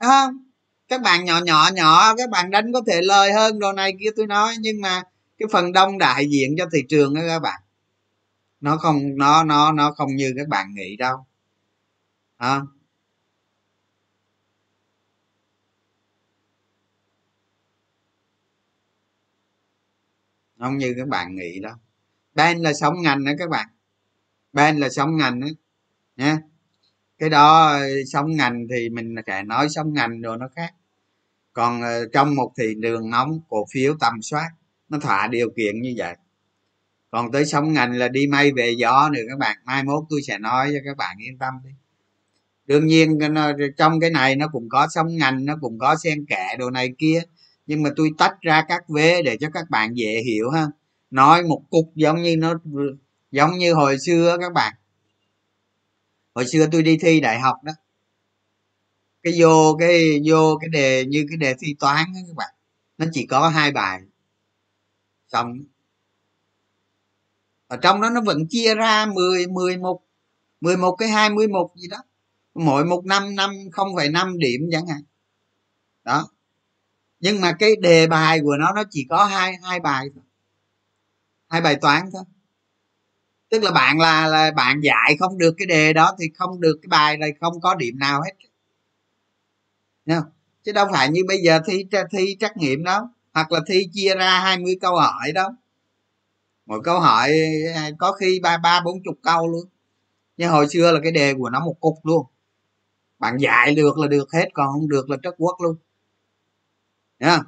Không 0.00 0.48
các 0.88 1.02
bạn 1.02 1.24
nhỏ 1.24 1.40
nhỏ 1.44 1.70
nhỏ 1.74 2.14
các 2.14 2.30
bạn 2.30 2.50
đánh 2.50 2.72
có 2.72 2.82
thể 2.86 3.00
lời 3.02 3.32
hơn 3.32 3.58
đồ 3.58 3.72
này 3.72 3.92
kia 4.00 4.10
tôi 4.16 4.26
nói 4.26 4.54
nhưng 4.58 4.80
mà 4.80 5.02
cái 5.38 5.48
phần 5.52 5.72
đông 5.72 5.98
đại 5.98 6.28
diện 6.30 6.54
cho 6.58 6.66
thị 6.72 6.84
trường 6.88 7.14
đó 7.14 7.20
các 7.28 7.38
bạn. 7.38 7.62
Nó 8.60 8.76
không, 8.76 9.16
nó 9.16 9.44
nó 9.44 9.72
nó 9.72 9.92
không 9.92 10.16
như 10.16 10.34
các 10.36 10.48
bạn 10.48 10.74
nghĩ 10.74 10.96
đâu. 10.96 11.26
À. 12.36 12.60
không 20.58 20.78
như 20.78 20.94
các 20.98 21.08
bạn 21.08 21.36
nghĩ 21.36 21.60
đâu. 21.60 21.74
Ben 22.34 22.58
là 22.58 22.72
sống 22.72 23.02
ngành 23.02 23.24
đó 23.24 23.32
các 23.38 23.50
bạn. 23.50 23.68
Ben 24.52 24.76
là 24.76 24.88
sống 24.88 25.16
ngành 25.16 25.40
đó 25.40 25.48
nha 26.16 26.38
cái 27.18 27.30
đó 27.30 27.78
sống 28.06 28.36
ngành 28.36 28.66
thì 28.70 28.88
mình 28.88 29.14
sẽ 29.26 29.42
nói 29.42 29.68
sống 29.68 29.92
ngành 29.92 30.20
rồi 30.20 30.38
nó 30.38 30.48
khác. 30.56 30.74
Còn 31.52 31.82
ờ, 31.82 32.08
trong 32.12 32.34
một 32.34 32.52
thị 32.58 32.74
trường 32.82 33.10
nóng, 33.10 33.40
cổ 33.48 33.66
phiếu 33.72 33.94
tầm 34.00 34.22
soát 34.22 34.50
nó 34.88 34.98
thỏa 34.98 35.26
điều 35.26 35.50
kiện 35.56 35.82
như 35.82 35.94
vậy. 35.96 36.14
Còn 37.10 37.32
tới 37.32 37.46
sống 37.46 37.72
ngành 37.72 37.92
là 37.92 38.08
đi 38.08 38.26
may 38.26 38.52
về 38.52 38.70
gió 38.78 39.10
nữa, 39.12 39.22
các 39.28 39.38
bạn. 39.38 39.56
Mai 39.64 39.84
mốt 39.84 40.04
tôi 40.10 40.22
sẽ 40.22 40.38
nói 40.38 40.70
cho 40.72 40.78
các 40.84 40.96
bạn 40.96 41.16
yên 41.18 41.38
tâm 41.38 41.54
đi. 41.64 41.70
Đương 42.66 42.86
nhiên 42.86 43.18
trong 43.76 44.00
cái 44.00 44.10
này 44.10 44.36
nó 44.36 44.48
cũng 44.52 44.68
có 44.68 44.86
sống 44.90 45.16
ngành, 45.16 45.44
nó 45.44 45.56
cũng 45.60 45.78
có 45.78 45.96
xen 45.96 46.26
kẽ 46.26 46.56
đồ 46.58 46.70
này 46.70 46.90
kia. 46.98 47.22
Nhưng 47.66 47.82
mà 47.82 47.90
tôi 47.96 48.10
tách 48.18 48.40
ra 48.40 48.64
các 48.68 48.88
vế 48.88 49.22
để 49.22 49.36
cho 49.36 49.48
các 49.54 49.70
bạn 49.70 49.94
dễ 49.94 50.22
hiểu 50.26 50.50
ha. 50.50 50.66
Nói 51.10 51.42
một 51.42 51.62
cục 51.70 51.92
giống 51.94 52.22
như 52.22 52.36
nó, 52.36 52.54
giống 53.30 53.58
như 53.58 53.74
hồi 53.74 53.96
xưa 53.98 54.36
các 54.40 54.52
bạn. 54.52 54.74
Hồi 56.34 56.46
xưa 56.48 56.66
tôi 56.72 56.82
đi 56.82 56.98
thi 57.00 57.20
đại 57.20 57.40
học 57.40 57.56
đó. 57.64 57.72
Cái 59.22 59.34
vô 59.38 59.76
cái 59.80 60.20
vô 60.24 60.58
cái 60.60 60.68
đề, 60.68 61.04
như 61.04 61.26
cái 61.28 61.36
đề 61.36 61.54
thi 61.58 61.76
toán 61.78 62.04
đó 62.14 62.20
các 62.28 62.36
bạn. 62.36 62.54
Nó 62.98 63.06
chỉ 63.12 63.26
có 63.26 63.48
hai 63.48 63.72
bài 63.72 64.00
xong. 65.32 65.58
Ở 67.66 67.76
trong 67.76 68.00
đó 68.00 68.10
nó 68.10 68.20
vẫn 68.20 68.46
chia 68.48 68.74
ra 68.74 69.06
10 69.06 69.46
11 69.46 70.02
11 70.60 70.96
cái 70.98 71.08
21 71.08 71.70
gì 71.76 71.88
đó. 71.88 71.96
Mỗi 72.54 72.84
một 72.84 73.06
năm 73.06 73.34
năm 73.34 73.50
không 73.72 73.88
phải 73.96 74.08
năm 74.08 74.38
điểm 74.38 74.60
chẳng 74.72 74.86
hạn. 74.86 75.02
Đó. 76.04 76.28
Nhưng 77.20 77.40
mà 77.40 77.52
cái 77.58 77.76
đề 77.76 78.06
bài 78.06 78.40
của 78.42 78.56
nó 78.56 78.72
nó 78.72 78.82
chỉ 78.90 79.06
có 79.10 79.24
hai 79.24 79.56
hai 79.62 79.80
bài 79.80 80.06
thôi. 80.14 80.24
Hai 81.48 81.60
bài 81.60 81.76
toán 81.80 82.10
thôi. 82.12 82.24
Tức 83.48 83.62
là 83.62 83.70
bạn 83.70 83.98
là 83.98 84.26
là 84.26 84.50
bạn 84.56 84.80
dạy 84.80 85.16
không 85.18 85.38
được 85.38 85.54
cái 85.58 85.66
đề 85.66 85.92
đó 85.92 86.16
thì 86.18 86.26
không 86.34 86.60
được 86.60 86.78
cái 86.82 86.88
bài 86.88 87.16
này, 87.16 87.30
không 87.40 87.60
có 87.60 87.74
điểm 87.74 87.98
nào 87.98 88.22
hết. 88.22 88.32
Nha. 90.06 90.22
chứ 90.62 90.72
đâu 90.72 90.86
phải 90.92 91.08
như 91.10 91.20
bây 91.28 91.38
giờ 91.38 91.60
thi 91.66 91.84
thi 92.10 92.36
trắc 92.40 92.56
nghiệm 92.56 92.84
đó 92.84 93.10
hoặc 93.38 93.52
là 93.52 93.60
thi 93.66 93.88
chia 93.92 94.14
ra 94.14 94.40
20 94.40 94.78
câu 94.80 94.96
hỏi 94.96 95.32
đó. 95.34 95.56
Mỗi 96.66 96.80
câu 96.84 97.00
hỏi 97.00 97.32
à, 97.74 97.90
có 97.98 98.12
khi 98.12 98.40
ba 98.42 98.58
ba 98.58 98.80
bốn 98.84 99.02
chục 99.04 99.18
câu 99.22 99.48
luôn. 99.48 99.68
Nhưng 100.36 100.50
hồi 100.50 100.68
xưa 100.68 100.92
là 100.92 101.00
cái 101.02 101.12
đề 101.12 101.34
của 101.34 101.50
nó 101.50 101.60
một 101.60 101.80
cục 101.80 101.94
luôn. 102.02 102.26
Bạn 103.18 103.36
dạy 103.38 103.74
được 103.74 103.98
là 103.98 104.06
được 104.06 104.32
hết 104.32 104.48
còn 104.54 104.72
không 104.72 104.88
được 104.88 105.10
là 105.10 105.16
trất 105.22 105.34
quốc 105.38 105.56
luôn. 105.60 105.76
Nha 107.20 107.40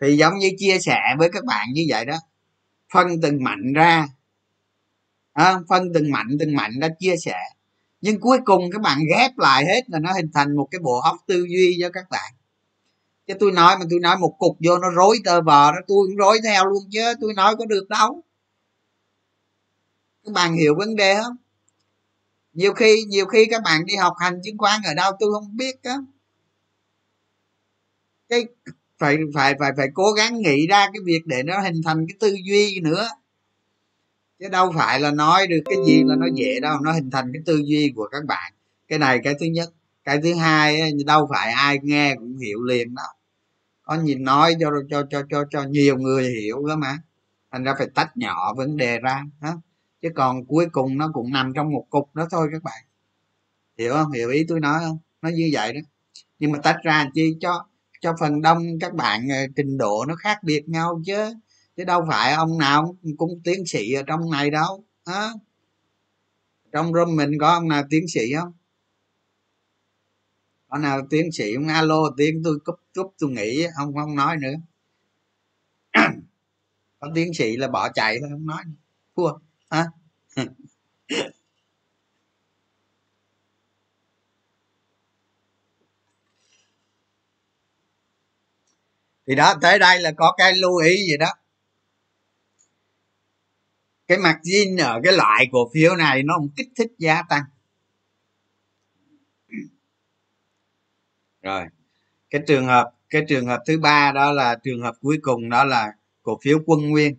thì 0.00 0.16
giống 0.16 0.38
như 0.38 0.50
chia 0.58 0.78
sẻ 0.78 1.00
với 1.18 1.30
các 1.32 1.44
bạn 1.44 1.66
như 1.72 1.82
vậy 1.88 2.04
đó. 2.04 2.16
Phân 2.92 3.20
từng 3.22 3.44
mạnh 3.44 3.72
ra. 3.74 4.08
À, 5.32 5.58
phân 5.68 5.92
từng 5.94 6.10
mạnh 6.10 6.28
từng 6.40 6.56
mạnh 6.56 6.72
ra 6.80 6.88
chia 6.98 7.14
sẻ. 7.16 7.38
Nhưng 8.00 8.20
cuối 8.20 8.38
cùng 8.44 8.70
các 8.72 8.80
bạn 8.82 8.98
ghép 9.10 9.38
lại 9.38 9.64
hết 9.64 9.80
là 9.86 9.98
nó 9.98 10.12
hình 10.12 10.30
thành 10.34 10.56
một 10.56 10.68
cái 10.70 10.78
bộ 10.78 11.00
óc 11.00 11.16
tư 11.26 11.46
duy 11.48 11.78
cho 11.80 11.90
các 11.92 12.04
bạn 12.10 12.32
chứ 13.26 13.34
tôi 13.40 13.52
nói 13.52 13.78
mà 13.78 13.84
tôi 13.90 14.00
nói 14.00 14.16
một 14.18 14.36
cục 14.38 14.56
vô 14.64 14.78
nó 14.78 14.90
rối 14.90 15.18
tơ 15.24 15.40
vò 15.40 15.72
đó, 15.72 15.78
tôi 15.88 16.06
cũng 16.06 16.16
rối 16.16 16.38
theo 16.44 16.64
luôn 16.64 16.84
chứ, 16.92 17.14
tôi 17.20 17.34
nói 17.34 17.56
có 17.56 17.64
được 17.64 17.88
đâu. 17.88 18.22
Các 20.24 20.32
bạn 20.32 20.54
hiểu 20.54 20.74
vấn 20.78 20.96
đề 20.96 21.14
không? 21.22 21.36
Nhiều 22.52 22.74
khi 22.74 23.02
nhiều 23.02 23.26
khi 23.26 23.46
các 23.50 23.62
bạn 23.64 23.86
đi 23.86 23.96
học 23.96 24.14
hành 24.18 24.40
chứng 24.44 24.58
khoán 24.58 24.80
ở 24.84 24.94
đâu 24.94 25.12
tôi 25.20 25.32
không 25.32 25.56
biết 25.56 25.82
á. 25.82 25.96
Cái 28.28 28.46
phải 28.98 29.16
phải 29.34 29.54
phải 29.58 29.70
phải 29.76 29.88
cố 29.94 30.12
gắng 30.12 30.38
nghĩ 30.38 30.66
ra 30.66 30.86
cái 30.92 31.00
việc 31.04 31.20
để 31.26 31.42
nó 31.42 31.60
hình 31.60 31.80
thành 31.84 32.06
cái 32.08 32.16
tư 32.20 32.36
duy 32.44 32.80
nữa. 32.80 33.08
Chứ 34.38 34.48
đâu 34.48 34.72
phải 34.76 35.00
là 35.00 35.10
nói 35.10 35.46
được 35.46 35.60
cái 35.64 35.78
gì 35.86 36.02
là 36.04 36.16
nó 36.16 36.26
dễ 36.34 36.60
đâu, 36.60 36.78
nó 36.80 36.92
hình 36.92 37.10
thành 37.10 37.30
cái 37.32 37.42
tư 37.46 37.60
duy 37.64 37.92
của 37.96 38.08
các 38.12 38.24
bạn. 38.24 38.52
Cái 38.88 38.98
này 38.98 39.20
cái 39.24 39.34
thứ 39.40 39.46
nhất. 39.46 39.68
Cái 40.04 40.20
thứ 40.22 40.34
hai 40.34 40.92
đâu 41.06 41.28
phải 41.30 41.52
ai 41.52 41.78
nghe 41.82 42.14
cũng 42.14 42.36
hiểu 42.36 42.62
liền 42.62 42.94
đâu 42.94 43.13
có 43.84 43.94
nhìn 43.94 44.24
nói 44.24 44.56
cho 44.60 44.70
cho 44.90 45.02
cho 45.10 45.22
cho 45.30 45.44
cho 45.50 45.62
nhiều 45.62 45.98
người 45.98 46.30
hiểu 46.30 46.66
đó 46.66 46.76
mà 46.76 46.98
thành 47.52 47.64
ra 47.64 47.74
phải 47.78 47.86
tách 47.94 48.16
nhỏ 48.16 48.54
vấn 48.54 48.76
đề 48.76 48.98
ra 48.98 49.22
đó. 49.40 49.62
chứ 50.02 50.08
còn 50.14 50.46
cuối 50.46 50.66
cùng 50.72 50.98
nó 50.98 51.10
cũng 51.12 51.32
nằm 51.32 51.52
trong 51.56 51.72
một 51.72 51.86
cục 51.90 52.14
đó 52.14 52.26
thôi 52.30 52.48
các 52.52 52.62
bạn. 52.62 52.84
Hiểu 53.78 53.92
không? 53.92 54.12
Hiểu 54.12 54.30
ý 54.30 54.44
tôi 54.48 54.60
nói 54.60 54.80
không? 54.84 54.98
Nó 55.22 55.28
như 55.28 55.50
vậy 55.52 55.72
đó. 55.72 55.80
Nhưng 56.38 56.52
mà 56.52 56.58
tách 56.58 56.76
ra 56.82 57.10
chi? 57.14 57.36
Cho 57.40 57.66
cho 58.00 58.14
phần 58.20 58.42
đông 58.42 58.78
các 58.80 58.94
bạn 58.94 59.28
ờ, 59.28 59.36
trình 59.56 59.78
độ 59.78 60.04
nó 60.08 60.14
khác 60.16 60.38
biệt 60.42 60.68
nhau 60.68 61.02
chứ. 61.06 61.34
Chứ 61.76 61.84
đâu 61.84 62.04
phải 62.08 62.32
ông 62.32 62.58
nào 62.58 62.96
cũng 63.16 63.40
tiến 63.44 63.66
sĩ 63.66 63.92
ở 63.92 64.02
trong 64.06 64.30
này 64.30 64.50
đâu 64.50 64.84
á 65.04 65.30
trong 66.74 66.92
room 66.92 67.16
mình 67.16 67.30
có 67.40 67.48
ông 67.48 67.68
nào 67.68 67.82
tiến 67.90 68.08
sĩ 68.08 68.20
không? 68.38 68.52
Hôm 70.74 70.82
nào 70.82 71.00
tiến 71.10 71.32
sĩ 71.32 71.54
không 71.54 71.68
alo 71.68 72.10
tiếng 72.16 72.42
tôi 72.44 72.58
cúp 72.64 72.74
cúp 72.94 73.14
tôi 73.18 73.30
nghĩ 73.30 73.66
không 73.76 73.94
không 73.94 74.16
nói 74.16 74.36
nữa. 74.36 74.54
Có 77.00 77.10
tiến 77.14 77.34
sĩ 77.34 77.56
là 77.56 77.68
bỏ 77.68 77.88
chạy 77.88 78.18
thôi, 78.20 78.28
không 78.32 78.46
nói 78.46 78.62
thua, 79.16 79.32
hả? 79.70 79.86
Thì 89.26 89.34
đó, 89.34 89.54
tới 89.62 89.78
đây 89.78 90.00
là 90.00 90.12
có 90.12 90.34
cái 90.38 90.54
lưu 90.56 90.76
ý 90.76 90.96
gì 90.96 91.16
đó. 91.16 91.32
Cái 94.08 94.18
mặt 94.18 94.40
zin 94.42 94.84
ở 94.86 95.00
cái 95.04 95.12
loại 95.12 95.46
cổ 95.52 95.70
phiếu 95.74 95.96
này 95.96 96.22
nó 96.22 96.34
không 96.36 96.48
kích 96.56 96.68
thích 96.76 96.92
giá 96.98 97.22
tăng. 97.28 97.42
Rồi. 101.44 101.64
Cái 102.30 102.42
trường 102.46 102.66
hợp 102.66 102.90
cái 103.10 103.24
trường 103.28 103.46
hợp 103.46 103.62
thứ 103.66 103.78
ba 103.78 104.12
đó 104.12 104.32
là 104.32 104.56
trường 104.64 104.82
hợp 104.82 104.94
cuối 105.00 105.18
cùng 105.22 105.50
đó 105.50 105.64
là 105.64 105.92
cổ 106.22 106.38
phiếu 106.42 106.58
quân 106.66 106.90
nguyên. 106.90 107.16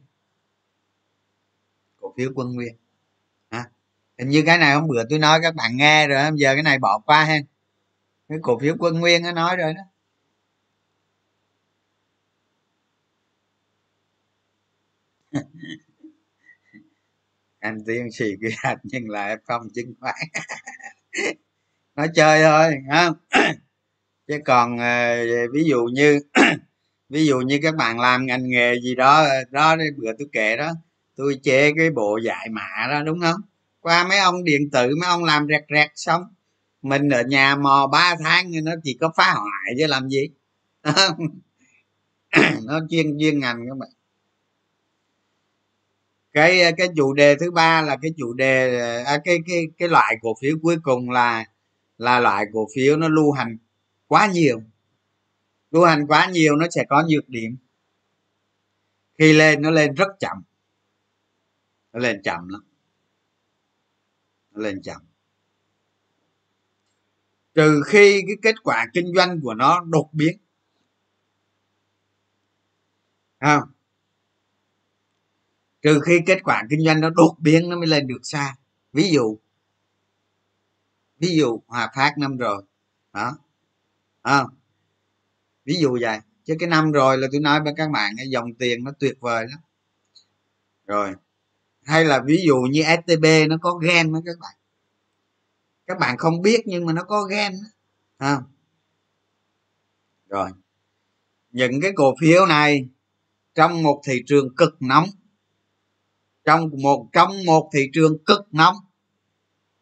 Cổ 2.01 2.13
phiếu 2.17 2.31
quân 2.35 2.53
nguyên. 2.53 2.75
À, 3.49 3.69
hình 4.19 4.29
như 4.29 4.43
cái 4.45 4.57
này 4.57 4.75
hôm 4.75 4.87
bữa 4.87 5.03
tôi 5.09 5.19
nói 5.19 5.39
các 5.43 5.55
bạn 5.55 5.77
nghe 5.77 6.07
rồi 6.07 6.31
giờ 6.35 6.53
cái 6.53 6.63
này 6.63 6.79
bỏ 6.79 6.99
qua 7.05 7.23
ha 7.25 7.37
cái 8.29 8.37
cổ 8.41 8.59
phiếu 8.59 8.75
quân 8.79 8.99
nguyên 8.99 9.23
nó 9.23 9.31
nói 9.31 9.57
rồi 9.57 9.73
đó. 9.73 9.81
Anh 17.59 17.83
tiên 17.87 18.11
sĩ 18.11 18.25
quy 18.41 18.49
hoạch 18.63 18.79
nhưng 18.83 19.09
là 19.09 19.37
không 19.47 19.61
chứng 19.75 19.93
khoán. 19.99 20.15
Nói 21.95 22.09
chơi 22.15 22.43
thôi 22.43 22.73
không 22.91 23.15
chứ 24.27 24.39
còn 24.45 24.77
ờ, 24.77 25.15
ví 25.53 25.63
dụ 25.63 25.85
như 25.85 26.19
ví 27.09 27.25
dụ 27.25 27.39
như 27.39 27.59
các 27.63 27.75
bạn 27.75 27.99
làm 27.99 28.25
ngành 28.25 28.49
nghề 28.49 28.75
gì 28.81 28.95
đó 28.95 29.23
ờ, 29.23 29.43
đó 29.51 29.75
bữa 29.97 30.13
tôi 30.19 30.27
kể 30.31 30.57
đó 30.57 30.71
tôi 31.15 31.39
chế 31.43 31.73
cái 31.77 31.89
bộ 31.91 32.17
dạy 32.23 32.49
mạ 32.51 32.87
đó 32.89 33.03
đúng 33.03 33.21
không? 33.21 33.41
Qua 33.81 34.07
mấy 34.07 34.17
ông 34.19 34.43
điện 34.43 34.69
tử 34.71 34.89
mấy 35.01 35.09
ông 35.09 35.23
làm 35.23 35.47
rẹt 35.49 35.63
rẹt 35.75 35.91
xong 35.95 36.23
mình 36.81 37.09
ở 37.09 37.23
nhà 37.23 37.55
mò 37.55 37.87
ba 37.91 38.15
tháng 38.23 38.51
nó 38.63 38.71
chỉ 38.83 38.97
có 39.01 39.11
phá 39.17 39.33
hoại 39.33 39.75
chứ 39.79 39.87
làm 39.87 40.09
gì? 40.09 40.29
Nó 42.65 42.79
chuyên 42.89 43.17
chuyên 43.19 43.39
ngành 43.39 43.65
các 43.69 43.77
bạn. 43.77 43.89
Cái 46.33 46.61
ờ, 46.61 46.71
cái 46.77 46.87
chủ 46.95 47.13
đề 47.13 47.35
thứ 47.35 47.51
ba 47.51 47.81
là 47.81 47.97
cái 48.01 48.11
chủ 48.17 48.33
đề 48.33 48.79
à, 49.05 49.17
cái 49.25 49.37
cái 49.47 49.63
cái 49.77 49.89
loại 49.89 50.15
cổ 50.21 50.35
phiếu 50.41 50.55
cuối 50.61 50.77
cùng 50.83 51.09
là 51.09 51.45
là 51.97 52.19
loại 52.19 52.45
cổ 52.53 52.67
phiếu 52.75 52.97
nó 52.97 53.09
lưu 53.09 53.31
hành 53.31 53.57
quá 54.07 54.27
nhiều. 54.33 54.61
Tu 55.71 55.85
hành 55.85 56.07
quá 56.07 56.29
nhiều 56.31 56.55
nó 56.55 56.67
sẽ 56.75 56.85
có 56.89 57.03
nhược 57.09 57.29
điểm. 57.29 57.57
Khi 59.17 59.33
lên 59.33 59.61
nó 59.61 59.71
lên 59.71 59.93
rất 59.93 60.07
chậm. 60.19 60.43
Nó 61.93 61.99
lên 61.99 62.21
chậm 62.23 62.47
lắm. 62.47 62.61
Nó 64.51 64.61
lên 64.61 64.81
chậm. 64.81 65.01
Trừ 67.53 67.81
khi 67.85 68.23
cái 68.27 68.35
kết 68.41 68.55
quả 68.63 68.85
kinh 68.93 69.13
doanh 69.15 69.41
của 69.41 69.53
nó 69.53 69.81
đột 69.81 70.09
biến. 70.13 70.37
Không? 73.39 73.63
Trừ 75.81 75.99
khi 76.05 76.19
kết 76.25 76.43
quả 76.43 76.63
kinh 76.69 76.85
doanh 76.85 77.01
nó 77.01 77.09
đột 77.09 77.35
biến 77.39 77.69
nó 77.69 77.77
mới 77.77 77.87
lên 77.87 78.07
được 78.07 78.19
xa. 78.23 78.55
Ví 78.93 79.09
dụ. 79.11 79.39
Ví 81.17 81.37
dụ 81.37 81.61
hòa 81.67 81.91
phát 81.95 82.13
năm 82.17 82.37
rồi. 82.37 82.63
Đó 83.13 83.37
à, 84.25 84.43
ví 85.65 85.75
dụ 85.79 85.97
vậy. 86.01 86.19
Chứ 86.43 86.55
cái 86.59 86.69
năm 86.69 86.91
rồi 86.91 87.17
là 87.17 87.27
tôi 87.31 87.41
nói 87.41 87.61
với 87.63 87.73
các 87.77 87.91
bạn 87.91 88.13
cái 88.17 88.29
dòng 88.29 88.53
tiền 88.53 88.83
nó 88.83 88.91
tuyệt 88.99 89.17
vời 89.19 89.45
lắm. 89.49 89.59
Rồi 90.85 91.13
hay 91.83 92.05
là 92.05 92.23
ví 92.25 92.37
dụ 92.47 92.55
như 92.55 92.83
stb 92.83 93.25
nó 93.49 93.57
có 93.61 93.73
gen 93.73 94.13
đó 94.13 94.19
các 94.25 94.35
bạn. 94.41 94.55
Các 95.87 95.99
bạn 95.99 96.17
không 96.17 96.41
biết 96.41 96.61
nhưng 96.65 96.85
mà 96.85 96.93
nó 96.93 97.03
có 97.03 97.23
gen 97.23 97.53
à. 98.17 98.41
rồi 100.29 100.49
những 101.51 101.81
cái 101.81 101.91
cổ 101.95 102.15
phiếu 102.21 102.45
này 102.45 102.89
trong 103.55 103.83
một 103.83 104.01
thị 104.07 104.23
trường 104.25 104.55
cực 104.55 104.81
nóng 104.81 105.05
trong 106.45 106.69
một 106.83 107.07
trong 107.13 107.45
một 107.45 107.69
thị 107.73 107.89
trường 107.93 108.17
cực 108.25 108.47
nóng 108.51 108.75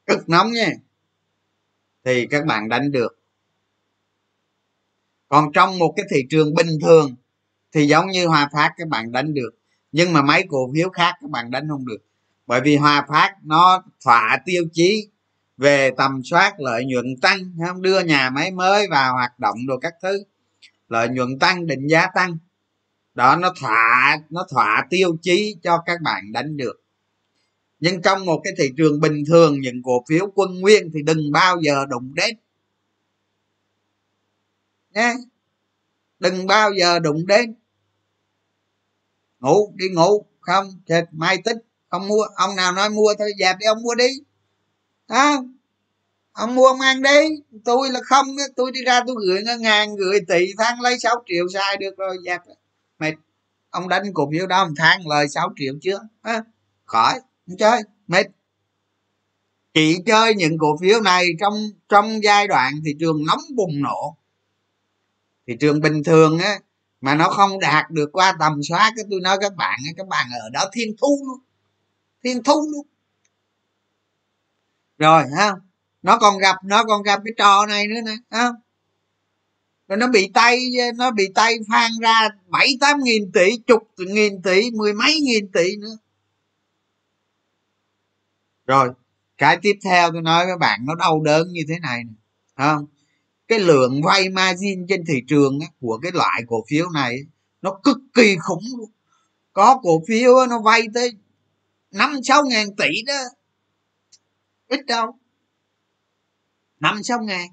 cực 0.06 0.30
nóng 0.30 0.52
nha 0.52 0.70
thì 2.06 2.28
các 2.28 2.46
bạn 2.46 2.70
đánh 2.70 2.92
được 2.92 3.23
còn 5.34 5.52
trong 5.52 5.80
một 5.80 5.94
cái 5.98 6.06
thị 6.12 6.26
trường 6.30 6.54
bình 6.54 6.80
thường 6.82 7.16
thì 7.72 7.88
giống 7.88 8.08
như 8.08 8.28
hòa 8.28 8.50
phát 8.54 8.72
các 8.78 8.88
bạn 8.88 9.12
đánh 9.12 9.34
được, 9.34 9.50
nhưng 9.92 10.14
mà 10.14 10.22
mấy 10.22 10.44
cổ 10.50 10.72
phiếu 10.74 10.90
khác 10.90 11.16
các 11.22 11.30
bạn 11.30 11.52
đánh 11.52 11.68
không 11.70 11.88
được. 11.88 11.98
Bởi 12.48 12.62
vì 12.62 12.76
hòa 12.76 13.06
phát 13.10 13.36
nó 13.44 13.84
thỏa 14.04 14.40
tiêu 14.46 14.64
chí 14.74 15.08
về 15.58 15.92
tầm 15.98 16.22
soát 16.24 16.60
lợi 16.60 16.86
nhuận 16.86 17.06
tăng 17.22 17.40
không? 17.68 17.82
Đưa 17.82 18.00
nhà 18.00 18.30
máy 18.30 18.52
mới 18.52 18.88
vào 18.88 19.14
hoạt 19.14 19.40
động 19.40 19.58
rồi 19.68 19.78
các 19.82 19.94
thứ, 20.04 20.24
lợi 20.90 21.10
nhuận 21.10 21.40
tăng, 21.40 21.68
định 21.68 21.88
giá 21.88 22.08
tăng. 22.16 22.38
Đó, 23.14 23.36
nó 23.36 23.54
thỏa 23.60 24.18
nó 24.30 24.46
thỏa 24.50 24.88
tiêu 24.90 25.18
chí 25.22 25.56
cho 25.64 25.78
các 25.86 26.02
bạn 26.02 26.32
đánh 26.32 26.58
được. 26.58 26.82
Nhưng 27.80 28.02
trong 28.02 28.26
một 28.26 28.42
cái 28.44 28.54
thị 28.58 28.74
trường 28.78 29.00
bình 29.02 29.24
thường, 29.28 29.60
những 29.62 29.84
cổ 29.84 30.04
phiếu 30.10 30.32
quân 30.36 30.60
nguyên 30.60 30.92
thì 30.94 31.02
đừng 31.04 31.32
bao 31.32 31.62
giờ 31.62 31.86
đụng 31.90 32.16
đến 32.16 32.36
nhé. 34.94 35.14
Đừng 36.20 36.48
bao 36.48 36.72
giờ 36.74 37.00
đụng 37.00 37.26
đến. 37.28 37.56
Ngủ 39.40 39.74
đi 39.76 39.90
ngủ. 39.90 40.26
Không 40.40 40.66
thịt 40.88 41.04
mai 41.12 41.38
tích 41.46 41.58
không 41.94 42.08
mua. 42.08 42.24
Ông 42.36 42.56
nào 42.56 42.72
nói 42.72 42.90
mua 42.90 43.14
thôi 43.20 43.32
dẹp 43.40 43.58
đi 43.60 43.66
ông 43.66 43.82
mua 43.82 43.96
đi. 43.96 44.08
À, 45.08 45.38
ông 46.32 46.56
mua 46.56 46.66
ông 46.68 46.80
ăn 46.80 47.02
đi. 47.02 47.30
Tôi 47.66 47.90
là 47.90 48.00
không 48.04 48.26
tôi 48.56 48.72
đi 48.72 48.84
ra 48.86 49.02
tôi 49.08 49.16
gửi 49.28 49.44
ngàn 49.60 49.96
gửi 49.96 50.20
tỷ 50.28 50.46
tháng 50.58 50.82
lấy 50.82 51.00
6 51.00 51.24
triệu 51.28 51.46
sai 51.54 51.78
được 51.78 51.98
rồi 51.98 52.18
dẹp 52.26 52.42
mệt. 53.00 53.14
Ông 53.70 53.90
đánh 53.90 54.04
cổ 54.14 54.30
phiếu 54.32 54.48
đó 54.48 54.66
một 54.66 54.74
tháng 54.78 55.08
lời 55.08 55.30
6 55.30 55.54
triệu 55.56 55.74
chưa? 55.82 56.00
À, 56.22 56.44
khỏi. 56.86 57.20
Không 57.48 57.58
chơi. 57.58 57.82
Mệt. 58.08 58.26
Chỉ 59.74 59.98
chơi 60.06 60.36
những 60.36 60.58
cổ 60.58 60.78
phiếu 60.82 61.02
này 61.02 61.28
trong 61.40 61.54
trong 61.90 62.24
giai 62.24 62.48
đoạn 62.48 62.74
thị 62.86 62.96
trường 63.00 63.26
nóng 63.26 63.42
bùng 63.56 63.82
nổ 63.82 64.18
thị 65.48 65.54
trường 65.60 65.82
bình 65.82 66.04
thường 66.04 66.40
á, 66.40 66.60
mà 67.02 67.16
nó 67.16 67.30
không 67.30 67.60
đạt 67.60 67.92
được 67.92 68.10
qua 68.14 68.36
tầm 68.40 68.64
soát 68.70 68.94
cái 68.96 69.06
tôi 69.12 69.20
nói 69.22 69.38
các 69.42 69.56
bạn 69.56 69.80
các 69.98 70.08
bạn 70.08 70.28
ở 70.42 70.50
đó 70.50 70.70
thiên 70.74 70.96
thu 71.02 71.20
luôn. 71.28 71.40
Thiên 72.24 72.44
thu 72.44 72.70
luôn. 72.72 72.88
Rồi, 74.98 75.24
ha, 75.38 75.52
nó 76.02 76.18
còn 76.18 76.38
gặp, 76.38 76.56
nó 76.64 76.84
còn 76.84 77.04
gặp 77.04 77.22
cái 77.26 77.34
trò 77.38 77.66
này 77.66 77.88
nữa 77.88 78.02
nè, 78.06 78.16
ha. 78.30 78.50
Rồi 79.88 79.98
nó 79.98 80.08
bị 80.08 80.32
tay, 80.34 80.70
nó 80.96 81.12
bị 81.12 81.28
tay 81.36 81.56
phan 81.72 81.92
ra 82.02 82.30
bảy 82.48 82.78
tám 82.80 83.00
nghìn 83.04 83.32
tỷ, 83.32 83.58
chục 83.68 83.84
nghìn 83.98 84.42
tỷ, 84.42 84.72
mười 84.72 84.94
mấy 84.94 85.20
nghìn 85.22 85.52
tỷ 85.52 85.76
nữa. 85.78 85.98
Rồi, 88.68 88.90
cái 89.38 89.58
tiếp 89.62 89.74
theo 89.84 90.12
tôi 90.12 90.22
nói 90.22 90.46
với 90.46 90.58
bạn, 90.58 90.80
nó 90.86 90.96
đau 90.96 91.22
đớn 91.22 91.48
như 91.52 91.62
thế 91.68 91.80
này 91.80 92.04
nè 92.04 92.14
không 92.58 92.86
cái 93.54 93.60
lượng 93.60 94.02
vay 94.02 94.30
margin 94.30 94.88
trên 94.88 95.06
thị 95.08 95.22
trường 95.28 95.60
của 95.82 96.00
cái 96.02 96.12
loại 96.12 96.42
cổ 96.48 96.64
phiếu 96.70 96.90
này, 96.90 97.20
nó 97.62 97.80
cực 97.84 97.98
kỳ 98.14 98.36
khủng 98.38 98.64
luôn. 98.78 98.92
Có 99.54 99.80
cổ 99.84 100.04
phiếu 100.08 100.46
nó 100.50 100.62
vay 100.62 100.82
tới 100.94 101.12
năm 101.92 102.20
sáu 102.24 102.44
ngàn 102.46 102.76
tỷ 102.76 103.04
đó. 103.08 103.20
Ít 104.68 104.86
đâu. 104.86 105.20
năm 106.80 107.04
sáu 107.04 107.20
ngàn. 107.24 107.48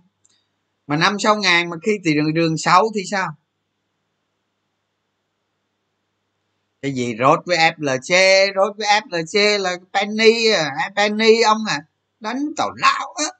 Mà 0.87 0.97
năm 0.97 1.19
sáu 1.19 1.37
ngàn 1.37 1.71
mà 1.71 1.77
khi 1.83 1.93
thị 2.05 2.13
trường, 2.15 2.35
đường 2.35 2.59
xấu 2.59 2.93
thì 2.95 3.01
sao? 3.11 3.29
Cái 6.83 6.93
gì? 6.93 7.15
Rốt 7.19 7.39
với 7.47 7.57
flc 7.57 8.47
rốt 8.55 8.77
với 8.77 8.87
flc 8.87 9.59
là 9.59 9.77
penny 9.93 10.47
à 10.47 10.91
penny 10.97 11.41
ông 11.41 11.65
à 11.69 11.81
đánh 12.21 12.49
tàu 12.57 12.71
lão 12.71 13.15
á 13.15 13.40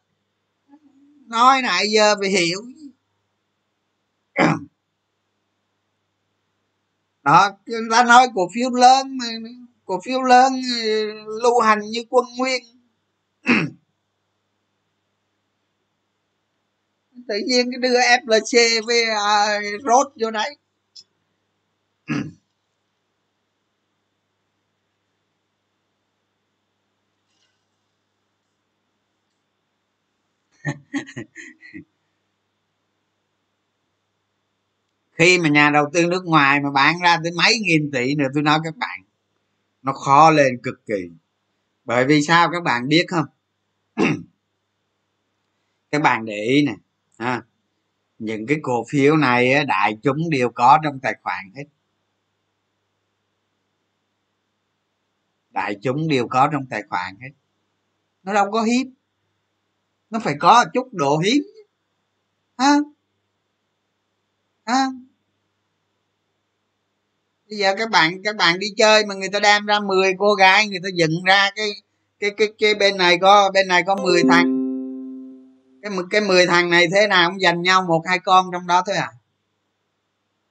nói 1.31 1.63
nãy 1.63 1.91
giờ 1.91 2.15
phải 2.21 2.29
hiểu. 2.31 2.61
Đó 7.23 7.51
người 7.67 7.81
ta 7.91 8.05
nói 8.05 8.29
cổ 8.35 8.49
phiếu 8.55 8.71
lớn 8.71 9.19
cổ 9.85 10.01
phiếu 10.05 10.23
lớn 10.23 10.53
ừ, 10.83 11.13
lưu 11.43 11.61
hành 11.61 11.81
như 11.81 12.05
quân 12.11 12.25
nguyên. 12.37 12.63
Tự 17.29 17.35
nhiên 17.47 17.71
cái 17.71 17.81
đưa 17.81 18.01
flc 18.01 18.87
với 18.87 19.05
uh, 19.05 19.63
rốt 19.85 20.13
vô 20.21 20.31
đấy. 20.31 20.57
khi 35.13 35.39
mà 35.39 35.49
nhà 35.49 35.71
đầu 35.71 35.91
tư 35.93 36.07
nước 36.07 36.25
ngoài 36.25 36.61
mà 36.61 36.71
bán 36.71 37.01
ra 37.03 37.19
tới 37.23 37.33
mấy 37.33 37.59
nghìn 37.63 37.91
tỷ 37.91 38.15
nữa 38.15 38.29
tôi 38.35 38.43
nói 38.43 38.59
các 38.65 38.77
bạn 38.77 39.01
nó 39.83 39.93
khó 39.93 40.31
lên 40.31 40.61
cực 40.63 40.87
kỳ. 40.87 41.11
Bởi 41.85 42.07
vì 42.07 42.23
sao 42.23 42.51
các 42.53 42.63
bạn 42.63 42.89
biết 42.89 43.05
không? 43.09 43.27
Các 45.91 46.03
bạn 46.03 46.25
để 46.25 46.37
ý 46.37 46.67
nè 46.67 46.75
à, 47.17 47.43
những 48.19 48.47
cái 48.47 48.59
cổ 48.63 48.85
phiếu 48.91 49.17
này 49.17 49.65
đại 49.65 49.97
chúng 50.03 50.31
đều 50.31 50.51
có 50.51 50.79
trong 50.85 51.01
tài 51.01 51.15
khoản 51.23 51.53
hết. 51.57 51.65
Đại 55.51 55.77
chúng 55.83 56.09
đều 56.09 56.29
có 56.29 56.49
trong 56.53 56.67
tài 56.71 56.83
khoản 56.89 57.17
hết. 57.21 57.31
Nó 58.23 58.35
đâu 58.35 58.51
có 58.51 58.63
hiếp 58.63 58.87
nó 60.11 60.19
phải 60.19 60.35
có 60.41 60.65
chút 60.75 60.89
độ 60.93 61.19
hiếm. 61.19 61.43
Ha? 62.59 62.77
Ha? 64.67 64.87
Bây 67.51 67.59
giờ 67.59 67.75
các 67.79 67.91
bạn 67.91 68.23
các 68.25 68.37
bạn 68.37 68.59
đi 68.59 68.67
chơi 68.77 69.07
mà 69.07 69.15
người 69.15 69.29
ta 69.29 69.41
đem 69.41 69.67
ra 69.67 69.81
10 69.81 70.13
cô 70.19 70.35
gái, 70.35 70.69
người 70.69 70.81
ta 70.83 70.89
dựng 70.95 71.25
ra 71.27 71.51
cái 71.57 71.71
cái 72.21 72.31
cái 72.37 72.49
cái 72.59 72.75
bên 72.75 72.97
này 72.97 73.19
có, 73.21 73.51
bên 73.55 73.69
này 73.69 73.83
có 73.87 73.97
10 73.97 74.23
thằng. 74.31 74.57
Cái 75.83 75.93
cái 76.11 76.21
10 76.21 76.47
thằng 76.47 76.71
này 76.71 76.87
thế 76.95 77.07
nào 77.07 77.31
cũng 77.31 77.41
dành 77.41 77.63
nhau 77.63 77.83
một, 77.83 78.03
hai 78.07 78.19
con 78.19 78.47
trong 78.53 78.67
đó 78.67 78.83
thôi 78.87 78.97
à. 78.97 79.09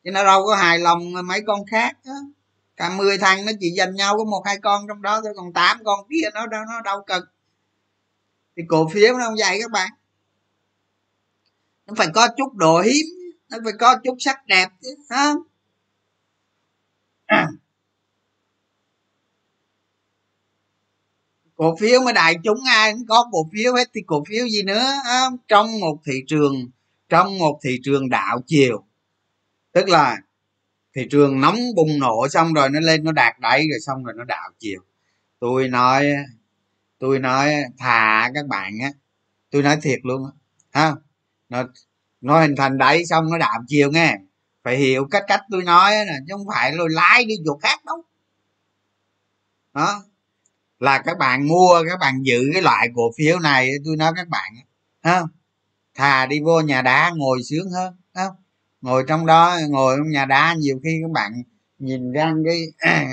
Chứ 0.03 0.12
nó 0.12 0.24
đâu 0.24 0.45
có 0.45 0.55
hài 0.55 0.80
lòng 0.80 0.99
mấy 1.28 1.41
con 1.47 1.66
khác 1.72 1.97
đó. 2.05 2.14
cả 2.78 2.89
10 2.89 3.18
thằng 3.18 3.45
nó 3.45 3.51
chỉ 3.60 3.70
dành 3.70 3.95
nhau 3.95 4.18
có 4.18 4.24
một, 4.24 4.43
hai 4.45 4.57
con 4.57 4.88
trong 4.88 5.01
đó 5.01 5.22
thôi, 5.22 5.34
còn 5.36 5.53
tám 5.53 5.78
con 5.86 5.99
kia 6.10 6.30
nó 6.34 6.47
đâu 6.47 6.62
nó 6.68 6.82
đâu 6.82 7.03
cần 7.07 7.24
thì 8.60 8.66
cổ 8.68 8.89
phiếu 8.89 9.18
nó 9.18 9.26
không 9.26 9.36
vậy 9.39 9.60
các 9.62 9.72
bạn. 9.72 9.89
Nó 11.88 11.93
phải 11.97 12.07
có 12.14 12.28
chút 12.38 12.53
độ 12.55 12.82
hiếm 12.82 13.05
nó 13.49 13.57
phải 13.64 13.74
có 13.80 13.95
chút 14.03 14.16
sắc 14.20 14.47
đẹp 14.47 14.70
chứ 14.82 14.95
hả? 15.10 15.34
cổ 21.55 21.76
phiếu 21.80 22.01
mà 22.01 22.12
đại 22.12 22.36
chúng 22.43 22.60
ai 22.68 22.93
cũng 22.93 23.05
có 23.07 23.30
cổ 23.32 23.49
phiếu 23.53 23.74
hết 23.74 23.89
thì 23.93 24.01
cổ 24.07 24.24
phiếu 24.30 24.47
gì 24.47 24.64
nữa 24.64 24.86
à, 25.05 25.30
trong 25.47 25.80
một 25.80 25.99
thị 26.05 26.24
trường 26.28 26.70
trong 27.10 27.38
một 27.38 27.60
thị 27.64 27.80
trường 27.84 28.10
đạo 28.10 28.41
chiều. 28.47 28.84
Tức 29.72 29.89
là 29.89 30.18
thị 30.95 31.07
trường 31.12 31.41
nóng 31.41 31.57
bùng 31.76 31.99
nổ 31.99 32.28
xong 32.30 32.53
rồi 32.53 32.70
nó 32.70 32.80
lên 32.80 33.03
nó 33.03 33.12
đạt 33.12 33.39
đáy 33.39 33.68
rồi 33.72 33.80
xong 33.80 34.03
rồi 34.03 34.14
nó 34.18 34.24
đạo 34.24 34.49
chiều. 34.60 34.82
Tôi 35.39 35.68
nói 35.68 36.05
tôi 37.00 37.20
nói 37.20 37.54
thà 37.78 38.32
các 38.34 38.47
bạn 38.47 38.74
á, 38.84 38.91
tôi 39.52 39.64
nói 39.64 39.78
thiệt 39.82 40.00
luôn 40.04 40.26
á, 40.26 40.32
ha. 40.72 40.95
Nó 41.50 41.64
nó 42.22 42.41
hình 42.41 42.56
thành 42.56 42.78
đáy 42.78 43.06
xong 43.06 43.30
nó 43.32 43.38
đạp 43.38 43.60
chiều 43.68 43.91
nghe. 43.91 44.18
Phải 44.64 44.78
hiểu 44.78 45.08
cách 45.12 45.24
cách 45.28 45.41
tôi 45.52 45.64
nói 45.64 45.91
nè, 45.91 46.14
chứ 46.28 46.34
không 46.38 46.47
phải 46.56 46.72
rồi 46.78 46.89
lái 46.91 47.26
đi 47.26 47.36
chỗ 47.45 47.60
khác 47.62 47.86
đâu. 47.86 48.04
Đó. 49.74 50.04
Là 50.80 51.00
các 51.00 51.18
bạn 51.18 51.47
mua, 51.47 51.84
các 51.89 52.00
bạn 52.00 52.24
giữ 52.24 52.41
cái 52.54 52.62
loại 52.62 52.88
cổ 52.95 53.12
phiếu 53.18 53.39
này, 53.39 53.72
tôi 53.86 53.95
nói 53.97 54.12
các 54.16 54.28
bạn 54.28 54.54
ha. 55.04 55.22
Thà 55.95 56.26
đi 56.26 56.39
vô 56.45 56.62
nhà 56.62 56.82
đá 56.82 57.12
ngồi 57.16 57.43
sướng 57.43 57.70
hơn 57.72 57.95
không 58.14 58.36
ngồi 58.82 59.04
trong 59.08 59.26
đó, 59.26 59.58
ngồi 59.70 59.97
trong 59.97 60.10
nhà 60.10 60.26
đá 60.26 60.54
nhiều 60.54 60.80
khi 60.84 61.00
các 61.02 61.12
bạn 61.12 61.32
nhìn 61.80 62.12
ra 62.12 62.34
cái, 62.45 62.62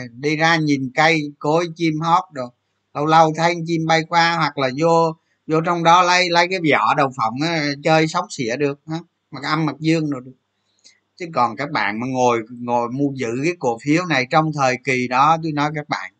đi 0.12 0.36
ra 0.36 0.56
nhìn 0.56 0.90
cây, 0.94 1.20
cối, 1.38 1.68
chim 1.76 2.00
hót 2.00 2.24
được 2.32 2.55
lâu 2.96 3.06
lâu 3.06 3.32
thấy 3.36 3.54
chim 3.66 3.86
bay 3.86 4.02
qua 4.08 4.36
hoặc 4.36 4.58
là 4.58 4.70
vô 4.78 5.16
vô 5.46 5.60
trong 5.60 5.84
đó 5.84 6.02
lấy 6.02 6.30
lấy 6.30 6.46
cái 6.50 6.58
vỏ 6.72 6.94
đầu 6.94 7.10
phòng 7.16 7.34
chơi 7.84 8.08
sóc 8.08 8.26
xỉa 8.30 8.56
được 8.56 8.80
ha 8.86 8.98
mặt 9.30 9.40
âm 9.44 9.66
mặt 9.66 9.76
dương 9.78 10.10
rồi 10.10 10.22
được. 10.24 10.32
Chứ 11.16 11.26
còn 11.34 11.56
các 11.56 11.70
bạn 11.70 12.00
mà 12.00 12.06
ngồi 12.06 12.42
ngồi 12.50 12.88
mua 12.88 13.10
giữ 13.14 13.28
cái 13.44 13.52
cổ 13.58 13.78
phiếu 13.82 14.06
này 14.06 14.26
trong 14.30 14.52
thời 14.54 14.76
kỳ 14.84 15.08
đó, 15.08 15.36
tôi 15.42 15.52
nói 15.52 15.70
các 15.74 15.88
bạn, 15.88 16.12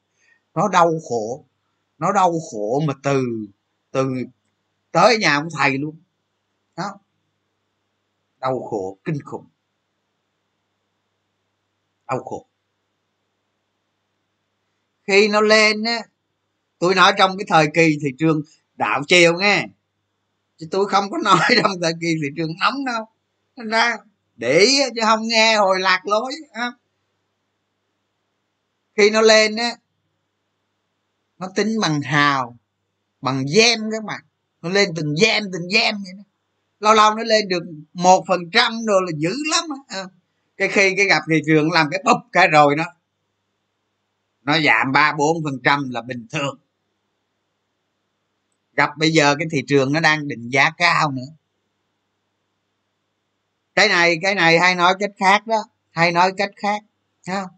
nó 0.54 0.68
đau 0.68 0.92
khổ, 1.08 1.44
nó 1.98 2.12
đau 2.12 2.32
khổ 2.50 2.82
mà 2.86 2.94
từ 3.02 3.22
từ 3.90 4.14
tới 4.92 5.18
nhà 5.18 5.34
ông 5.34 5.48
thầy 5.58 5.78
luôn. 5.78 5.96
Đó. 6.76 6.98
Đau 8.40 8.60
khổ, 8.70 8.98
kinh 9.04 9.18
khủng. 9.24 9.46
Đau 12.08 12.24
khổ. 12.24 12.46
Khi 15.06 15.28
nó 15.28 15.40
lên 15.40 15.82
á 15.82 15.98
tôi 16.78 16.94
nói 16.94 17.12
trong 17.18 17.38
cái 17.38 17.44
thời 17.48 17.66
kỳ 17.74 17.98
thị 18.02 18.08
trường 18.18 18.42
đảo 18.76 19.02
chiều 19.08 19.38
nghe. 19.38 19.66
Chứ 20.58 20.66
tôi 20.70 20.88
không 20.88 21.10
có 21.10 21.18
nói 21.24 21.40
trong 21.62 21.70
thời 21.82 21.92
kỳ 22.00 22.06
thị 22.22 22.28
trường 22.36 22.50
nóng 22.60 22.84
đâu. 22.84 23.04
Nên 23.56 23.68
ra 23.68 23.96
để 24.36 24.58
ý 24.58 24.78
chứ 24.94 25.00
không 25.04 25.28
nghe 25.28 25.56
hồi 25.56 25.80
lạc 25.80 26.06
lối 26.06 26.32
khi 28.96 29.10
nó 29.10 29.20
lên 29.20 29.56
á 29.56 29.76
nó 31.38 31.48
tính 31.54 31.80
bằng 31.80 32.02
hào 32.02 32.56
bằng 33.20 33.44
gen 33.54 33.78
các 33.92 34.04
bạn. 34.04 34.20
Nó 34.62 34.68
lên 34.68 34.88
từng 34.96 35.14
gen 35.22 35.42
từng 35.52 35.68
gen 35.74 35.94
vậy 36.04 36.12
đó. 36.16 36.22
Lâu 36.80 36.94
lâu 36.94 37.14
nó 37.14 37.22
lên 37.22 37.48
được 37.48 37.62
một 37.92 38.24
phần 38.28 38.40
trăm 38.52 38.72
rồi 38.86 39.02
là 39.06 39.12
dữ 39.16 39.34
lắm 39.50 39.64
à. 39.88 40.04
cái 40.56 40.68
khi 40.68 40.94
cái 40.96 41.06
gặp 41.06 41.22
thị 41.30 41.36
trường 41.46 41.72
làm 41.72 41.86
cái 41.90 42.02
búp 42.04 42.18
cái 42.32 42.48
rồi 42.48 42.76
nó, 42.76 42.84
nó 44.42 44.58
giảm 44.60 44.92
ba 44.92 45.12
bốn 45.18 45.44
phần 45.44 45.54
trăm 45.64 45.90
là 45.90 46.02
bình 46.02 46.26
thường 46.32 46.58
gặp 48.76 48.90
bây 48.98 49.10
giờ 49.10 49.34
cái 49.38 49.48
thị 49.50 49.62
trường 49.68 49.92
nó 49.92 50.00
đang 50.00 50.28
định 50.28 50.48
giá 50.50 50.70
cao 50.76 51.10
nữa. 51.10 51.32
Cái 53.74 53.88
này 53.88 54.18
cái 54.22 54.34
này 54.34 54.58
hay 54.58 54.74
nói 54.74 54.94
cách 54.98 55.10
khác 55.18 55.46
đó 55.46 55.64
hay 55.90 56.12
nói 56.12 56.32
cách 56.36 56.50
khác 56.56 56.82
không? 57.26 57.48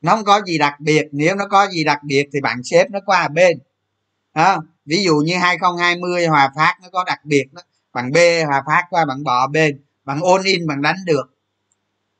Nó 0.00 0.16
không 0.16 0.24
có 0.24 0.42
gì 0.46 0.58
đặc 0.58 0.80
biệt 0.80 1.08
nếu 1.12 1.34
nó 1.36 1.46
có 1.46 1.68
gì 1.68 1.84
đặc 1.84 1.98
biệt 2.04 2.28
thì 2.32 2.40
bạn 2.40 2.62
xếp 2.64 2.90
nó 2.90 2.98
qua 3.06 3.28
bên 3.28 3.58
à, 4.32 4.56
ví 4.86 5.04
dụ 5.04 5.16
như 5.16 5.36
2020 5.38 6.26
hòa 6.26 6.52
phát 6.56 6.76
nó 6.82 6.88
có 6.92 7.04
đặc 7.04 7.24
biệt 7.24 7.44
đó 7.52 7.62
bạn 7.92 8.12
b 8.12 8.16
hòa 8.46 8.62
phát 8.66 8.82
qua 8.90 9.04
bạn 9.04 9.24
bỏ 9.24 9.46
bên 9.48 9.80
bạn 10.04 10.20
ôn 10.20 10.42
in 10.44 10.66
bạn 10.66 10.82
đánh 10.82 10.96
được 11.06 11.24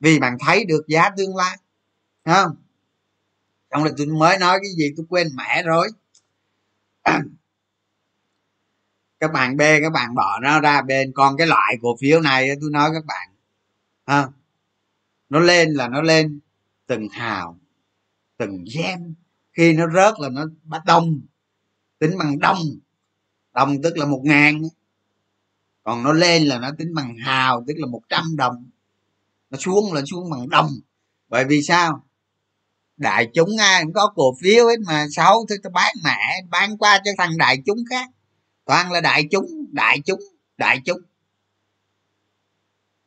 vì 0.01 0.19
bạn 0.19 0.37
thấy 0.47 0.65
được 0.65 0.85
giá 0.89 1.11
tương 1.17 1.37
lai 1.37 1.57
không? 2.25 2.57
Trong 3.71 3.85
lịch 3.85 3.95
tôi 3.97 4.07
mới 4.07 4.39
nói 4.39 4.59
cái 4.63 4.71
gì 4.77 4.95
tôi 4.97 5.07
quên 5.09 5.29
mẹ 5.37 5.63
rồi 5.63 5.89
các 9.21 9.33
bạn 9.33 9.57
b 9.57 9.61
các 9.83 9.93
bạn 9.93 10.15
bỏ 10.15 10.39
nó 10.43 10.61
ra 10.61 10.83
bên 10.83 11.13
còn 11.15 11.37
cái 11.37 11.47
loại 11.47 11.77
cổ 11.83 11.97
phiếu 12.01 12.21
này 12.21 12.49
tôi 12.61 12.71
nói 12.71 12.91
các 12.95 13.05
bạn, 13.07 13.29
ha, 14.07 14.29
nó 15.29 15.41
lên 15.41 15.71
là 15.71 15.89
nó 15.89 16.03
lên 16.03 16.41
từng 16.87 17.09
hào, 17.09 17.59
từng 18.39 18.65
gem. 18.75 19.15
Khi 19.53 19.73
nó 19.73 19.87
rớt 19.95 20.15
là 20.21 20.29
nó 20.29 20.45
bắt 20.63 20.83
đông, 20.85 21.21
tính 21.99 22.19
bằng 22.19 22.39
đông 22.39 22.59
đồng 23.53 23.83
tức 23.83 23.97
là 23.97 24.07
một 24.07 24.21
ngàn. 24.25 24.63
Còn 25.83 26.03
nó 26.03 26.13
lên 26.13 26.43
là 26.43 26.59
nó 26.59 26.71
tính 26.79 26.95
bằng 26.95 27.17
hào, 27.17 27.65
tức 27.67 27.75
là 27.77 27.87
một 27.87 28.01
trăm 28.09 28.37
đồng. 28.37 28.71
Nó 29.51 29.59
xuống 29.59 29.93
là 29.93 30.03
xuống 30.07 30.31
bằng 30.31 30.49
đồng. 30.49 30.71
Bởi 31.29 31.45
vì 31.45 31.63
sao? 31.63 32.05
Đại 32.97 33.29
chúng 33.35 33.57
ai 33.59 33.85
cũng 33.85 33.93
có 33.93 34.13
cổ 34.15 34.35
phiếu 34.43 34.69
hết 34.69 34.77
mà, 34.87 35.07
xấu 35.11 35.47
thì 35.51 35.57
tao 35.63 35.71
bán 35.71 35.95
mẹ 36.05 36.43
bán 36.51 36.79
qua 36.79 37.01
cho 37.05 37.11
thằng 37.19 37.39
đại 37.39 37.63
chúng 37.67 37.79
khác 37.91 38.11
toàn 38.71 38.93
là 38.93 39.01
đại 39.01 39.29
chúng 39.31 39.47
đại 39.73 40.01
chúng 40.05 40.21
đại 40.57 40.81
chúng 40.85 41.01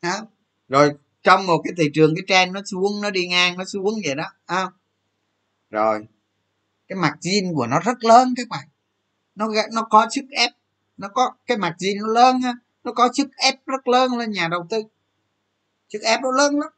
đó. 0.02 0.26
rồi 0.68 0.94
trong 1.24 1.48
một 1.48 1.62
cái 1.64 1.74
thị 1.78 1.90
trường 1.94 2.16
cái 2.16 2.24
trend 2.28 2.54
nó 2.54 2.62
xuống 2.66 3.02
nó 3.02 3.10
đi 3.10 3.28
ngang 3.28 3.58
nó 3.58 3.66
xuống 3.66 3.94
vậy 4.06 4.16
đó 4.16 4.24
à. 4.46 4.68
rồi 5.70 6.06
cái 6.88 6.96
mặt 6.96 7.14
zin 7.22 7.56
của 7.56 7.68
nó 7.68 7.80
rất 7.80 8.04
lớn 8.04 8.34
các 8.38 8.48
bạn 8.50 8.68
nó 9.36 9.48
nó 9.72 9.82
có 9.90 10.08
sức 10.16 10.26
ép 10.32 10.52
nó 10.98 11.08
có 11.08 11.32
cái 11.46 11.58
mặt 11.58 11.76
zin 11.80 12.02
nó 12.02 12.08
lớn 12.08 12.42
ha 12.42 12.54
nó 12.84 12.92
có 12.92 13.10
sức 13.14 13.28
ép 13.38 13.66
rất 13.66 13.88
lớn 13.88 14.18
lên 14.18 14.32
nhà 14.32 14.48
đầu 14.48 14.68
tư 14.70 14.84
sức 15.90 16.02
ép 16.02 16.20
nó 16.22 16.32
lớn 16.32 16.60
lắm 16.60 16.70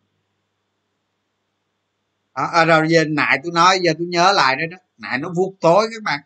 đó, 2.35 2.49
à, 2.53 2.65
rồi 2.65 2.87
giờ 2.89 3.03
nãy 3.09 3.39
tôi 3.43 3.51
nói 3.55 3.79
giờ 3.83 3.91
tôi 3.97 4.07
nhớ 4.07 4.31
lại 4.31 4.55
đây 4.55 4.67
đó 4.67 4.77
nãy 4.97 5.17
nó 5.17 5.29
vuốt 5.35 5.55
tối 5.61 5.87
các 5.93 6.03
bạn 6.03 6.19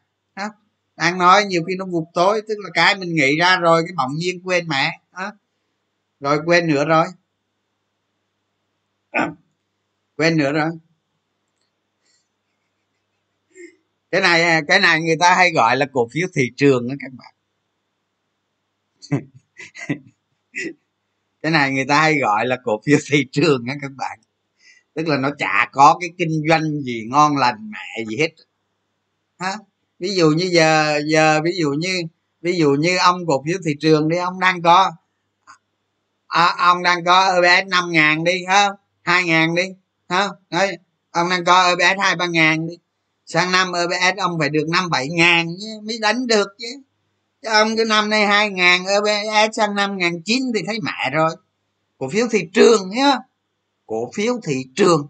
đang 0.99 1.17
nói, 1.17 1.45
nhiều 1.45 1.63
khi 1.67 1.75
nó 1.75 1.85
vụt 1.85 2.03
tối, 2.13 2.41
tức 2.47 2.55
là 2.63 2.69
cái 2.73 2.95
mình 2.95 3.15
nghĩ 3.15 3.37
ra 3.39 3.57
rồi, 3.57 3.83
cái 3.87 3.93
bỗng 3.97 4.15
nhiên 4.17 4.41
quên 4.43 4.67
mẹ 4.67 4.91
đó. 5.13 5.31
rồi 6.19 6.39
quên 6.45 6.67
nữa 6.67 6.85
rồi. 6.85 7.07
Quên 10.17 10.37
nữa 10.37 10.51
rồi. 10.51 10.69
Cái 14.11 14.21
này 14.21 14.43
à, 14.43 14.61
cái 14.67 14.79
này 14.79 15.01
người 15.01 15.15
ta 15.19 15.35
hay 15.35 15.51
gọi 15.51 15.77
là 15.77 15.85
cổ 15.93 16.09
phiếu 16.13 16.27
thị 16.35 16.51
trường 16.57 16.87
đó 16.87 16.95
các 16.99 17.11
bạn. 17.17 17.33
Cái 21.41 21.51
này 21.51 21.71
người 21.71 21.85
ta 21.85 22.01
hay 22.01 22.19
gọi 22.19 22.45
là 22.47 22.57
cổ 22.63 22.81
phiếu 22.85 22.97
thị 23.11 23.25
trường 23.31 23.65
đó 23.65 23.73
các 23.81 23.91
bạn. 23.97 24.19
Tức 24.93 25.07
là 25.07 25.17
nó 25.17 25.29
chả 25.37 25.69
có 25.71 25.97
cái 26.01 26.09
kinh 26.17 26.41
doanh 26.49 26.81
gì 26.81 27.07
ngon 27.09 27.37
lành 27.37 27.71
mẹ 27.71 28.05
gì 28.09 28.17
hết. 28.17 28.29
Hả? 29.39 29.57
Ví 29.99 30.15
dụ 30.15 30.29
như 30.29 30.49
giờ 30.51 30.99
giờ 31.05 31.41
ví 31.43 31.51
dụ 31.59 31.69
như 31.69 32.01
ví 32.41 32.57
dụ 32.57 32.69
như 32.69 32.97
ông 32.97 33.25
cổ 33.27 33.43
phiếu 33.47 33.57
thị 33.65 33.71
trường 33.79 34.09
đi 34.09 34.17
ông 34.17 34.39
đang 34.39 34.61
có 34.61 34.91
à, 36.27 36.55
ông 36.57 36.83
đang 36.83 37.05
có 37.05 37.33
EBS 37.33 37.67
năm 37.67 37.91
ngàn 37.91 38.23
đi 38.23 38.43
ha 38.47 38.69
hai 39.01 39.23
ngàn 39.23 39.55
đi 39.55 39.63
ha 40.09 40.27
đấy 40.49 40.77
ông 41.11 41.29
đang 41.29 41.45
có 41.45 41.67
EBS 41.67 41.99
hai 41.99 42.15
ba 42.15 42.25
ngàn 42.25 42.67
đi. 42.67 42.73
Sang 43.25 43.51
năm 43.51 43.71
EBS 43.73 44.17
ông 44.17 44.39
phải 44.39 44.49
được 44.49 44.65
năm 44.69 44.89
bảy 44.89 45.07
ngàn 45.09 45.47
mới 45.83 45.99
đánh 45.99 46.27
được 46.27 46.47
chứ. 46.57 46.81
Chứ 47.41 47.49
ông 47.49 47.75
cái 47.75 47.85
năm 47.85 48.09
nay 48.09 48.25
hai 48.25 48.49
ngàn 48.49 48.85
EBS 48.85 49.57
sang 49.57 49.75
năm 49.75 49.97
ngàn 49.97 50.21
chín 50.25 50.43
thì 50.55 50.61
thấy 50.67 50.79
mẹ 50.83 51.09
rồi. 51.13 51.35
Cổ 51.97 52.09
phiếu 52.09 52.27
thị 52.31 52.39
trường 52.53 52.89
nhá 52.89 53.17
cổ 53.85 54.11
phiếu 54.15 54.39
thị 54.43 54.65
trường. 54.75 55.07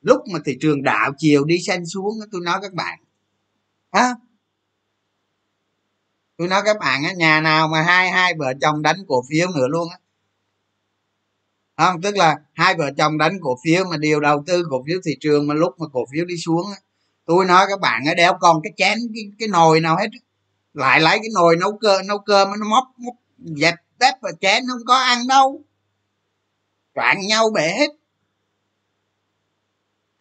Lúc 0.00 0.20
mà 0.32 0.38
thị 0.44 0.58
trường 0.60 0.82
đảo 0.82 1.12
chiều 1.18 1.44
đi 1.44 1.58
xanh 1.66 1.86
xuống 1.86 2.14
tôi 2.32 2.40
nói 2.44 2.58
các 2.62 2.72
bạn 2.72 2.98
hả? 3.92 4.14
Tôi 6.36 6.48
nói 6.48 6.62
các 6.64 6.76
bạn 6.80 7.04
á 7.04 7.12
nhà 7.12 7.40
nào 7.40 7.68
mà 7.68 7.82
hai 7.82 8.10
hai 8.10 8.34
vợ 8.38 8.52
chồng 8.60 8.82
đánh 8.82 8.96
cổ 9.08 9.22
phiếu 9.30 9.48
nữa 9.56 9.66
luôn 9.68 9.88
á. 9.90 9.98
Không 11.76 12.02
tức 12.02 12.16
là 12.16 12.36
hai 12.52 12.74
vợ 12.74 12.90
chồng 12.98 13.18
đánh 13.18 13.38
cổ 13.42 13.58
phiếu 13.64 13.84
mà 13.84 13.96
điều 13.96 14.20
đầu 14.20 14.42
tư 14.46 14.62
cổ 14.70 14.84
phiếu 14.86 14.98
thị 15.04 15.16
trường 15.20 15.46
mà 15.46 15.54
lúc 15.54 15.74
mà 15.78 15.86
cổ 15.92 16.04
phiếu 16.12 16.24
đi 16.24 16.36
xuống 16.36 16.66
á. 16.70 16.80
Tôi 17.24 17.44
nói 17.44 17.66
các 17.68 17.80
bạn 17.80 18.02
á 18.06 18.14
đéo 18.14 18.38
còn 18.40 18.62
cái 18.62 18.72
chén 18.76 18.98
cái, 19.14 19.24
cái 19.38 19.48
nồi 19.48 19.80
nào 19.80 19.96
hết 19.96 20.08
lại 20.74 21.00
lấy 21.00 21.18
cái 21.18 21.28
nồi 21.34 21.56
nấu 21.56 21.78
cơm 21.78 22.06
nấu 22.06 22.18
cơm 22.18 22.48
nó 22.60 22.68
móc 22.68 22.84
móc 22.96 23.14
dẹp 23.38 23.74
tép 23.98 24.14
và 24.22 24.32
chén 24.40 24.62
không 24.68 24.80
có 24.86 24.94
ăn 24.94 25.26
đâu. 25.28 25.62
Đoạn 26.94 27.26
nhau 27.26 27.50
bể 27.50 27.68
hết. 27.78 27.88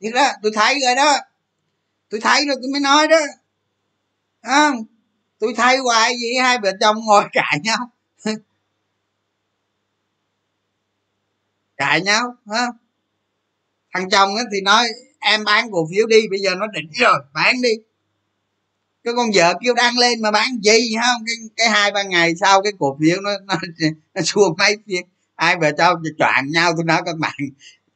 Thiệt 0.01 0.13
đó 0.13 0.28
tôi 0.43 0.51
thấy 0.55 0.80
rồi 0.86 0.95
đó. 0.95 1.17
Tôi 2.09 2.22
thấy 2.22 2.45
rồi 2.47 2.55
tôi 2.61 2.72
mới 2.72 2.82
nói 2.82 3.07
đó 3.07 3.17
à, 4.42 4.72
tôi 5.39 5.54
thay 5.58 5.78
hoài 5.78 6.14
gì 6.18 6.38
hai 6.42 6.58
vợ 6.64 6.72
chồng 6.80 6.98
ngồi 7.06 7.24
cãi 7.34 7.60
nhau. 7.64 7.92
Cãi 11.78 12.02
nhau 12.02 12.36
ha 12.52 12.68
thằng 13.94 14.10
chồng 14.10 14.30
thì 14.52 14.62
nói 14.62 14.88
em 15.20 15.44
bán 15.44 15.72
cổ 15.72 15.88
phiếu 15.92 16.08
đi 16.08 16.28
bây 16.30 16.39
giờ 16.39 16.56
nó 16.56 16.68
đỉnh 16.68 16.89
rồi 16.94 17.20
bán 17.34 17.62
đi. 17.62 17.70
Cái 19.04 19.14
con 19.18 19.30
vợ 19.34 19.54
kêu 19.64 19.74
đăng 19.74 19.98
lên 19.98 20.22
mà 20.22 20.32
bán 20.32 20.48
gì 20.64 20.96
không 21.02 21.24
cái 21.26 21.36
cái 21.56 21.70
hai 21.70 21.92
ba 21.92 22.04
ngày 22.04 22.34
sau 22.36 22.62
cái 22.62 22.72
cổ 22.80 22.98
phiếu 23.02 23.22
nó 23.22 23.32
nó, 23.48 23.56
nó 24.14 24.22
xuống 24.22 24.56
mấy 24.58 24.78
phiên. 24.88 25.06
Ai 25.36 25.56
vợ 25.58 25.72
chồng 25.78 26.04
choạng 26.20 26.52
nhau 26.52 26.74
tôi 26.76 26.86
nói 26.86 27.02
các 27.06 27.16
bạn 27.18 27.34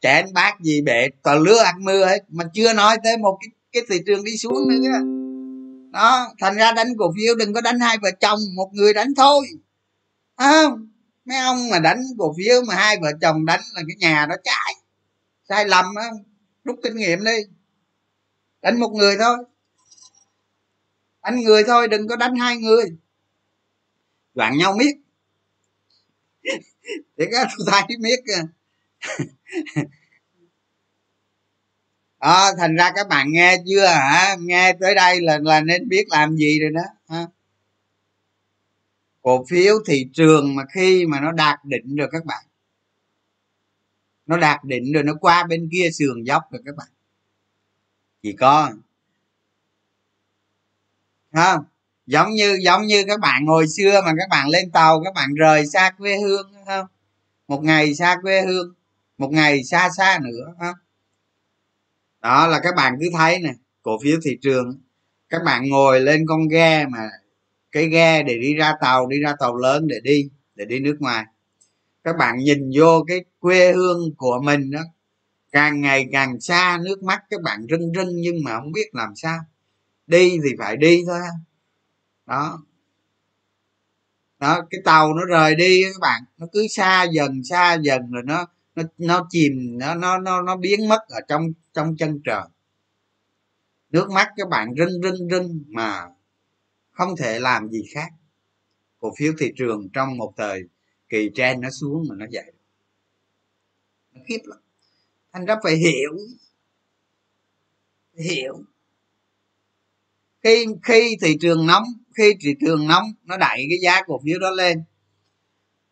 chén 0.01 0.33
bác 0.33 0.61
gì 0.61 0.81
bệ 0.81 1.09
toàn 1.23 1.41
lứa 1.41 1.63
ăn 1.63 1.83
mưa 1.83 2.05
hết. 2.05 2.19
Mà 2.29 2.45
chưa 2.53 2.73
nói 2.73 2.97
tới 3.03 3.17
một 3.17 3.37
cái 3.41 3.49
cái 3.71 3.83
thị 3.89 4.03
trường 4.05 4.23
đi 4.23 4.37
xuống 4.37 4.67
nữa 4.69 4.89
đó, 4.93 4.99
đó, 5.95 6.33
thành 6.39 6.55
ra 6.55 6.71
đánh 6.71 6.87
cổ 6.97 7.13
phiếu, 7.17 7.35
đừng 7.35 7.53
có 7.53 7.61
đánh 7.61 7.79
hai 7.79 7.97
vợ 7.97 8.11
chồng, 8.19 8.39
một 8.55 8.69
người 8.73 8.93
đánh 8.93 9.15
thôi. 9.17 9.47
Không? 10.37 10.87
Mấy 11.25 11.37
ông 11.37 11.69
mà 11.69 11.79
đánh 11.79 12.03
cổ 12.17 12.33
phiếu 12.37 12.61
mà 12.67 12.75
hai 12.75 12.97
vợ 13.01 13.11
chồng 13.21 13.45
đánh 13.45 13.61
là 13.73 13.81
cái 13.87 13.95
nhà 13.99 14.25
nó 14.29 14.35
trái 14.43 14.75
sai 15.49 15.65
lầm 15.65 15.85
không? 15.95 16.23
Rút 16.63 16.79
kinh 16.83 16.95
nghiệm 16.95 17.23
đi. 17.23 17.37
Đánh 18.61 18.79
một 18.79 18.89
người 18.89 19.17
thôi. 19.19 19.37
Đánh 21.23 21.39
người 21.39 21.63
thôi, 21.63 21.87
đừng 21.87 22.07
có 22.07 22.15
đánh 22.15 22.35
hai 22.35 22.57
người. 22.57 22.85
Đoạn 24.33 24.57
nhau 24.57 24.75
miết. 24.77 24.95
Thì 27.17 27.25
cái 27.31 27.45
thầy 27.67 27.97
miết 27.99 28.19
à, 32.25 32.53
thành 32.57 32.75
ra 32.75 32.91
các 32.95 33.07
bạn 33.07 33.31
nghe 33.31 33.57
chưa 33.67 33.85
hả? 33.87 34.35
Nghe 34.39 34.73
tới 34.79 34.95
đây 34.95 35.21
là 35.21 35.39
là 35.41 35.61
nên 35.61 35.89
biết 35.89 36.05
làm 36.09 36.35
gì 36.35 36.59
rồi 36.59 36.71
đó 36.71 36.81
hả? 37.09 37.25
cổ 39.21 39.45
phiếu 39.49 39.75
thị 39.87 40.09
trường 40.13 40.55
mà 40.55 40.63
khi 40.73 41.05
mà 41.05 41.19
nó 41.19 41.31
đạt 41.31 41.59
đỉnh 41.65 41.95
rồi 41.95 42.09
các 42.11 42.25
bạn. 42.25 42.45
Nó 44.25 44.37
đạt 44.37 44.63
đỉnh 44.63 44.93
rồi 44.93 45.03
nó 45.03 45.13
qua 45.21 45.43
bên 45.43 45.69
kia 45.71 45.89
sườn 45.93 46.23
dốc 46.23 46.43
rồi 46.51 46.61
các 46.65 46.75
bạn. 46.75 46.87
Chỉ 48.23 48.33
có 48.33 48.71
không 51.33 51.63
giống 52.07 52.31
như 52.31 52.57
giống 52.61 52.85
như 52.85 53.03
các 53.07 53.19
bạn 53.19 53.45
hồi 53.47 53.67
xưa 53.67 54.01
mà 54.05 54.11
các 54.17 54.29
bạn 54.29 54.49
lên 54.49 54.71
tàu 54.71 55.03
các 55.03 55.13
bạn 55.13 55.33
rời 55.33 55.65
xa 55.65 55.91
quê 55.97 56.17
hương 56.17 56.53
không? 56.65 56.87
Một 57.47 57.63
ngày 57.63 57.95
xa 57.95 58.17
quê 58.21 58.41
hương 58.41 58.73
một 59.17 59.31
ngày 59.31 59.63
xa 59.63 59.89
xa 59.97 60.19
nữa 60.23 60.53
không 60.59 60.75
đó 62.25 62.47
là 62.47 62.59
các 62.63 62.75
bạn 62.75 62.97
cứ 62.99 63.09
thấy 63.17 63.39
nè, 63.39 63.53
cổ 63.81 63.97
phiếu 64.03 64.17
thị 64.23 64.37
trường, 64.41 64.81
các 65.29 65.41
bạn 65.45 65.69
ngồi 65.69 65.99
lên 65.99 66.25
con 66.27 66.47
ghe 66.47 66.85
mà, 66.85 67.09
cái 67.71 67.89
ghe 67.89 68.23
để 68.23 68.37
đi 68.37 68.55
ra 68.55 68.73
tàu, 68.81 69.07
đi 69.07 69.19
ra 69.19 69.33
tàu 69.39 69.55
lớn 69.55 69.87
để 69.87 69.99
đi 70.03 70.29
để 70.55 70.65
đi 70.65 70.79
nước 70.79 70.95
ngoài. 70.99 71.25
Các 72.03 72.15
bạn 72.17 72.37
nhìn 72.37 72.71
vô 72.75 73.03
cái 73.07 73.25
quê 73.39 73.73
hương 73.73 74.15
của 74.17 74.41
mình 74.43 74.71
đó, 74.71 74.79
càng 75.51 75.81
ngày 75.81 76.05
càng 76.11 76.39
xa 76.39 76.79
nước 76.85 77.03
mắt, 77.03 77.23
các 77.29 77.41
bạn 77.41 77.65
rưng 77.69 77.91
rưng 77.95 78.15
nhưng 78.15 78.35
mà 78.43 78.59
không 78.59 78.71
biết 78.71 78.89
làm 78.93 79.15
sao. 79.15 79.39
Đi 80.07 80.37
thì 80.43 80.49
phải 80.59 80.77
đi 80.77 81.03
thôi. 81.07 81.19
Đó. 82.25 82.63
Đó, 84.39 84.61
cái 84.69 84.81
tàu 84.85 85.13
nó 85.13 85.25
rời 85.25 85.55
đi 85.55 85.83
các 85.83 85.99
bạn, 86.01 86.23
nó 86.37 86.47
cứ 86.53 86.67
xa 86.67 87.03
dần 87.03 87.43
xa 87.43 87.73
dần 87.73 88.11
rồi 88.11 88.23
nó 88.25 88.47
nó 88.75 88.83
nó 88.97 89.27
chìm, 89.29 89.77
nó 89.77 89.95
nó 89.95 90.17
nó 90.17 90.41
nó 90.41 90.55
biến 90.55 90.87
mất 90.89 90.99
ở 91.07 91.19
trong 91.27 91.47
trong 91.73 91.95
chân 91.97 92.21
trời. 92.25 92.43
Nước 93.89 94.09
mắt 94.11 94.27
các 94.35 94.49
bạn 94.49 94.73
rưng 94.77 95.01
rưng 95.01 95.29
rưng 95.29 95.63
mà 95.67 96.07
không 96.91 97.15
thể 97.17 97.39
làm 97.39 97.69
gì 97.69 97.83
khác. 97.93 98.09
Cổ 98.99 99.13
phiếu 99.17 99.33
thị 99.39 99.51
trường 99.55 99.89
trong 99.93 100.17
một 100.17 100.33
thời 100.37 100.63
kỳ 101.09 101.29
trend 101.35 101.63
nó 101.63 101.69
xuống 101.69 102.03
mà 102.09 102.15
nó 102.15 102.25
dậy 102.29 102.51
nó 104.11 104.21
khiếp 104.27 104.39
lắm. 104.43 104.59
Thành 105.33 105.45
ra 105.45 105.55
phải 105.63 105.75
hiểu 105.75 106.17
hiểu. 108.17 108.63
Khi 110.43 110.65
khi 110.83 111.17
thị 111.21 111.37
trường 111.41 111.67
nóng, 111.67 111.83
khi 112.17 112.33
thị 112.41 112.55
trường 112.65 112.87
nóng 112.87 113.03
nó 113.23 113.37
đẩy 113.37 113.65
cái 113.69 113.77
giá 113.81 114.01
cổ 114.07 114.21
phiếu 114.25 114.39
đó 114.39 114.49
lên, 114.51 114.83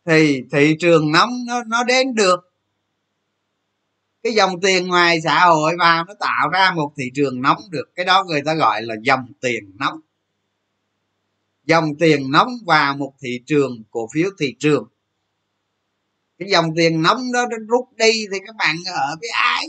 thì 0.04 0.42
thị 0.52 0.76
trường 0.78 1.12
nóng 1.12 1.30
nó 1.46 1.64
nó 1.64 1.84
đến 1.84 2.14
được 2.14 2.53
cái 4.24 4.34
dòng 4.34 4.60
tiền 4.60 4.88
ngoài 4.88 5.20
xã 5.24 5.46
hội 5.46 5.72
vào 5.78 6.04
nó 6.04 6.14
tạo 6.20 6.48
ra 6.48 6.72
một 6.76 6.92
thị 6.96 7.10
trường 7.14 7.42
nóng 7.42 7.58
được. 7.70 7.90
Cái 7.94 8.04
đó 8.04 8.24
người 8.24 8.42
ta 8.46 8.54
gọi 8.54 8.82
là 8.82 8.94
dòng 9.02 9.26
tiền 9.40 9.72
nóng. 9.74 10.00
Dòng 11.64 11.84
tiền 11.98 12.30
nóng 12.30 12.48
vào 12.66 12.96
một 12.96 13.12
thị 13.20 13.40
trường 13.46 13.82
cổ 13.90 14.08
phiếu 14.14 14.30
thị 14.38 14.54
trường. 14.58 14.88
Cái 16.38 16.48
dòng 16.50 16.66
tiền 16.76 17.02
nóng 17.02 17.32
đó, 17.32 17.46
nó 17.50 17.56
rút 17.68 17.88
đi 17.96 18.26
thì 18.32 18.38
các 18.46 18.56
bạn 18.56 18.76
ở 18.94 19.16
với 19.20 19.28
ai 19.28 19.66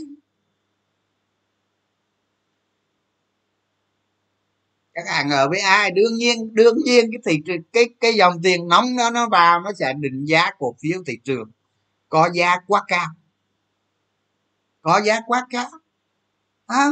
các 4.96 5.04
bạn 5.06 5.30
ở 5.30 5.48
với 5.48 5.60
ai? 5.60 5.90
Đương 5.90 6.14
nhiên 6.16 6.54
đương 6.54 6.76
nhiên 6.84 7.10
cái 7.12 7.20
thị 7.26 7.42
trường 7.46 7.62
cái 7.72 7.84
cái 8.00 8.14
dòng 8.14 8.42
tiền 8.42 8.68
nóng 8.68 8.96
đó, 8.96 9.10
nó 9.10 9.28
vào, 9.28 9.60
nó 9.60 9.72
sẽ 9.78 9.92
định 10.00 10.24
giá 10.24 10.50
cổ 10.58 10.76
phiếu 10.82 11.02
thị 11.06 11.18
trường. 11.24 11.50
Có 12.08 12.30
giá 12.34 12.56
quá 12.66 12.82
cao 12.88 13.06
có 14.86 15.00
giá 15.04 15.20
quá 15.26 15.46
cao 15.50 15.70
à. 16.66 16.90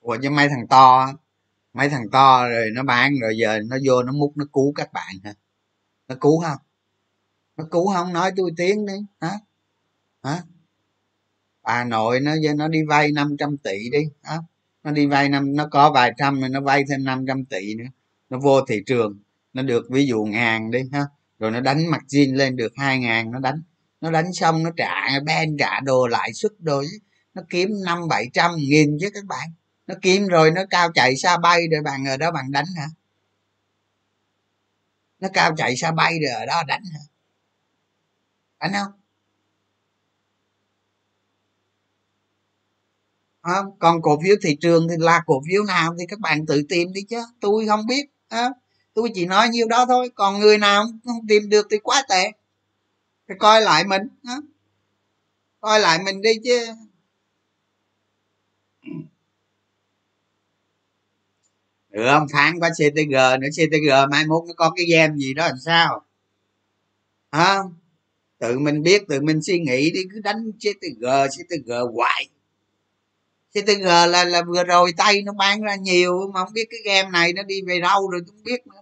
ủa 0.00 0.16
chứ 0.22 0.30
mấy 0.30 0.48
thằng 0.48 0.66
to, 0.70 1.12
mấy 1.72 1.88
thằng 1.88 2.10
to 2.12 2.48
rồi 2.48 2.70
nó 2.74 2.82
bán 2.82 3.12
rồi 3.22 3.36
giờ 3.38 3.58
nó 3.66 3.76
vô 3.86 4.02
nó 4.02 4.12
múc, 4.12 4.36
nó 4.36 4.44
cứu 4.52 4.72
các 4.74 4.92
bạn 4.92 5.14
hả? 5.24 5.34
Nó 6.08 6.14
cứu 6.20 6.40
không 6.40 6.58
nó 7.56 7.64
cứu 7.70 7.92
không 7.92 8.12
nói 8.12 8.32
tôi 8.36 8.50
tiếng 8.56 8.86
đi. 8.86 8.94
Hả? 9.20 9.32
Hả? 10.22 10.42
Bà 11.62 11.84
nội 11.84 12.20
nó 12.20 12.34
nó 12.56 12.68
đi 12.68 12.84
vay 12.88 13.12
500 13.12 13.56
tỷ 13.58 13.90
đi. 13.92 14.04
Hả? 14.22 14.38
Nó 14.82 14.90
đi 14.90 15.06
vay 15.06 15.28
năm, 15.28 15.56
nó 15.56 15.68
có 15.70 15.92
vài 15.92 16.12
trăm 16.18 16.40
rồi 16.40 16.48
nó 16.48 16.60
vay 16.60 16.84
thêm 16.90 17.04
500 17.04 17.44
tỷ 17.44 17.74
nữa. 17.74 17.84
Nó 18.30 18.38
vô 18.38 18.60
thị 18.66 18.82
trường, 18.86 19.18
nó 19.52 19.62
được 19.62 19.86
ví 19.90 20.06
dụ 20.06 20.24
ngàn 20.24 20.70
đi. 20.70 20.80
Ha 20.92 21.06
rồi 21.38 21.50
nó 21.50 21.60
đánh 21.60 21.90
mặt 21.90 22.02
zin 22.08 22.36
lên 22.36 22.56
được 22.56 22.72
hai 22.76 22.98
ngàn 22.98 23.30
nó 23.30 23.38
đánh. 23.38 23.62
Nó 24.00 24.10
đánh 24.10 24.32
xong 24.32 24.62
nó 24.62 24.70
trả 24.76 25.20
ben 25.26 25.56
trả 25.58 25.80
đồ 25.80 26.06
lại 26.06 26.32
suất 26.32 26.52
đồ 26.58 26.82
nó 27.34 27.42
kiếm 27.50 27.70
năm 27.84 28.08
bảy 28.08 28.30
trăm 28.32 28.50
nghìn 28.56 28.98
chứ 29.00 29.10
các 29.14 29.24
bạn. 29.24 29.48
Nó 29.86 29.94
kiếm 30.02 30.26
rồi 30.26 30.50
nó 30.50 30.62
cao 30.70 30.92
chạy 30.94 31.16
xa 31.16 31.38
bay 31.38 31.60
rồi 31.72 31.82
bạn 31.82 32.04
ở 32.04 32.16
đó 32.16 32.30
bạn 32.30 32.50
đánh 32.50 32.66
hả? 32.76 32.86
Nó 35.20 35.28
cao 35.32 35.54
chạy 35.56 35.76
xa 35.76 35.92
bay 35.92 36.18
rồi 36.22 36.32
ở 36.32 36.46
đó 36.46 36.62
đánh 36.66 36.82
hả? 36.92 37.00
Đánh 38.60 38.72
không? 38.72 38.92
Không 43.42 43.78
còn 43.78 44.02
cổ 44.02 44.20
phiếu 44.24 44.36
thị 44.42 44.56
trường 44.60 44.88
thì 44.88 44.94
là 44.98 45.22
cổ 45.26 45.42
phiếu 45.48 45.64
nào 45.64 45.94
thì 45.98 46.06
các 46.08 46.20
bạn 46.20 46.46
tự 46.46 46.62
tìm 46.68 46.92
đi 46.92 47.00
chứ. 47.02 47.22
Tôi 47.40 47.66
không 47.66 47.86
biết 47.86 48.06
à, 48.28 48.50
tôi 48.98 49.10
chỉ 49.14 49.26
nói 49.26 49.48
nhiêu 49.48 49.68
đó 49.68 49.86
thôi, 49.88 50.10
còn 50.14 50.40
người 50.40 50.58
nào 50.58 50.84
không 51.04 51.26
tìm 51.28 51.48
được 51.48 51.66
thì 51.70 51.78
quá 51.78 52.02
tệ. 52.08 52.32
Phải 53.28 53.36
coi 53.40 53.60
lại 53.60 53.84
mình 53.84 54.02
đó. 54.22 54.42
coi 55.60 55.80
lại 55.80 55.98
mình 56.04 56.22
đi 56.22 56.30
chứ. 56.44 56.66
Ừ, 58.82 58.90
được 61.90 62.08
không 62.10 62.26
phán 62.32 62.58
qua 62.60 62.70
ctg 62.70 63.40
nữa 63.40 63.48
ctg 63.52 64.10
mai 64.10 64.26
mốt 64.26 64.44
nó 64.46 64.52
có 64.56 64.70
cái 64.76 64.86
game 64.86 65.14
gì 65.16 65.34
đó 65.34 65.46
làm 65.46 65.56
sao? 65.64 66.04
Hả? 67.32 67.58
Tự 68.38 68.58
mình 68.58 68.82
biết, 68.82 69.02
tự 69.08 69.20
mình 69.20 69.42
suy 69.42 69.58
nghĩ 69.58 69.90
đi, 69.90 70.00
cứ 70.12 70.20
đánh 70.20 70.52
ctg 70.52 71.06
ctg 71.28 71.72
hoài. 71.94 72.28
Ctg 73.52 73.84
là 73.84 74.24
là 74.24 74.42
vừa 74.42 74.64
rồi 74.64 74.92
tay 74.96 75.22
nó 75.22 75.32
bán 75.32 75.62
ra 75.62 75.74
nhiều 75.74 76.30
mà 76.34 76.44
không 76.44 76.52
biết 76.52 76.68
cái 76.70 76.80
game 76.84 77.10
này 77.10 77.32
nó 77.32 77.42
đi 77.42 77.62
về 77.62 77.80
đâu 77.80 78.10
rồi 78.10 78.20
tôi 78.26 78.34
không 78.36 78.44
biết 78.44 78.66
nữa 78.66 78.77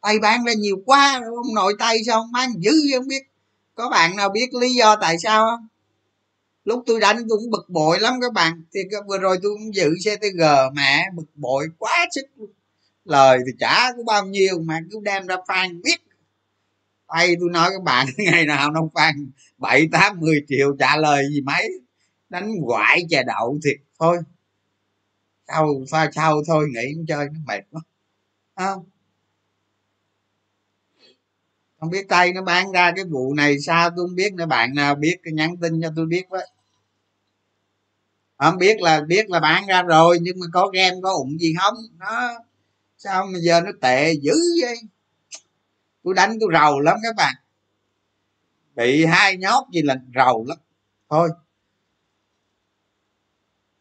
tay 0.00 0.18
bán 0.18 0.44
ra 0.44 0.52
nhiều 0.52 0.76
quá 0.86 1.20
rồi 1.20 1.32
ông 1.36 1.54
nội 1.54 1.74
tay 1.78 1.98
sao 2.06 2.20
ông 2.20 2.32
bán 2.32 2.50
dữ 2.58 2.72
không 2.96 3.08
biết. 3.08 3.22
Có 3.74 3.88
bạn 3.88 4.16
nào 4.16 4.28
biết 4.28 4.54
lý 4.60 4.74
do 4.74 4.96
tại 4.96 5.18
sao 5.18 5.48
không? 5.50 5.68
Lúc 6.64 6.82
tôi 6.86 7.00
đánh 7.00 7.16
tôi 7.16 7.38
cũng 7.38 7.50
bực 7.50 7.68
bội 7.68 8.00
lắm 8.00 8.14
các 8.20 8.32
bạn. 8.32 8.62
Thì 8.74 8.80
vừa 9.08 9.18
rồi 9.18 9.38
tôi 9.42 9.52
cũng 9.58 9.74
giữ 9.74 9.94
ctg 10.04 10.42
mẹ 10.74 11.10
bực 11.14 11.26
bội 11.34 11.66
quá 11.78 12.06
sức. 12.14 12.26
Lời 13.04 13.38
thì 13.46 13.52
trả 13.60 13.92
có 13.92 14.02
bao 14.06 14.26
nhiêu 14.26 14.58
mà 14.60 14.80
cứ 14.90 15.00
đem 15.02 15.26
ra 15.26 15.36
phan 15.48 15.82
biết. 15.82 15.96
Tay 17.06 17.36
tôi 17.40 17.50
nói 17.50 17.70
các 17.70 17.82
bạn, 17.82 18.06
ngày 18.18 18.46
nào 18.46 18.70
nó 18.70 18.80
phan 18.94 19.30
bảy, 19.58 19.88
tám, 19.92 20.20
mười 20.20 20.44
triệu 20.48 20.76
trả 20.78 20.96
lời 20.96 21.24
gì 21.30 21.40
mấy. 21.40 21.68
Đánh 22.28 22.50
quại 22.64 23.02
chè 23.10 23.22
đậu 23.26 23.58
thiệt 23.64 23.76
thôi. 23.98 24.18
Sau 25.48 25.82
pha 25.90 26.10
sau 26.14 26.42
thôi 26.46 26.68
nghỉ 26.74 26.94
không 26.94 27.06
chơi 27.06 27.26
nó 27.32 27.40
mệt 27.46 27.60
quá. 27.70 27.80
Không? 28.56 28.84
Không 31.80 31.90
biết 31.90 32.08
tay 32.08 32.32
nó 32.32 32.42
bán 32.42 32.72
ra 32.72 32.92
cái 32.96 33.04
vụ 33.04 33.34
này 33.34 33.60
sao, 33.60 33.90
tôi 33.90 34.06
không 34.08 34.14
biết 34.14 34.34
nữa. 34.34 34.46
Bạn 34.46 34.74
nào 34.74 34.94
biết 34.94 35.16
cái 35.22 35.32
nhắn 35.32 35.56
tin 35.56 35.82
cho 35.82 35.88
tôi 35.96 36.06
biết 36.06 36.28
với. 36.28 36.48
Không 38.38 38.58
biết 38.58 38.80
là 38.80 39.00
biết 39.00 39.30
là 39.30 39.40
bán 39.40 39.66
ra 39.66 39.82
rồi, 39.82 40.18
nhưng 40.22 40.38
mà 40.40 40.46
có 40.52 40.66
game 40.66 40.96
có 41.02 41.12
ủng 41.12 41.38
gì 41.38 41.54
không? 41.60 41.74
Nó, 41.98 42.30
sao 42.98 43.26
mà 43.26 43.38
giờ 43.42 43.60
nó 43.60 43.70
tệ 43.80 44.12
dữ 44.12 44.34
vậy? 44.62 44.76
Tôi 46.04 46.14
đánh 46.14 46.38
tôi 46.40 46.50
rầu 46.52 46.80
lắm 46.80 46.96
các 47.02 47.14
bạn. 47.16 47.34
Bị 48.74 49.04
hai 49.04 49.36
nhót 49.36 49.64
gì 49.72 49.82
là 49.82 49.96
rầu 50.14 50.44
lắm. 50.48 50.58
Thôi. 51.10 51.30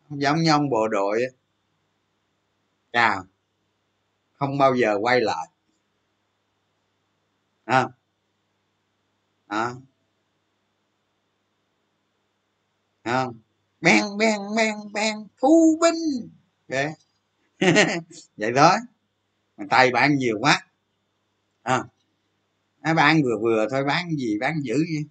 Giống 0.09 0.41
như 0.43 0.51
ông 0.51 0.69
bộ 0.69 0.87
đội 0.87 1.21
chào 2.93 3.23
không 4.33 4.57
bao 4.57 4.75
giờ 4.75 4.97
quay 5.01 5.21
lại 5.21 5.47
à. 7.67 7.89
À. 9.49 9.75
À 13.03 13.27
bèn 13.81 14.03
bèn 14.17 14.39
bèn 14.57 14.75
bèn 14.93 15.15
thu 15.41 15.77
binh 15.81 16.29
okay. 16.69 16.93
vậy 18.37 18.51
đó 18.51 18.77
tay 19.69 19.91
bán 19.91 20.17
nhiều 20.17 20.37
quá 20.41 20.67
à, 21.63 21.83
nó 22.81 22.93
bán 22.93 23.23
vừa 23.23 23.37
vừa 23.41 23.67
thôi 23.71 23.83
bán 23.83 24.09
gì 24.17 24.37
bán 24.39 24.61
dữ 24.63 24.75
vậy 24.75 25.05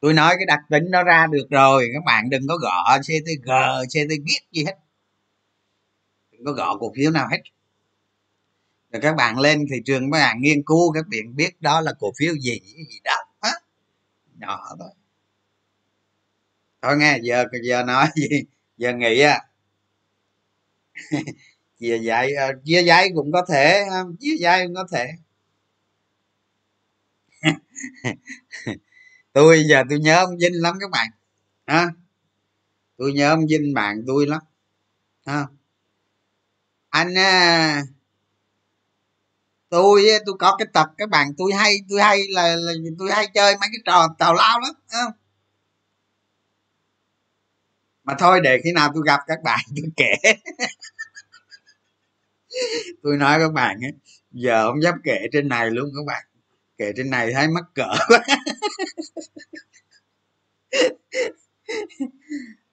tôi 0.00 0.14
nói 0.14 0.34
cái 0.38 0.46
đặc 0.46 0.60
tính 0.70 0.84
nó 0.90 1.02
ra 1.04 1.26
được 1.32 1.46
rồi 1.50 1.88
các 1.94 2.02
bạn 2.06 2.30
đừng 2.30 2.42
có 2.48 2.56
gõ 2.56 2.98
ctg 2.98 3.50
ct 3.92 4.08
viết 4.24 4.40
gì 4.52 4.64
hết 4.64 4.76
có 6.44 6.52
gõ 6.52 6.76
cổ 6.80 6.92
phiếu 6.96 7.10
nào 7.10 7.28
hết. 7.30 7.38
Rồi 8.92 9.02
các 9.02 9.16
bạn 9.16 9.38
lên 9.38 9.64
thị 9.70 9.76
trường, 9.84 10.10
các 10.12 10.18
bạn 10.18 10.40
nghiên 10.40 10.62
cứu, 10.66 10.92
các 10.92 11.04
bạn 11.08 11.36
biết 11.36 11.60
đó 11.60 11.80
là 11.80 11.92
cổ 12.00 12.12
phiếu 12.18 12.34
gì 12.34 12.60
gì 12.64 13.00
đó, 13.04 13.14
á. 13.40 13.50
Nhỏ 14.38 14.76
thôi. 14.78 14.90
Thôi 16.82 16.96
nghe, 16.98 17.18
giờ 17.22 17.44
giờ 17.62 17.82
nói 17.82 18.06
gì, 18.16 18.28
giờ 18.76 18.92
nghỉ 18.92 19.20
á 19.20 19.40
chia 21.78 21.98
dạy 21.98 22.34
ờ, 22.34 22.52
chia 22.64 22.82
dạy 22.82 23.08
cũng 23.14 23.32
có 23.32 23.44
thể 23.48 23.84
chia 24.20 24.36
dạy 24.40 24.66
cũng 24.66 24.74
có 24.74 24.86
thể. 24.92 25.06
Tôi 29.32 29.64
giờ 29.70 29.82
tôi 29.90 29.98
nhớ 29.98 30.16
ông 30.16 30.36
vinh 30.40 30.62
lắm 30.62 30.76
các 30.80 30.90
bạn, 30.90 31.10
ha. 31.66 31.88
Tôi 32.96 33.12
nhớ 33.12 33.30
ông 33.30 33.46
vinh 33.50 33.74
bạn 33.74 34.04
tôi 34.06 34.26
lắm, 34.26 34.42
ha 35.26 35.46
anh 36.90 37.14
à, 37.18 37.82
tôi 39.68 40.02
tôi 40.26 40.34
có 40.38 40.56
cái 40.58 40.66
tật 40.72 40.88
các 40.98 41.08
bạn 41.08 41.32
tôi 41.38 41.52
hay 41.52 41.76
tôi 41.88 42.02
hay 42.02 42.20
là, 42.28 42.56
là 42.56 42.72
tôi 42.98 43.10
hay 43.12 43.26
chơi 43.34 43.52
mấy 43.52 43.68
cái 43.72 43.80
trò 43.84 44.08
tào 44.18 44.34
lao 44.34 44.60
lắm 44.60 44.74
không? 44.88 45.12
Mà 48.04 48.14
thôi 48.18 48.40
để 48.40 48.60
khi 48.64 48.72
nào 48.72 48.90
tôi 48.94 49.02
gặp 49.06 49.20
các 49.26 49.38
bạn 49.44 49.60
tôi 49.76 49.90
kể. 49.96 50.14
Tôi 53.02 53.16
nói 53.16 53.38
các 53.38 53.52
bạn 53.52 53.80
ấy, 53.80 53.92
giờ 54.30 54.70
không 54.70 54.82
dám 54.82 54.94
kể 55.04 55.18
trên 55.32 55.48
này 55.48 55.70
luôn 55.70 55.90
các 55.96 56.02
bạn. 56.06 56.24
Kể 56.78 56.92
trên 56.96 57.10
này 57.10 57.32
thấy 57.32 57.48
mắc 57.48 57.64
cỡ 57.74 57.94
quá. 58.08 58.20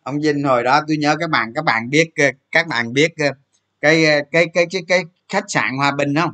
Ông 0.04 0.20
Vinh 0.24 0.44
hồi 0.44 0.64
đó 0.64 0.82
tôi 0.88 0.98
nhớ 0.98 1.16
các 1.20 1.30
bạn 1.30 1.52
các 1.56 1.66
bạn 1.66 1.90
biết 1.90 2.10
các 2.52 2.68
bạn 2.68 2.94
biết 2.94 3.12
cái 3.82 4.06
ờ, 4.06 4.22
cái 4.32 4.46
cái 4.54 4.66
cái 4.72 4.82
cái, 4.88 5.04
khách 5.30 5.46
sạn 5.48 5.78
Hòa 5.78 5.92
Bình 5.92 6.16
không? 6.16 6.34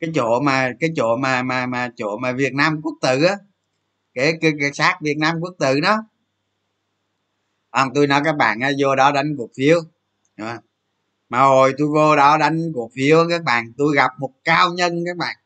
Cái 0.00 0.10
chỗ 0.14 0.40
mà 0.40 0.72
cái 0.80 0.90
chỗ 0.96 1.16
mà 1.16 1.42
mà 1.42 1.66
mà 1.66 1.90
chỗ 1.96 2.18
mà 2.18 2.32
Việt 2.32 2.54
Nam 2.54 2.80
quốc 2.82 2.94
tử 3.02 3.24
á. 3.24 3.36
Cái, 4.14 4.32
cái, 4.40 4.52
cái 4.60 4.72
sát 4.72 4.98
Việt 5.02 5.16
Nam 5.18 5.36
quốc 5.40 5.54
tử 5.58 5.80
đó. 5.80 6.04
À, 7.70 7.86
tôi 7.94 8.06
nói 8.06 8.20
các 8.24 8.36
bạn 8.36 8.60
ờ, 8.60 8.70
vô 8.80 8.96
đó 8.96 9.12
đánh 9.12 9.34
cổ 9.38 9.48
phiếu. 9.56 9.80
Mà 11.28 11.40
hồi 11.40 11.74
tôi 11.78 11.88
vô 11.88 12.16
đó 12.16 12.38
đánh 12.38 12.72
cổ 12.74 12.90
phiếu 12.94 13.26
các 13.30 13.42
bạn 13.44 13.72
tôi 13.78 13.96
gặp 13.96 14.10
một 14.18 14.30
cao 14.44 14.72
nhân 14.74 15.04
các 15.06 15.16
bạn. 15.16 15.36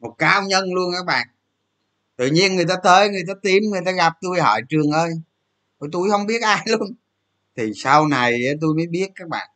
Một 0.00 0.14
cao 0.18 0.42
nhân 0.42 0.74
luôn 0.74 0.92
các 0.94 1.06
bạn. 1.06 1.26
Tự 2.16 2.26
nhiên 2.26 2.56
người 2.56 2.64
ta 2.68 2.74
tới 2.84 3.08
người 3.08 3.24
ta 3.28 3.34
tìm 3.42 3.62
người 3.70 3.80
ta 3.86 3.92
gặp 3.92 4.12
tôi 4.20 4.40
hỏi 4.40 4.62
trường 4.68 4.90
ơi 4.90 5.10
tôi 5.92 6.10
không 6.10 6.26
biết 6.26 6.42
ai 6.42 6.64
luôn 6.66 6.94
thì 7.56 7.72
sau 7.74 8.06
này 8.06 8.42
tôi 8.60 8.74
mới 8.74 8.86
biết 8.86 9.10
các 9.14 9.28
bạn. 9.28 9.50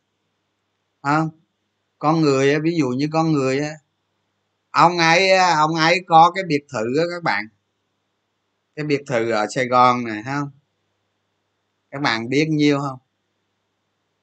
Không 1.02 1.30
con 1.98 2.20
người 2.20 2.60
ví 2.60 2.76
dụ 2.78 2.88
như 2.88 3.08
con 3.12 3.32
người 3.32 3.60
ông 4.70 4.98
ấy 4.98 5.36
ông 5.36 5.74
ấy 5.74 6.00
có 6.06 6.32
cái 6.34 6.44
biệt 6.48 6.64
thự 6.72 6.84
đó 6.96 7.02
các 7.10 7.22
bạn. 7.22 7.44
Cái 8.76 8.84
biệt 8.84 9.02
thự 9.06 9.30
ở 9.30 9.46
sài 9.54 9.66
gòn 9.66 10.04
này 10.04 10.22
không 10.24 10.50
các 11.90 12.02
bạn 12.02 12.28
biết 12.28 12.46
nhiêu 12.48 12.78
không? 12.80 12.98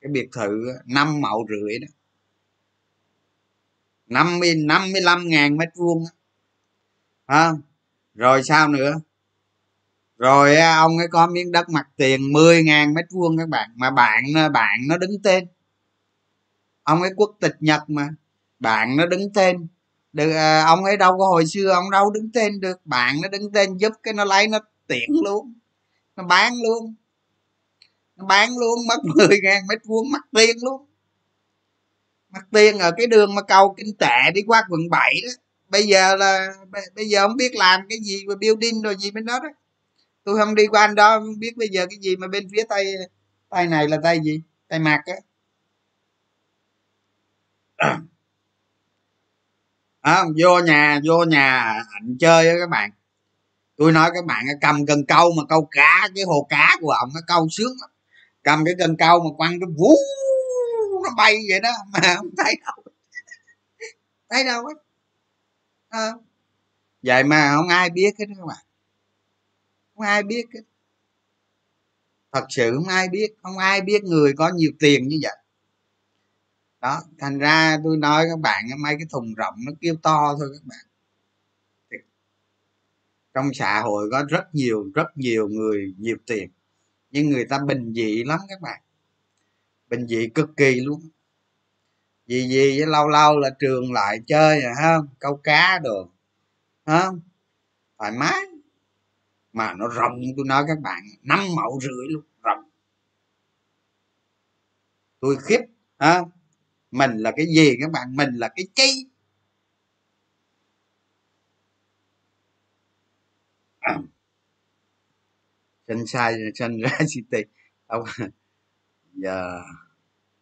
Cái 0.01 0.11
biệt 0.11 0.29
thự 0.33 0.65
năm 0.85 1.21
mẫu 1.21 1.45
rưỡi 1.49 1.79
đó. 1.79 1.87
Năm 4.07 4.39
mươi 4.39 4.55
năm 4.55 4.91
mươi 4.91 5.01
lăm 5.01 5.27
ngàn 5.29 5.57
mét 5.57 5.69
vuông 5.75 6.03
à, 7.25 7.51
rồi 8.13 8.43
sao 8.43 8.67
nữa? 8.67 8.93
Rồi 10.17 10.57
ông 10.57 10.97
ấy 10.97 11.07
có 11.11 11.27
miếng 11.27 11.51
đất 11.51 11.69
mặt 11.69 11.87
tiền 11.97 12.33
10 12.33 12.63
ngàn 12.63 12.93
mét 12.93 13.05
vuông 13.11 13.37
các 13.37 13.49
bạn 13.49 13.69
mà 13.75 13.91
bạn 13.91 14.23
bạn 14.53 14.79
nó 14.87 14.97
đứng 14.97 15.21
tên. 15.23 15.47
Ông 16.83 17.01
ấy 17.01 17.11
quốc 17.15 17.35
tịch 17.39 17.55
nhật 17.59 17.81
mà 17.89 18.09
bạn 18.59 18.97
nó 18.97 19.05
đứng 19.05 19.33
tên. 19.33 19.67
Được 20.13 20.31
à, 20.31 20.65
ông 20.65 20.83
ấy 20.83 20.97
đâu 20.97 21.17
có 21.17 21.27
hồi 21.27 21.45
xưa 21.45 21.69
ông 21.69 21.91
đâu 21.91 22.11
đứng 22.11 22.31
tên 22.33 22.59
được. 22.59 22.85
Bạn 22.85 23.15
nó 23.21 23.29
đứng 23.29 23.51
tên 23.51 23.77
giúp 23.77 23.93
cái 24.03 24.13
nó 24.13 24.25
lấy 24.25 24.47
nó 24.47 24.59
tiện 24.87 25.09
luôn 25.23 25.53
nó 26.15 26.23
bán 26.23 26.53
luôn. 26.63 26.95
Nó 28.15 28.25
bán 28.25 28.49
luôn 28.57 28.87
mất 28.87 28.97
10 29.29 29.39
ngàn 29.43 29.67
mét 29.67 29.79
vuông 29.85 30.11
mất 30.11 30.21
tiền 30.33 30.57
luôn. 30.61 30.85
Mất 32.29 32.41
tiền 32.51 32.79
ở 32.79 32.91
cái 32.97 33.07
đường 33.07 33.35
mà 33.35 33.41
cầu 33.41 33.73
kinh 33.77 33.95
tệ 33.99 34.31
đi 34.33 34.41
qua 34.47 34.63
quận 34.69 34.81
7 34.89 35.13
đó. 35.23 35.31
Bây 35.69 35.83
giờ 35.83 36.15
là 36.15 36.53
bây 36.95 37.05
giờ 37.05 37.27
không 37.27 37.37
biết 37.37 37.55
làm 37.55 37.81
cái 37.89 37.97
gì 38.03 38.25
mà 38.27 38.35
building 38.41 38.81
rồi 38.81 38.95
gì 38.99 39.11
bên 39.11 39.25
đó 39.25 39.39
đó 39.39 39.49
tôi 40.25 40.37
không 40.37 40.55
đi 40.55 40.67
qua 40.67 40.81
anh 40.81 40.95
đó 40.95 41.19
không 41.19 41.39
biết 41.39 41.57
bây 41.57 41.67
giờ 41.69 41.85
cái 41.89 41.99
gì 42.01 42.15
mà 42.15 42.27
bên 42.27 42.47
phía 42.51 42.63
tay 42.69 42.85
tay 43.49 43.67
này 43.67 43.87
là 43.87 43.97
tay 44.03 44.19
gì? 44.23 44.41
Tay 44.67 44.79
mặt 44.79 45.01
á. 45.05 45.15
À, 50.01 50.23
vô 50.41 50.59
nhà 50.59 50.99
vô 51.05 51.23
nhà 51.23 51.81
ảnh 51.93 52.17
chơi 52.19 52.47
á 52.47 52.55
các 52.59 52.69
bạn. 52.69 52.91
Tôi 53.77 53.91
nói 53.91 54.11
các 54.13 54.25
bạn 54.25 54.45
cầm 54.61 54.85
cần 54.85 55.05
câu 55.07 55.31
mà 55.37 55.43
câu 55.49 55.67
cá 55.71 56.09
cái 56.15 56.23
hồ 56.23 56.47
cá 56.49 56.69
của 56.81 56.91
ông 56.91 57.09
nó 57.13 57.19
câu 57.27 57.47
sướng 57.51 57.73
lắm. 57.81 57.89
Cầm 58.43 58.65
cái 58.65 58.73
cần 58.79 58.95
câu 58.99 59.23
mà 59.23 59.29
quăng 59.37 59.59
cái 59.59 59.69
vú 59.77 59.91
nó 61.03 61.09
bay 61.17 61.35
vậy 61.49 61.59
đó 61.59 61.71
mà 61.93 62.15
không 62.15 62.29
thấy 62.37 62.55
đâu. 62.65 62.83
Thấy 64.29 64.43
đâu 64.43 64.65
ấy 64.65 64.75
à, 65.89 66.11
vậy 67.03 67.23
mà 67.23 67.53
không 67.55 67.67
ai 67.67 67.89
biết 67.89 68.15
hết 68.19 68.25
các 68.37 68.45
bạn 68.45 68.64
không 69.95 70.05
ai 70.05 70.23
biết 70.23 70.45
hết. 70.53 70.61
Thật 72.31 72.45
sự 72.49 72.75
không 72.75 72.87
ai 72.87 73.09
biết, 73.09 73.35
không 73.43 73.57
ai 73.57 73.81
biết 73.81 74.03
người 74.03 74.33
có 74.37 74.49
nhiều 74.49 74.71
tiền 74.79 75.07
như 75.07 75.19
vậy. 75.21 75.37
Đó, 76.81 77.01
thành 77.17 77.39
ra 77.39 77.77
tôi 77.83 77.97
nói 77.97 78.25
các 78.29 78.39
bạn 78.39 78.65
mấy 78.79 78.95
cái 78.97 79.07
thùng 79.09 79.33
rộng 79.33 79.55
nó 79.65 79.71
kêu 79.81 79.95
to 80.03 80.35
thôi 80.39 80.49
các 80.53 80.65
bạn. 80.65 80.85
Trong 83.33 83.53
xã 83.53 83.81
hội 83.81 84.09
có 84.11 84.25
rất 84.29 84.55
nhiều 84.55 84.91
rất 84.95 85.17
nhiều 85.17 85.47
người 85.47 85.93
nhiều 85.97 86.17
tiền, 86.27 86.49
nhưng 87.11 87.29
người 87.29 87.45
ta 87.45 87.59
bình 87.59 87.93
dị 87.93 88.23
lắm 88.23 88.39
các 88.49 88.61
bạn. 88.61 88.81
Bình 89.89 90.07
dị 90.07 90.27
cực 90.27 90.49
kỳ 90.57 90.79
luôn. 90.79 91.09
Vì 92.25 92.47
gì? 92.47 92.79
Với 92.79 92.87
lâu 92.87 93.07
lâu 93.07 93.39
là 93.39 93.49
trường 93.59 93.93
lại 93.93 94.19
chơi 94.27 94.61
rồi 94.61 94.73
ha 94.75 94.97
câu 95.19 95.39
cá 95.43 95.79
đồ 95.83 96.09
ha 96.85 97.09
thoải 97.97 98.11
mái 98.11 98.54
mà 99.55 99.73
nó 99.73 99.87
rộng, 99.87 100.21
tôi 100.37 100.45
nói 100.45 100.63
các 100.67 100.79
bạn, 100.83 101.03
năm 101.23 101.39
mẫu 101.55 101.79
rưỡi 101.81 102.07
luôn, 102.09 102.23
rộng. 102.43 102.63
Tôi 105.19 105.37
khiếp 105.47 105.59
ha 105.99 106.21
mình 106.91 107.11
là 107.17 107.31
cái 107.37 107.45
gì 107.55 107.77
các 107.81 107.91
bạn? 107.91 108.15
Mình 108.15 108.29
là 108.35 108.49
cái 108.55 108.67
chi? 108.75 109.07
À. 113.81 113.99
Sinh 115.87 116.07
sai 116.07 116.35
sinh 116.55 116.77
ra 116.81 116.89
city 117.09 117.43
ông, 117.87 118.03
giờ 119.13 119.61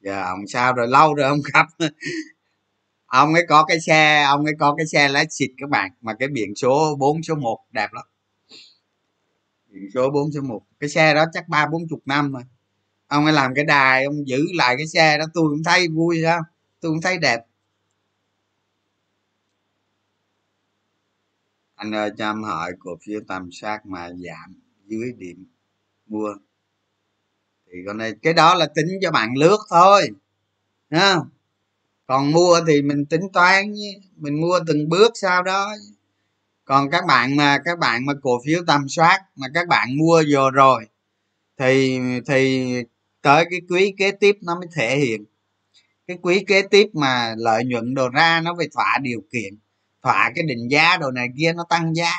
giờ 0.02 0.24
ông 0.24 0.48
sao 0.48 0.74
rồi? 0.74 0.88
Lâu 0.88 1.14
rồi 1.16 1.28
ông 1.28 1.40
gặp. 1.54 1.68
Ông 3.06 3.34
ấy 3.34 3.46
có 3.50 3.66
cái 3.66 3.80
xe, 3.82 4.24
ông 4.24 4.46
ấy 4.46 4.54
có 4.60 4.76
cái 4.78 4.86
xe 4.88 5.08
lái 5.10 5.26
xịt 5.30 5.52
các 5.58 5.70
bạn, 5.70 5.92
mà 6.02 6.14
cái 6.20 6.28
biển 6.28 6.56
số 6.56 6.96
4 7.00 7.24
số 7.24 7.36
1 7.36 7.60
đẹp 7.72 7.94
lắm 7.94 8.06
biển 9.74 9.90
số 9.94 10.10
4 10.10 10.32
số 10.32 10.42
1 10.42 10.62
cái 10.80 10.90
xe 10.90 11.14
đó 11.14 11.26
chắc 11.34 11.50
ba, 11.50 11.68
bốn 11.68 11.88
chục 11.90 12.02
năm 12.06 12.32
rồi. 12.32 12.44
Ông 13.08 13.26
ấy 13.26 13.34
làm 13.34 13.54
cái 13.56 13.66
đài, 13.66 14.06
ông 14.06 14.28
giữ 14.28 14.46
lại 14.54 14.76
cái 14.78 14.88
xe 14.88 15.18
đó, 15.18 15.26
tôi 15.34 15.50
cũng 15.50 15.64
thấy 15.64 15.88
vui 15.88 16.20
sao 16.24 16.42
tôi 16.82 16.92
cũng 16.92 17.02
thấy 17.02 17.18
đẹp. 17.18 17.46
Anh 21.76 21.96
ơi, 21.96 22.12
cho 22.18 22.30
em 22.30 22.44
hỏi 22.44 22.72
cổ 22.80 22.98
phiếu 23.06 23.20
tầm 23.28 23.50
sát 23.52 23.86
mà 23.86 24.10
giảm 24.10 24.54
dưới 24.86 25.12
điểm 25.18 25.46
mua. 26.08 26.34
Thì 27.72 27.80
con 27.88 27.98
này 27.98 28.14
cái 28.22 28.34
đó 28.34 28.56
là 28.56 28.68
tính 28.76 28.88
cho 29.02 29.12
bạn 29.12 29.34
lướt 29.38 29.58
thôi 29.70 30.10
ha 30.90 31.16
còn 32.06 32.32
mua 32.32 32.60
thì 32.68 32.82
mình 32.82 33.06
tính 33.06 33.22
toán 33.34 33.74
mình 34.16 34.42
mua 34.42 34.60
từng 34.68 34.90
bước 34.90 35.12
sau 35.16 35.44
đó 35.44 35.76
còn 36.66 36.90
các 36.92 37.06
bạn 37.08 37.36
mà, 37.36 37.58
các 37.66 37.80
bạn 37.80 38.06
mà 38.06 38.14
cổ 38.22 38.42
phiếu 38.46 38.62
tầm 38.68 38.90
soát 38.90 39.20
mà 39.36 39.48
các 39.54 39.68
bạn 39.68 39.98
mua 39.98 40.24
vừa 40.32 40.52
rồi, 40.52 40.86
thì 41.60 42.00
thì 42.28 42.74
tới 43.22 43.46
cái 43.50 43.62
quý 43.70 43.94
kế 43.98 44.12
tiếp 44.12 44.38
nó 44.42 44.56
mới 44.56 44.68
thể 44.76 44.98
hiện. 44.98 45.26
Cái 46.08 46.18
quý 46.22 46.44
kế 46.48 46.62
tiếp 46.62 46.88
mà 46.94 47.36
lợi 47.38 47.64
nhuận 47.66 47.94
đồ 47.94 48.10
ra 48.10 48.42
nó 48.42 48.56
phải 48.58 48.68
thỏa 48.74 48.98
điều 49.02 49.22
kiện, 49.32 49.54
thỏa 50.04 50.32
cái 50.36 50.44
định 50.44 50.68
giá 50.72 50.98
đồ 50.98 51.12
này 51.12 51.28
kia 51.38 51.54
nó 51.56 51.66
tăng 51.70 51.96
giá. 51.96 52.12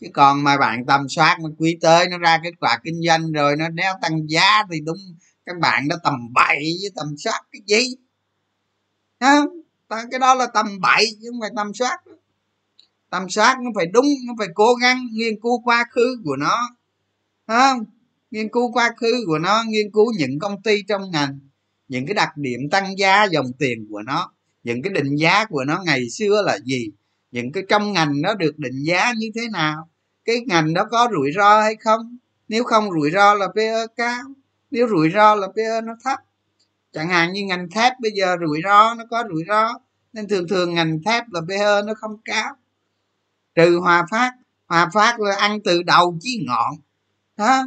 Chứ 0.00 0.06
còn 0.12 0.44
mà 0.44 0.58
bạn 0.58 0.86
tầm 0.86 1.08
soát 1.08 1.36
mà 1.40 1.48
quý 1.58 1.78
tới 1.80 2.08
nó 2.08 2.18
ra 2.18 2.40
kết 2.44 2.52
quả 2.60 2.78
kinh 2.84 3.00
doanh 3.06 3.32
rồi 3.32 3.56
nó 3.56 3.68
nếu 3.68 3.92
tăng 4.02 4.30
giá 4.30 4.62
thì 4.72 4.80
đúng, 4.80 4.98
các 5.46 5.58
bạn 5.58 5.88
đã 5.88 5.96
tầm 6.04 6.32
bậy 6.32 6.58
với 6.58 6.90
tầm 6.96 7.14
soát 7.18 7.40
cái 7.52 7.60
gì? 7.66 7.96
Không 9.20 9.46
cái 10.10 10.18
đó 10.20 10.34
là 10.34 10.46
tầm 10.54 10.80
bậy 10.80 11.06
chứ 11.22 11.28
không 11.30 11.40
phải 11.40 11.50
tầm 11.56 11.74
soát 11.74 11.98
tâm 13.10 13.28
soát 13.28 13.56
nó 13.62 13.70
phải 13.74 13.86
đúng, 13.86 14.06
nó 14.26 14.34
phải 14.38 14.48
cố 14.54 14.74
gắng 14.74 15.06
nghiên 15.12 15.40
cứu 15.40 15.60
quá 15.64 15.84
khứ 15.90 16.16
của 16.24 16.36
nó. 16.36 16.58
Không? 17.46 17.84
Nghiên 18.30 18.48
cứu 18.48 18.72
quá 18.72 18.90
khứ 18.96 19.12
của 19.26 19.38
nó, 19.38 19.62
nghiên 19.68 19.90
cứu 19.92 20.12
những 20.18 20.38
công 20.38 20.62
ty 20.62 20.82
trong 20.82 21.10
ngành, 21.10 21.38
những 21.88 22.06
cái 22.06 22.14
đặc 22.14 22.36
điểm 22.36 22.60
tăng 22.70 22.98
giá 22.98 23.24
dòng 23.24 23.52
tiền 23.58 23.86
của 23.90 24.02
nó, 24.02 24.32
những 24.64 24.82
cái 24.82 24.92
định 24.92 25.16
giá 25.16 25.44
của 25.44 25.64
nó 25.64 25.82
ngày 25.84 26.10
xưa 26.10 26.42
là 26.46 26.58
gì, 26.64 26.90
những 27.30 27.52
cái 27.52 27.62
trong 27.68 27.92
ngành 27.92 28.20
nó 28.22 28.34
được 28.34 28.58
định 28.58 28.82
giá 28.82 29.12
như 29.18 29.30
thế 29.34 29.48
nào, 29.52 29.88
cái 30.24 30.40
ngành 30.46 30.74
đó 30.74 30.84
có 30.90 31.08
rủi 31.12 31.30
ro 31.36 31.60
hay 31.60 31.76
không? 31.76 32.18
Nếu 32.48 32.64
không 32.64 32.90
rủi 32.92 33.10
ro 33.10 33.34
là 33.34 33.48
pe 33.56 33.86
cao, 33.96 34.22
nếu 34.70 34.88
rủi 34.88 35.10
ro 35.14 35.34
là 35.34 35.48
pe 35.56 35.80
nó 35.80 35.92
thấp. 36.04 36.18
Chẳng 36.92 37.08
hạn 37.08 37.32
như 37.32 37.44
ngành 37.44 37.70
thép 37.70 37.92
bây 38.00 38.10
giờ 38.14 38.36
rủi 38.46 38.60
ro, 38.64 38.94
nó 38.94 39.04
có 39.10 39.24
rủi 39.30 39.42
ro, 39.48 39.78
nên 40.12 40.28
thường 40.28 40.48
thường 40.48 40.74
ngành 40.74 41.02
thép 41.06 41.24
là 41.30 41.40
pe 41.48 41.82
nó 41.86 41.94
không 41.94 42.16
cao 42.24 42.56
trừ 43.54 43.78
hòa 43.78 44.06
phát 44.10 44.32
hòa 44.66 44.90
phát 44.94 45.20
là 45.20 45.36
ăn 45.36 45.58
từ 45.64 45.82
đầu 45.82 46.18
chí 46.20 46.44
ngọn. 46.46 46.74
Đó. 47.36 47.66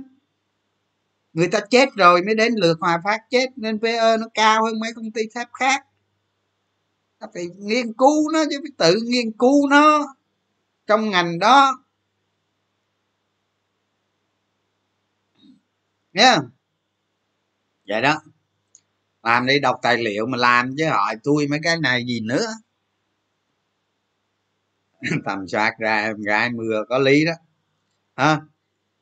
Người 1.34 1.48
ta 1.48 1.60
chết 1.70 1.90
rồi 1.96 2.22
mới 2.26 2.36
đến 2.36 2.54
lượt 2.58 2.78
hòa 2.82 3.02
phát 3.04 3.20
chết, 3.30 3.48
nên 3.56 3.80
pe 3.80 4.18
nó 4.18 4.28
cao 4.34 4.66
hơn 4.66 4.80
mấy 4.80 4.94
công 4.96 5.12
ty 5.12 5.22
thép 5.36 5.48
khác. 5.54 5.86
Ta 7.20 7.28
phải 7.34 7.48
nghiên 7.58 7.94
cứu 7.94 8.32
nó 8.32 8.44
chứ 8.50 8.60
phải 8.64 8.72
tự 8.78 9.00
nghiên 9.04 9.32
cứu 9.32 9.68
nó 9.70 10.16
trong 10.88 11.10
ngành 11.10 11.40
đó. 11.40 11.84
Nhá 16.14 16.36
vậy 16.36 16.46
dạ 17.86 18.02
đó. 18.02 18.22
Làm 19.24 19.46
đi 19.46 19.60
đọc 19.60 19.80
tài 19.82 19.98
liệu 19.98 20.26
mà 20.26 20.38
làm 20.38 20.76
chứ, 20.78 20.86
hỏi 20.90 21.16
tôi 21.24 21.48
mấy 21.48 21.60
cái 21.64 21.78
này 21.78 22.06
gì 22.08 22.20
nữa. 22.24 22.48
tầm 25.26 25.48
soát 25.48 25.74
ra 25.80 26.02
em 26.02 26.22
gái 26.22 26.50
mưa, 26.50 26.84
có 26.90 26.98
lý 27.00 27.26
đó. 27.26 27.34
Ha? 28.16 28.42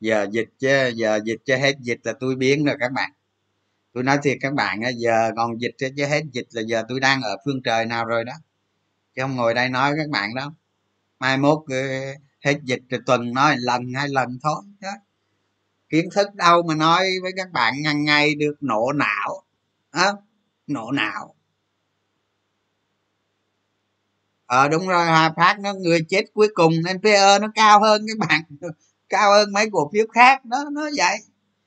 Giờ 0.00 0.26
dịch 0.32 0.48
chứ, 0.58 0.92
giờ 0.94 1.20
dịch 1.24 1.40
cho 1.44 1.56
hết 1.56 1.74
dịch 1.80 2.00
là 2.04 2.12
tôi 2.20 2.36
biến 2.36 2.64
rồi 2.64 2.76
các 2.80 2.92
bạn. 2.92 3.12
Tôi 3.92 4.02
nói 4.02 4.18
thiệt 4.22 4.38
các 4.40 4.54
bạn 4.54 4.80
giờ 4.96 5.30
còn 5.36 5.60
dịch 5.60 5.74
chứ 5.96 6.06
hết 6.06 6.22
dịch 6.32 6.46
là 6.50 6.62
giờ 6.62 6.82
tôi 6.88 7.00
đang 7.00 7.22
ở 7.22 7.36
phương 7.44 7.62
trời 7.64 7.86
nào 7.86 8.04
rồi 8.06 8.24
đó. 8.24 8.32
Chứ 9.16 9.22
không 9.22 9.36
ngồi 9.36 9.54
đây 9.54 9.68
nói 9.68 9.94
các 9.96 10.08
bạn 10.10 10.34
đó. 10.34 10.54
Mai 11.18 11.38
mốt 11.38 11.58
ờ, 11.68 11.76
hết 12.44 12.60
dịch 12.64 12.82
rồi 12.90 13.00
tuần 13.06 13.32
nói 13.34 13.56
lần 13.58 13.82
hai 13.96 14.08
lần 14.08 14.38
thôi 14.42 14.62
đó. 14.80 14.90
kiến 15.88 16.08
thức 16.14 16.34
đâu 16.34 16.62
mà 16.62 16.74
nói 16.74 17.10
với 17.22 17.32
các 17.36 17.52
bạn 17.52 17.74
ngăn 17.82 18.04
ngay 18.04 18.34
được 18.34 18.54
nổ 18.60 18.92
não, 18.92 19.42
á, 19.90 20.12
nổ 20.66 20.92
não. 20.92 21.34
Ờ 24.52 24.68
đúng 24.68 24.88
rồi 24.88 25.06
hà 25.06 25.32
phát 25.36 25.56
nó 25.60 25.74
người 25.74 26.00
chết 26.08 26.24
cuối 26.34 26.48
cùng 26.54 26.72
nên 26.84 27.02
pe 27.02 27.38
nó 27.38 27.48
cao 27.54 27.80
hơn 27.80 28.02
các 28.08 28.28
bạn, 28.28 28.42
cao 29.08 29.32
hơn 29.32 29.52
mấy 29.52 29.66
cổ 29.72 29.90
phiếu 29.92 30.06
khác, 30.14 30.46
nó 30.46 30.64
nó 30.72 30.82
vậy. 30.96 31.16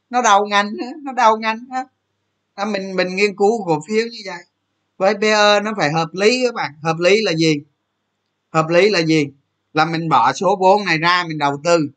Nó 0.09 0.21
đầu 0.21 0.45
ngành 0.45 0.71
nó 1.03 1.11
đầu 1.11 1.37
ngành 1.37 1.57
đó. 2.55 2.65
mình 2.65 2.95
mình 2.95 3.15
nghiên 3.15 3.35
cứu 3.37 3.65
cổ 3.65 3.79
phiếu 3.87 4.05
như 4.11 4.17
vậy. 4.25 4.43
Với 4.97 5.13
pe 5.21 5.59
nó 5.59 5.73
phải 5.77 5.91
hợp 5.91 6.09
lý 6.13 6.43
các 6.45 6.53
bạn, 6.53 6.71
hợp 6.83 6.95
lý 6.99 7.21
là 7.21 7.33
gì? 7.33 7.55
Hợp 8.53 8.69
lý 8.69 8.89
là 8.89 9.01
gì? 9.01 9.27
Là 9.73 9.85
mình 9.85 10.09
bỏ 10.09 10.33
số 10.33 10.57
vốn 10.59 10.85
này 10.85 10.97
ra 10.97 11.23
mình 11.27 11.37
đầu 11.37 11.61
tư. 11.63 11.89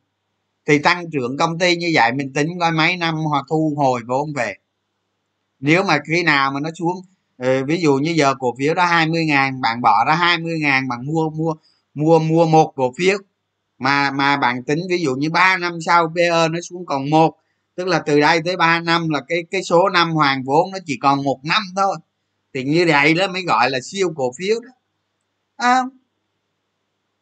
Thì 0.67 0.79
tăng 0.79 1.11
trưởng 1.11 1.37
công 1.37 1.59
ty 1.59 1.77
như 1.77 1.91
vậy 1.95 2.13
mình 2.13 2.33
tính 2.33 2.49
coi 2.61 2.73
mấy 2.73 2.97
năm 2.97 3.15
hoặc 3.15 3.45
thu 3.51 3.75
hồi 3.77 4.01
vốn 4.07 4.33
về. 4.33 4.55
Nếu 5.61 5.83
mà 5.83 5.99
khi 6.09 6.23
nào 6.23 6.51
mà 6.51 6.61
nó 6.61 6.71
xuống 6.79 6.97
ừ, 7.39 7.65
ví 7.67 7.81
dụ 7.83 7.95
như 7.97 8.13
giờ 8.17 8.35
cổ 8.39 8.55
phiếu 8.59 8.75
đó 8.75 8.85
20 8.87 9.25
ngàn 9.27 9.61
bạn 9.61 9.81
bỏ 9.83 10.05
ra 10.07 10.15
20 10.15 10.59
ngàn 10.61 10.89
bạn 10.89 11.07
mua 11.07 11.31
mua 11.31 11.55
mua 11.95 12.19
mua 12.19 12.47
một 12.47 12.73
cổ 12.77 12.93
phiếu. 12.99 13.19
Mà 13.79 14.11
mà 14.11 14.37
bạn 14.37 14.65
tính 14.65 14.79
ví 14.91 14.99
dụ 15.03 15.15
như 15.17 15.31
3 15.31 15.57
năm 15.59 15.73
sau 15.87 16.13
PE 16.17 16.49
nó 16.49 16.61
xuống 16.71 16.87
còn 16.87 17.11
một 17.11 17.37
tức 17.77 17.89
là 17.89 17.99
từ 18.07 18.21
đây 18.21 18.41
tới 18.45 18.57
3 18.57 18.81
năm 18.81 19.09
là 19.09 19.21
cái 19.29 19.39
cái 19.51 19.63
số 19.63 19.89
năm 19.89 20.13
hoàn 20.13 20.45
vốn 20.45 20.71
nó 20.73 20.79
chỉ 20.87 20.99
còn 21.03 21.25
một 21.25 21.41
năm 21.45 21.63
thôi. 21.77 21.97
Thì 22.55 22.65
như 22.65 22.85
vậy 22.89 23.15
đó 23.15 23.29
mới 23.29 23.43
gọi 23.43 23.71
là 23.71 23.79
siêu 23.85 24.13
cổ 24.17 24.33
phiếu 24.39 24.61
đó. 24.61 24.71
À, 25.57 25.83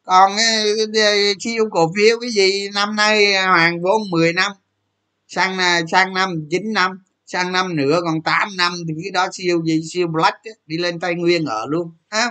còn 0.02 0.32
ờ, 0.36 1.02
ờ, 1.02 1.12
siêu 1.40 1.64
cổ 1.70 1.92
phiếu 1.96 2.20
cái 2.20 2.30
gì? 2.30 2.68
Năm 2.74 2.96
nay 2.96 3.34
hoàn 3.46 3.82
vốn 3.82 4.02
10 4.10 4.32
năm 4.32 4.52
sang 5.28 5.58
sang 5.92 6.14
năm 6.14 6.30
9 6.50 6.72
năm 6.72 6.90
sang 7.26 7.52
năm 7.52 7.76
nữa 7.76 8.00
còn 8.04 8.22
8 8.22 8.48
năm 8.56 8.72
thì 8.88 8.94
cái 9.02 9.10
đó 9.10 9.28
siêu 9.32 9.64
gì? 9.64 9.82
Siêu 9.92 10.06
black 10.08 10.36
ấy, 10.44 10.54
đi 10.66 10.78
lên 10.78 11.00
tây 11.00 11.14
nguyên 11.14 11.44
ở 11.44 11.66
luôn 11.68 11.92
ha? 12.10 12.30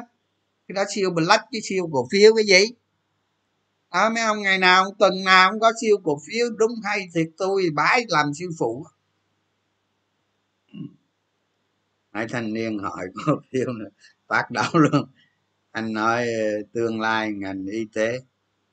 Cái 0.68 0.74
đó 0.74 0.84
siêu 0.96 1.10
black 1.12 1.44
chứ 1.52 1.60
siêu 1.64 1.90
cổ 1.92 2.08
phiếu 2.12 2.36
cái 2.36 2.46
gì? 2.46 2.76
Đó 3.94 4.10
mấy 4.10 4.24
ông 4.24 4.42
ngày 4.42 4.58
nào 4.58 4.86
tuần 5.00 5.24
nào 5.24 5.52
cũng 5.52 5.60
có 5.60 5.72
siêu 5.82 5.98
cổ 6.04 6.20
phiếu 6.28 6.50
đúng 6.58 6.72
hay 6.84 7.08
thiệt 7.16 7.28
tôi 7.38 7.64
bái 7.74 8.06
làm 8.10 8.34
siêu 8.34 8.50
phụ. 8.60 8.86
Hai 12.14 12.28
thanh 12.30 12.54
niên 12.54 12.80
hỏi 12.80 13.06
cổ 13.26 13.34
phiếu 13.52 13.74
nữa 13.74 13.90
phát 14.28 14.52
đầu 14.52 14.70
luôn. 14.74 15.08
Anh 15.72 15.94
nói 15.94 16.28
ờ, 16.28 16.46
tương 16.74 17.02
lai 17.02 17.32
ngành 17.32 17.66
y 17.66 17.86
tế. 17.94 18.20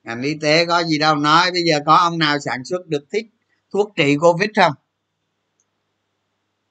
Ngành 0.03 0.21
y 0.21 0.33
tế 0.41 0.65
có 0.65 0.83
gì 0.83 0.97
đâu 0.97 1.15
nói 1.15 1.51
bây 1.51 1.63
giờ 1.63 1.79
có 1.85 1.95
ông 1.95 2.17
nào 2.19 2.39
sản 2.39 2.65
xuất 2.65 2.87
được 2.87 3.03
thích 3.11 3.25
thuốc 3.71 3.93
trị 3.95 4.17
covid 4.21 4.49
không? 4.55 4.73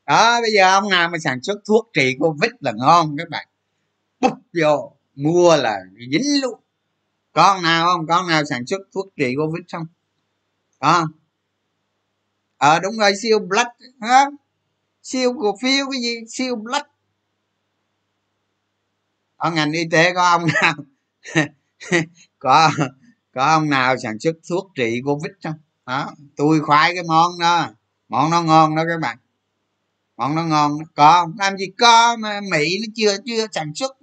Đó, 0.07 0.41
bây 0.41 0.53
giờ 0.53 0.73
ông 0.73 0.89
nào 0.89 1.09
mà 1.09 1.19
sản 1.19 1.43
xuất 1.43 1.59
thuốc 1.67 1.91
trị 1.95 2.17
covid 2.19 2.51
là 2.61 2.73
ngon, 2.77 3.17
các 3.19 3.29
bạn. 3.31 3.49
Bút 4.21 4.39
vô, 4.63 4.97
mua 5.15 5.57
là 5.57 5.79
dính 6.13 6.43
luôn. 6.43 6.61
Con 7.33 7.63
nào 7.63 7.87
không? 7.87 8.07
Con 8.07 8.29
nào 8.29 8.43
sản 8.45 8.67
xuất 8.67 8.81
thuốc 8.95 9.07
trị 9.17 9.35
covid 9.39 9.65
không? 9.73 9.87
Có 10.81 10.93
không? 10.93 11.09
Ờ, 12.57 12.81
đúng 12.81 12.99
rồi, 12.99 13.13
siêu 13.23 13.39
blood, 13.39 13.67
hả? 14.01 14.25
Siêu 15.03 15.33
cổ 15.41 15.57
phiếu 15.63 15.87
cái 15.93 16.01
gì? 16.01 16.17
Siêu 16.29 16.57
blood. 16.57 16.83
Ở 19.37 19.51
ngành 19.51 19.73
y 19.73 19.85
tế 19.91 20.15
có 20.15 20.29
ông 20.29 20.47
nào? 20.63 20.75
Có 22.39 22.71
có 23.35 23.45
ông 23.45 23.71
nào 23.71 23.97
sản 24.03 24.19
xuất 24.19 24.37
thuốc 24.49 24.73
trị 24.75 25.01
covid 25.05 25.33
không? 25.45 25.55
Đó, 25.87 26.11
tôi 26.37 26.61
khoái 26.61 26.95
cái 26.95 27.03
món 27.09 27.39
đó. 27.39 27.71
Món 28.09 28.31
nó 28.31 28.43
ngon 28.43 28.77
đó 28.77 28.83
các 28.89 29.01
bạn 29.01 29.19
món 30.17 30.35
nó 30.35 30.45
ngon 30.45 30.79
đó. 30.79 30.85
có 30.97 31.29
làm 31.39 31.57
gì 31.57 31.67
có 31.79 32.17
mà 32.17 32.41
mỹ 32.51 32.79
nó 32.81 32.93
chưa 32.95 33.17
chưa 33.25 33.47
sản 33.53 33.75
xuất. 33.75 33.97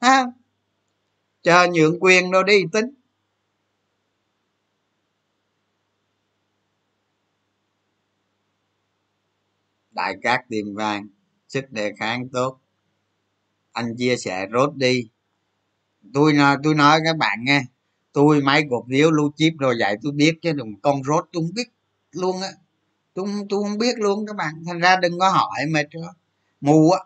Ha 0.00 0.24
chờ 1.42 1.66
nhượng 1.72 2.00
quyền 2.00 2.30
đâu 2.30 2.42
đi, 2.42 2.64
tính. 2.72 2.94
Đại 9.90 10.14
cát 10.22 10.40
tiềm 10.48 10.74
vàng, 10.74 11.08
sức 11.48 11.70
đề 11.70 11.92
kháng 11.98 12.28
tốt. 12.28 12.60
Anh 13.72 13.96
chia 13.98 14.16
sẻ 14.16 14.46
rốt 14.52 14.74
đi. 14.74 15.08
Tôi 16.14 16.34
tôi 16.62 16.74
nói 16.74 17.00
các 17.04 17.16
bạn 17.16 17.38
nghe. 17.44 17.62
Tôi 18.12 18.40
mấy 18.42 18.64
cổ 18.70 18.86
phiếu 18.90 19.10
lưu 19.10 19.32
chip 19.36 19.52
rồi 19.58 19.76
vậy 19.80 19.96
tôi 20.02 20.12
biết 20.12 20.38
chứ 20.42 20.52
đừng 20.52 20.80
con 20.80 21.02
rốt, 21.04 21.28
tôi 21.32 21.42
không 21.42 21.54
biết 21.54 21.68
luôn 22.12 22.42
á 22.42 22.48
tôi, 23.18 23.28
tôi 23.48 23.62
không 23.62 23.78
biết 23.78 23.98
luôn 23.98 24.26
các 24.26 24.36
bạn. 24.36 24.54
Thành 24.66 24.78
ra 24.78 24.96
đừng 24.96 25.18
có 25.18 25.30
hỏi 25.30 25.66
mà 25.70 25.82
mù 26.60 26.90
á 26.90 27.00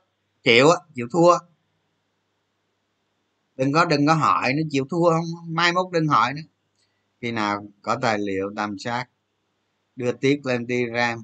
chịu 0.45 0.71
á 0.71 0.77
chịu 0.95 1.07
thua. 1.13 1.39
Đừng 3.57 3.73
có 3.73 3.85
đừng 3.85 4.07
có 4.07 4.15
hỏi 4.15 4.53
nó 4.53 4.63
chịu 4.71 4.87
thua 4.91 5.11
không? 5.11 5.25
Mai 5.47 5.73
mốt 5.73 5.87
đừng 5.93 6.09
hỏi 6.09 6.33
nữa. 6.35 6.43
Khi 7.21 7.31
nào 7.33 7.67
có 7.83 7.97
tài 8.03 8.19
liệu 8.19 8.51
tầm 8.57 8.79
sát 8.79 9.05
đưa 9.97 10.13
tiếp 10.13 10.41
lên 10.45 10.67
telegram. 10.67 11.23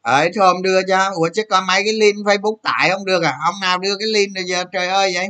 Ấy 0.00 0.30
thôi 0.34 0.46
ông 0.46 0.62
đưa 0.62 0.82
cho 0.88 1.10
ủa 1.14 1.28
chứ 1.34 1.42
có 1.50 1.60
mấy 1.60 1.82
cái 1.84 1.92
link 1.92 2.26
facebook 2.26 2.56
tại 2.62 2.90
không 2.90 3.04
được 3.04 3.22
à? 3.22 3.38
Ông 3.44 3.54
nào 3.60 3.78
đưa 3.78 3.96
cái 3.98 4.08
link 4.08 4.34
rồi 4.34 4.44
giờ 4.44 4.64
trời 4.72 4.88
ơi 4.88 5.10
vậy? 5.14 5.28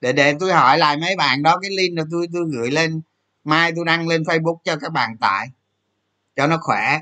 Để 0.00 0.12
để 0.12 0.34
tôi 0.40 0.52
hỏi 0.52 0.78
lại 0.78 0.96
mấy 0.96 1.16
bạn 1.16 1.42
đó 1.42 1.58
cái 1.62 1.70
link 1.70 1.96
rồi 1.96 2.06
tôi 2.10 2.26
tôi 2.32 2.44
gửi 2.52 2.70
lên 2.70 3.00
mai 3.44 3.72
tôi 3.76 3.84
đăng 3.84 4.08
lên 4.08 4.22
facebook 4.22 4.56
cho 4.64 4.76
các 4.76 4.92
bạn 4.92 5.16
tải 5.20 5.46
cho 6.36 6.46
nó 6.46 6.58
khỏe 6.60 7.00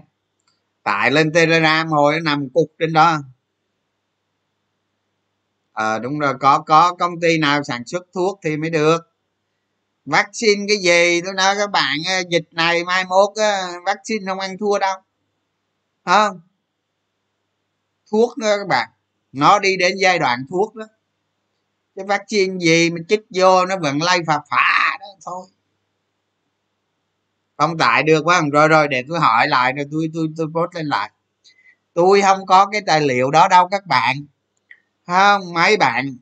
tải 0.89 1.11
lên 1.11 1.33
telegram 1.33 1.89
hồi 1.89 2.13
nó 2.15 2.21
nằm 2.21 2.49
cục 2.55 2.73
trên 2.79 2.93
đó. 2.93 3.19
Ờ 5.73 5.95
à, 5.95 5.99
đúng 5.99 6.19
rồi 6.19 6.35
có 6.41 6.59
có 6.59 6.95
công 6.95 7.21
ty 7.21 7.39
nào 7.39 7.63
sản 7.65 7.83
xuất 7.87 8.03
thuốc 8.15 8.41
thì 8.45 8.57
mới 8.57 8.71
được. 8.71 8.99
Vaccine 10.05 10.65
cái 10.69 10.77
gì? 10.77 11.21
Tôi 11.25 11.35
nói 11.35 11.55
các 11.59 11.71
bạn 11.71 11.99
ờ, 12.09 12.23
dịch 12.31 12.49
này 12.51 12.85
mai 12.85 13.05
mốt 13.05 13.31
ờ, 13.37 13.81
vaccine 13.87 14.25
không 14.27 14.41
ăn 14.41 14.59
thua 14.59 14.79
đâu. 14.79 14.95
Không? 16.05 16.41
Thuốc 18.11 18.39
nữa 18.39 18.57
các 18.59 18.69
bạn. 18.69 18.89
Nó 19.33 19.59
đi 19.59 19.77
đến 19.77 19.93
giai 20.01 20.19
đoạn 20.19 20.39
thuốc 20.51 20.75
đó. 20.75 20.85
Cái 21.97 22.05
vaccine 22.05 22.59
gì 22.59 22.91
mà 22.91 23.01
chích 23.09 23.23
vô 23.35 23.67
nó 23.67 23.77
vẫn 23.79 24.03
lây 24.03 24.19
phà 24.27 24.41
phà 24.51 24.97
đó 25.01 25.07
thôi 25.25 25.47
không 27.59 27.79
tại 27.79 28.03
được 28.03 28.23
quá. 28.25 28.43
Rồi 28.53 28.69
rồi, 28.69 28.89
để 28.89 29.05
tôi 29.09 29.21
hỏi 29.21 29.49
lại, 29.49 29.73
rồi 29.73 29.87
tôi 29.93 30.11
tôi 30.15 30.29
tôi 30.37 30.47
post 30.55 30.75
lên 30.75 30.87
lại. 30.87 31.11
Tôi 31.95 32.23
không 32.23 32.47
có 32.47 32.67
cái 32.67 32.81
tài 32.87 33.01
liệu 33.01 33.31
đó 33.31 33.49
đâu, 33.49 33.69
các 33.69 33.87
bạn. 33.87 34.17
Không 35.07 35.53
mấy 35.55 35.77
bạn? 35.77 36.17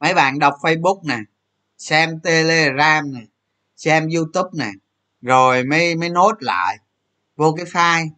Mấy 0.00 0.14
bạn 0.14 0.38
đọc 0.38 0.54
facebook 0.62 1.00
nè, 1.04 1.18
xem 1.78 2.20
telegram 2.20 3.12
nè, 3.14 3.20
xem 3.76 4.08
youtube 4.08 4.50
nè, 4.58 4.70
rồi 5.20 5.64
mới 5.64 5.94
mới 5.94 6.08
nốt 6.08 6.32
lại 6.40 6.78
vô 7.36 7.54
cái 7.56 7.66
file. 7.66 8.08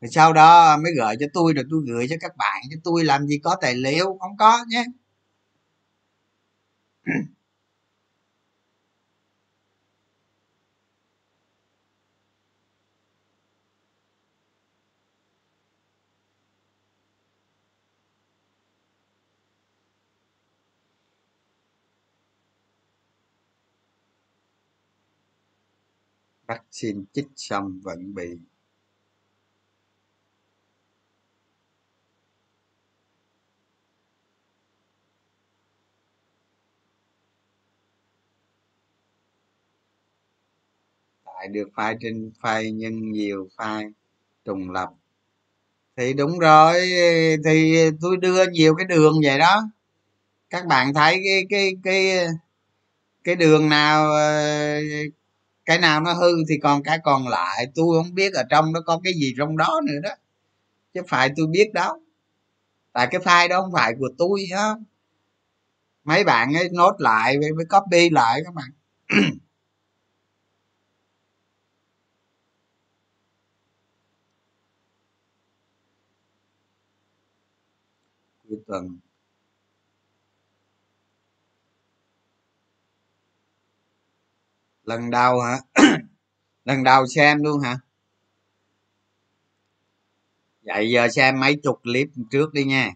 Rồi 0.00 0.10
sau 0.10 0.32
đó 0.32 0.76
mới 0.76 0.92
gửi 0.96 1.16
cho 1.20 1.26
tôi, 1.34 1.52
rồi 1.52 1.64
tôi 1.70 1.80
gửi 1.86 2.06
cho 2.10 2.16
các 2.20 2.36
bạn. 2.36 2.62
Cho 2.70 2.76
tôi 2.84 3.04
làm 3.04 3.26
gì 3.26 3.38
có 3.44 3.56
tài 3.60 3.74
liệu, 3.74 4.18
không 4.20 4.36
có 4.36 4.64
nhé. 4.68 4.84
Vaccine 26.48 27.04
chích 27.12 27.28
xong 27.36 27.80
vẫn 27.84 28.14
bị. 28.14 28.38
Lại 41.26 41.48
được 41.48 41.68
file 41.74 41.96
trên 42.00 42.30
file 42.42 42.70
nhưng 42.74 43.12
nhiều 43.12 43.48
file 43.56 43.92
trùng 44.44 44.70
lập. 44.70 44.90
Thì 45.96 46.12
đúng 46.12 46.38
rồi, 46.38 46.74
thì 47.44 47.76
tôi 48.00 48.16
đưa 48.16 48.44
nhiều 48.50 48.74
cái 48.74 48.86
đường 48.86 49.14
vậy 49.24 49.38
đó. 49.38 49.62
Các 50.50 50.66
bạn 50.66 50.94
thấy 50.94 51.22
cái 51.24 51.42
cái 51.50 51.72
cái 51.84 52.26
cái 53.24 53.36
đường 53.36 53.68
nào 53.68 54.12
ờ, 54.12 54.40
cái 55.66 55.78
nào 55.78 56.00
nó 56.00 56.12
hư 56.12 56.28
thì 56.48 56.54
còn 56.62 56.82
cái 56.82 56.98
còn 57.04 57.28
lại. 57.28 57.66
Tôi 57.74 57.86
không 58.04 58.14
biết 58.14 58.34
ở 58.34 58.42
trong 58.50 58.72
nó 58.72 58.80
có 58.86 59.00
cái 59.04 59.12
gì 59.14 59.34
trong 59.38 59.56
đó 59.56 59.80
nữa 59.86 60.00
đó. 60.02 60.10
Chứ 60.94 61.02
phải 61.08 61.30
tôi 61.36 61.46
biết 61.46 61.72
đâu 61.74 61.94
tại 62.92 63.08
cái 63.12 63.20
file 63.20 63.48
đó 63.48 63.62
không 63.62 63.72
phải 63.72 63.94
của 64.00 64.08
tôi 64.18 64.40
á 64.56 64.74
mấy 66.04 66.24
bạn 66.24 66.54
ấy 66.54 66.68
nốt 66.72 66.94
lại 66.98 67.36
với 67.56 67.66
copy 67.68 68.10
lại 68.10 68.40
các 68.44 68.54
bạn. 68.54 68.70
Cuối 78.48 78.58
tuần. 78.66 78.98
Lần 84.86 85.10
đầu 85.10 85.40
hả? 85.40 85.58
Lần 86.64 86.84
đầu 86.84 87.06
xem 87.06 87.42
luôn 87.42 87.60
hả? 87.60 87.78
Vậy 90.62 90.90
giờ 90.90 91.08
xem 91.08 91.40
mấy 91.40 91.56
chục 91.62 91.80
clip 91.82 92.08
trước 92.30 92.52
đi 92.52 92.64
nha. 92.64 92.94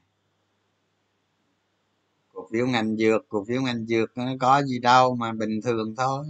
Cổ 2.33 2.49
phiếu 2.53 2.67
ngành 2.67 2.97
dược, 2.97 3.29
cổ 3.29 3.45
phiếu 3.49 3.63
ngành 3.63 3.87
dược 3.87 4.19
nó 4.19 4.25
có 4.41 4.63
gì 4.63 4.79
đâu 4.79 5.15
mà 5.17 5.33
bình 5.33 5.61
thường 5.65 5.95
thôi. 5.97 6.27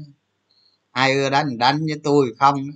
Ai 0.90 1.12
ưa 1.12 1.30
đánh 1.30 1.58
đánh 1.58 1.78
với 1.86 2.00
tôi, 2.04 2.34
không. 2.38 2.66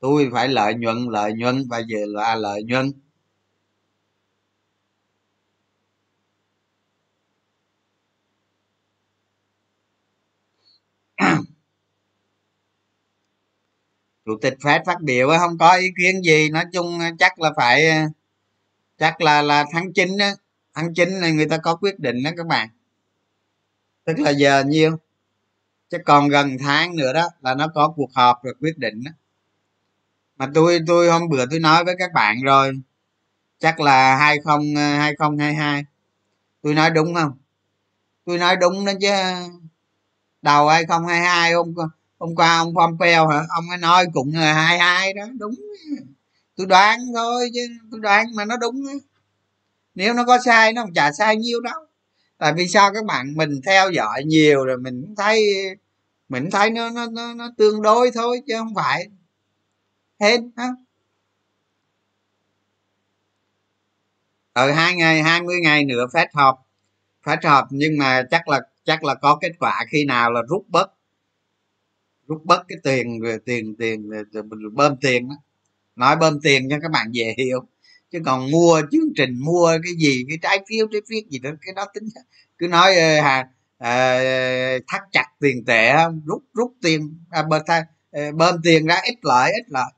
Tôi 0.00 0.28
phải 0.32 0.48
lợi 0.48 0.74
nhuận 0.74 1.08
lợi 1.10 1.32
nhuận 1.32 1.68
và 1.68 1.78
giờ 1.78 1.98
là 2.06 2.34
lợi 2.34 2.62
nhuận. 2.62 2.92
Chủ 14.28 14.38
tịch 14.40 14.54
fed 14.60 14.84
phát 14.86 15.00
biểu 15.00 15.28
không 15.38 15.58
có 15.58 15.76
ý 15.76 15.88
kiến 15.98 16.22
gì. 16.22 16.50
Nói 16.50 16.64
chung 16.72 16.98
ờ, 16.98 17.06
chắc 17.18 17.40
là 17.40 17.52
phải 17.56 17.88
ờ, 17.88 17.96
chắc 18.98 19.20
là 19.20 19.42
là 19.42 19.64
tháng 19.72 19.92
9 19.92 20.18
á. 20.18 20.32
Tháng 20.74 20.94
9 20.94 21.20
này 21.20 21.32
người 21.32 21.46
ta 21.48 21.58
có 21.58 21.76
quyết 21.76 22.00
định 22.00 22.22
đó 22.22 22.30
các 22.36 22.46
bạn. 22.46 22.68
Tức 24.04 24.18
là 24.18 24.30
giờ 24.30 24.64
nhiêu? 24.64 24.96
Chứ 25.90 25.98
còn 26.06 26.28
gần 26.28 26.56
tháng 26.60 26.96
nữa 26.96 27.12
đó 27.12 27.28
là 27.40 27.54
nó 27.54 27.68
có 27.74 27.92
cuộc 27.96 28.14
họp 28.14 28.44
rồi 28.44 28.54
quyết 28.60 28.78
định 28.78 29.04
đó. 29.04 29.10
Mà 30.36 30.48
tôi 30.54 30.80
tôi 30.86 31.10
hôm 31.10 31.28
bữa 31.28 31.46
tôi 31.50 31.58
nói 31.60 31.84
với 31.84 31.94
các 31.98 32.10
bạn 32.14 32.36
rồi, 32.44 32.72
chắc 33.58 33.80
là 33.80 34.16
hai 34.16 34.40
không 34.44 34.74
ờ, 34.76 34.98
hai 34.98 35.14
không 35.18 35.38
hai 35.38 35.54
hai. 35.54 35.84
Tôi 36.62 36.74
nói 36.74 36.90
đúng 36.90 37.14
không? 37.14 37.32
Tôi 38.26 38.38
nói 38.38 38.56
đúng 38.56 38.84
đó 38.86 38.92
chứ. 39.00 39.10
Đầu 40.42 40.68
hai 40.68 40.86
không 40.86 41.06
hai 41.06 41.20
hai 41.20 41.52
không 41.52 41.74
hôm 42.18 42.34
qua 42.34 42.58
ông 42.58 42.74
Pompeo 42.74 43.28
hả? 43.28 43.42
Ông 43.48 43.64
ấy 43.70 43.78
nói 43.78 44.06
cũng 44.12 44.34
là 44.34 44.54
hai 44.54 44.78
hai 44.78 45.12
đó 45.12 45.24
đúng 45.38 45.54
tôi 46.56 46.66
đoán 46.66 47.00
thôi 47.14 47.50
chứ 47.54 47.60
tôi 47.90 48.00
đoán 48.00 48.26
mà 48.34 48.44
nó 48.44 48.56
đúng 48.56 48.82
nếu 49.94 50.14
nó 50.14 50.24
có 50.24 50.38
sai 50.44 50.72
nó 50.72 50.82
không 50.82 50.94
chả 50.94 51.12
sai 51.12 51.36
nhiêu 51.36 51.60
đâu. 51.60 51.86
Tại 52.38 52.52
vì 52.52 52.68
sao 52.68 52.92
các 52.94 53.04
bạn 53.04 53.34
mình 53.36 53.60
theo 53.66 53.90
dõi 53.90 54.24
nhiều 54.24 54.64
rồi 54.64 54.78
mình 54.78 55.14
thấy 55.16 55.44
mình 56.28 56.50
thấy 56.50 56.70
nó 56.70 56.90
nó 56.90 57.06
nó, 57.06 57.34
nó 57.34 57.50
tương 57.56 57.82
đối 57.82 58.10
thôi 58.14 58.40
chứ 58.46 58.54
không 58.58 58.74
phải 58.74 59.08
hết 60.20 60.40
á. 60.56 60.68
Ở 64.52 64.72
hai 64.72 64.94
ngày 64.94 65.22
hai 65.22 65.42
mươi 65.42 65.56
ngày 65.62 65.84
nữa 65.84 66.06
phép 66.14 66.28
họp 66.34 66.66
phép 67.26 67.38
họp 67.44 67.66
nhưng 67.70 67.98
mà 67.98 68.22
chắc 68.30 68.48
là 68.48 68.60
chắc 68.84 69.04
là 69.04 69.14
có 69.14 69.38
kết 69.40 69.52
quả 69.58 69.84
khi 69.90 70.04
nào 70.04 70.30
là 70.30 70.42
rút 70.48 70.64
bớt 70.68 70.97
rút 72.28 72.44
bớt 72.44 72.64
cái 72.68 72.78
tiền 72.82 73.20
rồi 73.20 73.38
tiền 73.44 73.76
tiền 73.78 74.10
mình 74.32 74.74
bơm 74.74 74.96
tiền 75.00 75.28
đó. 75.28 75.34
nói 75.96 76.16
bơm 76.16 76.40
tiền 76.40 76.68
cho 76.70 76.76
các 76.82 76.90
bạn 76.90 77.06
dễ 77.12 77.34
hiểu. 77.38 77.60
Chứ 78.12 78.18
còn 78.24 78.50
mua 78.50 78.82
chương 78.92 79.12
trình 79.16 79.38
mua 79.38 79.78
cái 79.84 79.92
gì 79.98 80.24
cái 80.28 80.38
trái 80.42 80.64
phiếu 80.68 80.86
trái 80.92 81.00
phiếu 81.08 81.20
gì 81.30 81.38
đó 81.38 81.50
cái 81.60 81.74
đó 81.74 81.86
tính 81.94 82.04
cứ 82.58 82.68
nói 82.68 82.96
à, 82.96 83.48
à, 83.78 84.18
thắt 84.88 85.02
chặt 85.12 85.26
tiền 85.40 85.64
tệ 85.64 85.92
rút 86.26 86.42
rút 86.54 86.72
tiền 86.82 87.18
à, 87.30 87.42
bơm, 87.42 87.62
ờ, 88.10 88.32
bơm 88.32 88.62
tiền 88.62 88.86
ra 88.86 89.00
ít 89.04 89.18
lợi 89.22 89.52
ít 89.52 89.64
lợi. 89.68 89.92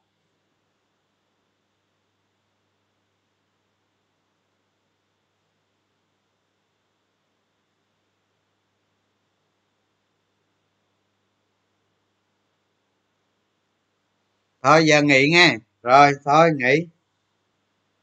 Thôi, 14.63 14.87
giờ 14.87 15.03
nghỉ 15.03 15.29
nghe. 15.33 15.57
Rồi, 15.83 16.13
thôi, 16.25 16.51
nghỉ. 16.57 16.87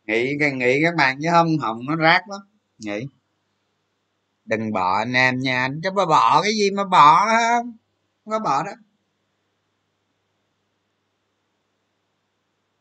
Nghỉ 0.06 0.34
nghỉ 0.54 0.82
các 0.84 0.96
bạn 0.96 1.20
chứ 1.22 1.28
không, 1.32 1.58
hồng 1.58 1.80
nó 1.88 1.96
rác 1.96 2.30
lắm. 2.30 2.42
Nghỉ. 2.78 3.08
Đừng 4.46 4.72
bỏ 4.74 4.98
anh 4.98 5.14
em 5.14 5.40
nha, 5.40 5.62
anh 5.62 5.82
chứ 5.84 5.92
mà 5.92 6.06
bỏ 6.06 6.42
cái 6.44 6.54
gì 6.54 6.72
mà 6.72 6.84
bỏ 6.84 7.26
không? 7.26 7.78
Không 8.26 8.32
có 8.32 8.40
bỏ 8.40 8.64
đó. 8.64 8.72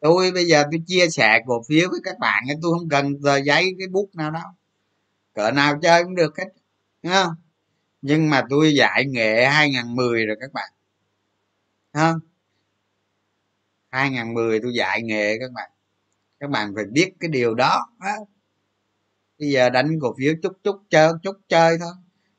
Tôi 0.00 0.32
bây 0.32 0.44
giờ 0.44 0.64
tôi 0.70 0.80
chia 0.86 1.08
sẻ 1.10 1.40
cổ 1.46 1.62
phiếu 1.68 1.88
với 1.90 2.00
các 2.04 2.18
bạn, 2.18 2.42
tôi 2.62 2.72
không 2.78 2.88
cần 2.88 3.22
tờ 3.24 3.36
giấy, 3.36 3.74
cái 3.78 3.88
bút 3.88 4.10
nào 4.14 4.30
đâu. 4.30 4.42
Cỡ 5.34 5.50
nào 5.50 5.78
chơi 5.82 6.04
cũng 6.04 6.14
được 6.14 6.38
hết, 6.38 6.48
đúng 7.02 7.12
không? 7.12 7.34
Nhưng 8.02 8.30
mà 8.30 8.42
tôi 8.50 8.74
dạy 8.74 9.04
nghệ 9.08 9.46
2010 9.46 10.26
rồi 10.26 10.36
các 10.40 10.52
bạn. 10.52 10.72
Không 11.92 12.20
2010 13.90 14.60
tôi 14.60 14.72
dạy 14.74 15.02
nghề 15.02 15.38
các 15.38 15.52
bạn. 15.54 15.70
Các 16.40 16.50
bạn 16.50 16.72
phải 16.74 16.84
biết 16.84 17.12
cái 17.20 17.30
điều 17.30 17.54
đó 17.54 17.86
bây 19.38 19.50
giờ 19.50 19.70
đánh 19.70 19.98
cổ 20.00 20.14
phiếu 20.18 20.34
chút 20.42 20.52
chút 20.64 20.82
chơi 20.90 21.12
chút 21.22 21.36
chơi 21.48 21.78
thôi. 21.78 21.92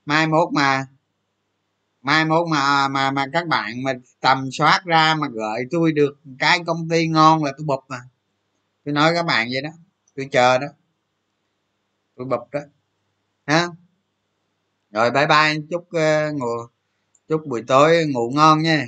Mai 0.05 0.27
mốt 0.27 0.53
mà 0.53 0.87
mai 2.01 2.25
mốt 2.25 2.47
mà 2.47 2.87
mà 2.87 3.11
mà 3.11 3.25
các 3.33 3.47
bạn 3.47 3.83
mà 3.83 3.93
tầm 4.19 4.49
soát 4.51 4.81
ra 4.85 5.15
mà 5.15 5.27
gửi 5.33 5.63
tôi 5.71 5.91
được 5.91 6.19
cái 6.39 6.59
công 6.67 6.89
ty 6.89 7.07
ngon 7.07 7.43
là 7.43 7.51
tôi 7.57 7.65
bụp 7.65 7.79
mà. 7.89 8.01
Tôi 8.85 8.93
nói 8.93 9.13
các 9.15 9.25
bạn 9.25 9.47
vậy 9.51 9.61
đó 9.61 9.69
tôi 10.15 10.27
chờ 10.31 10.57
đó. 10.57 10.67
Tôi 12.15 12.25
bụp 12.25 12.49
đó 12.51 12.59
ha. 13.45 13.67
Rồi 14.91 15.11
bye 15.11 15.27
bye 15.27 15.55
chúc 15.69 15.81
uh, 15.81 16.35
ngủ 16.35 16.47
chúc 17.27 17.41
buổi 17.47 17.63
tối 17.67 18.05
ngủ 18.07 18.31
ngon 18.35 18.61
nha. 18.61 18.85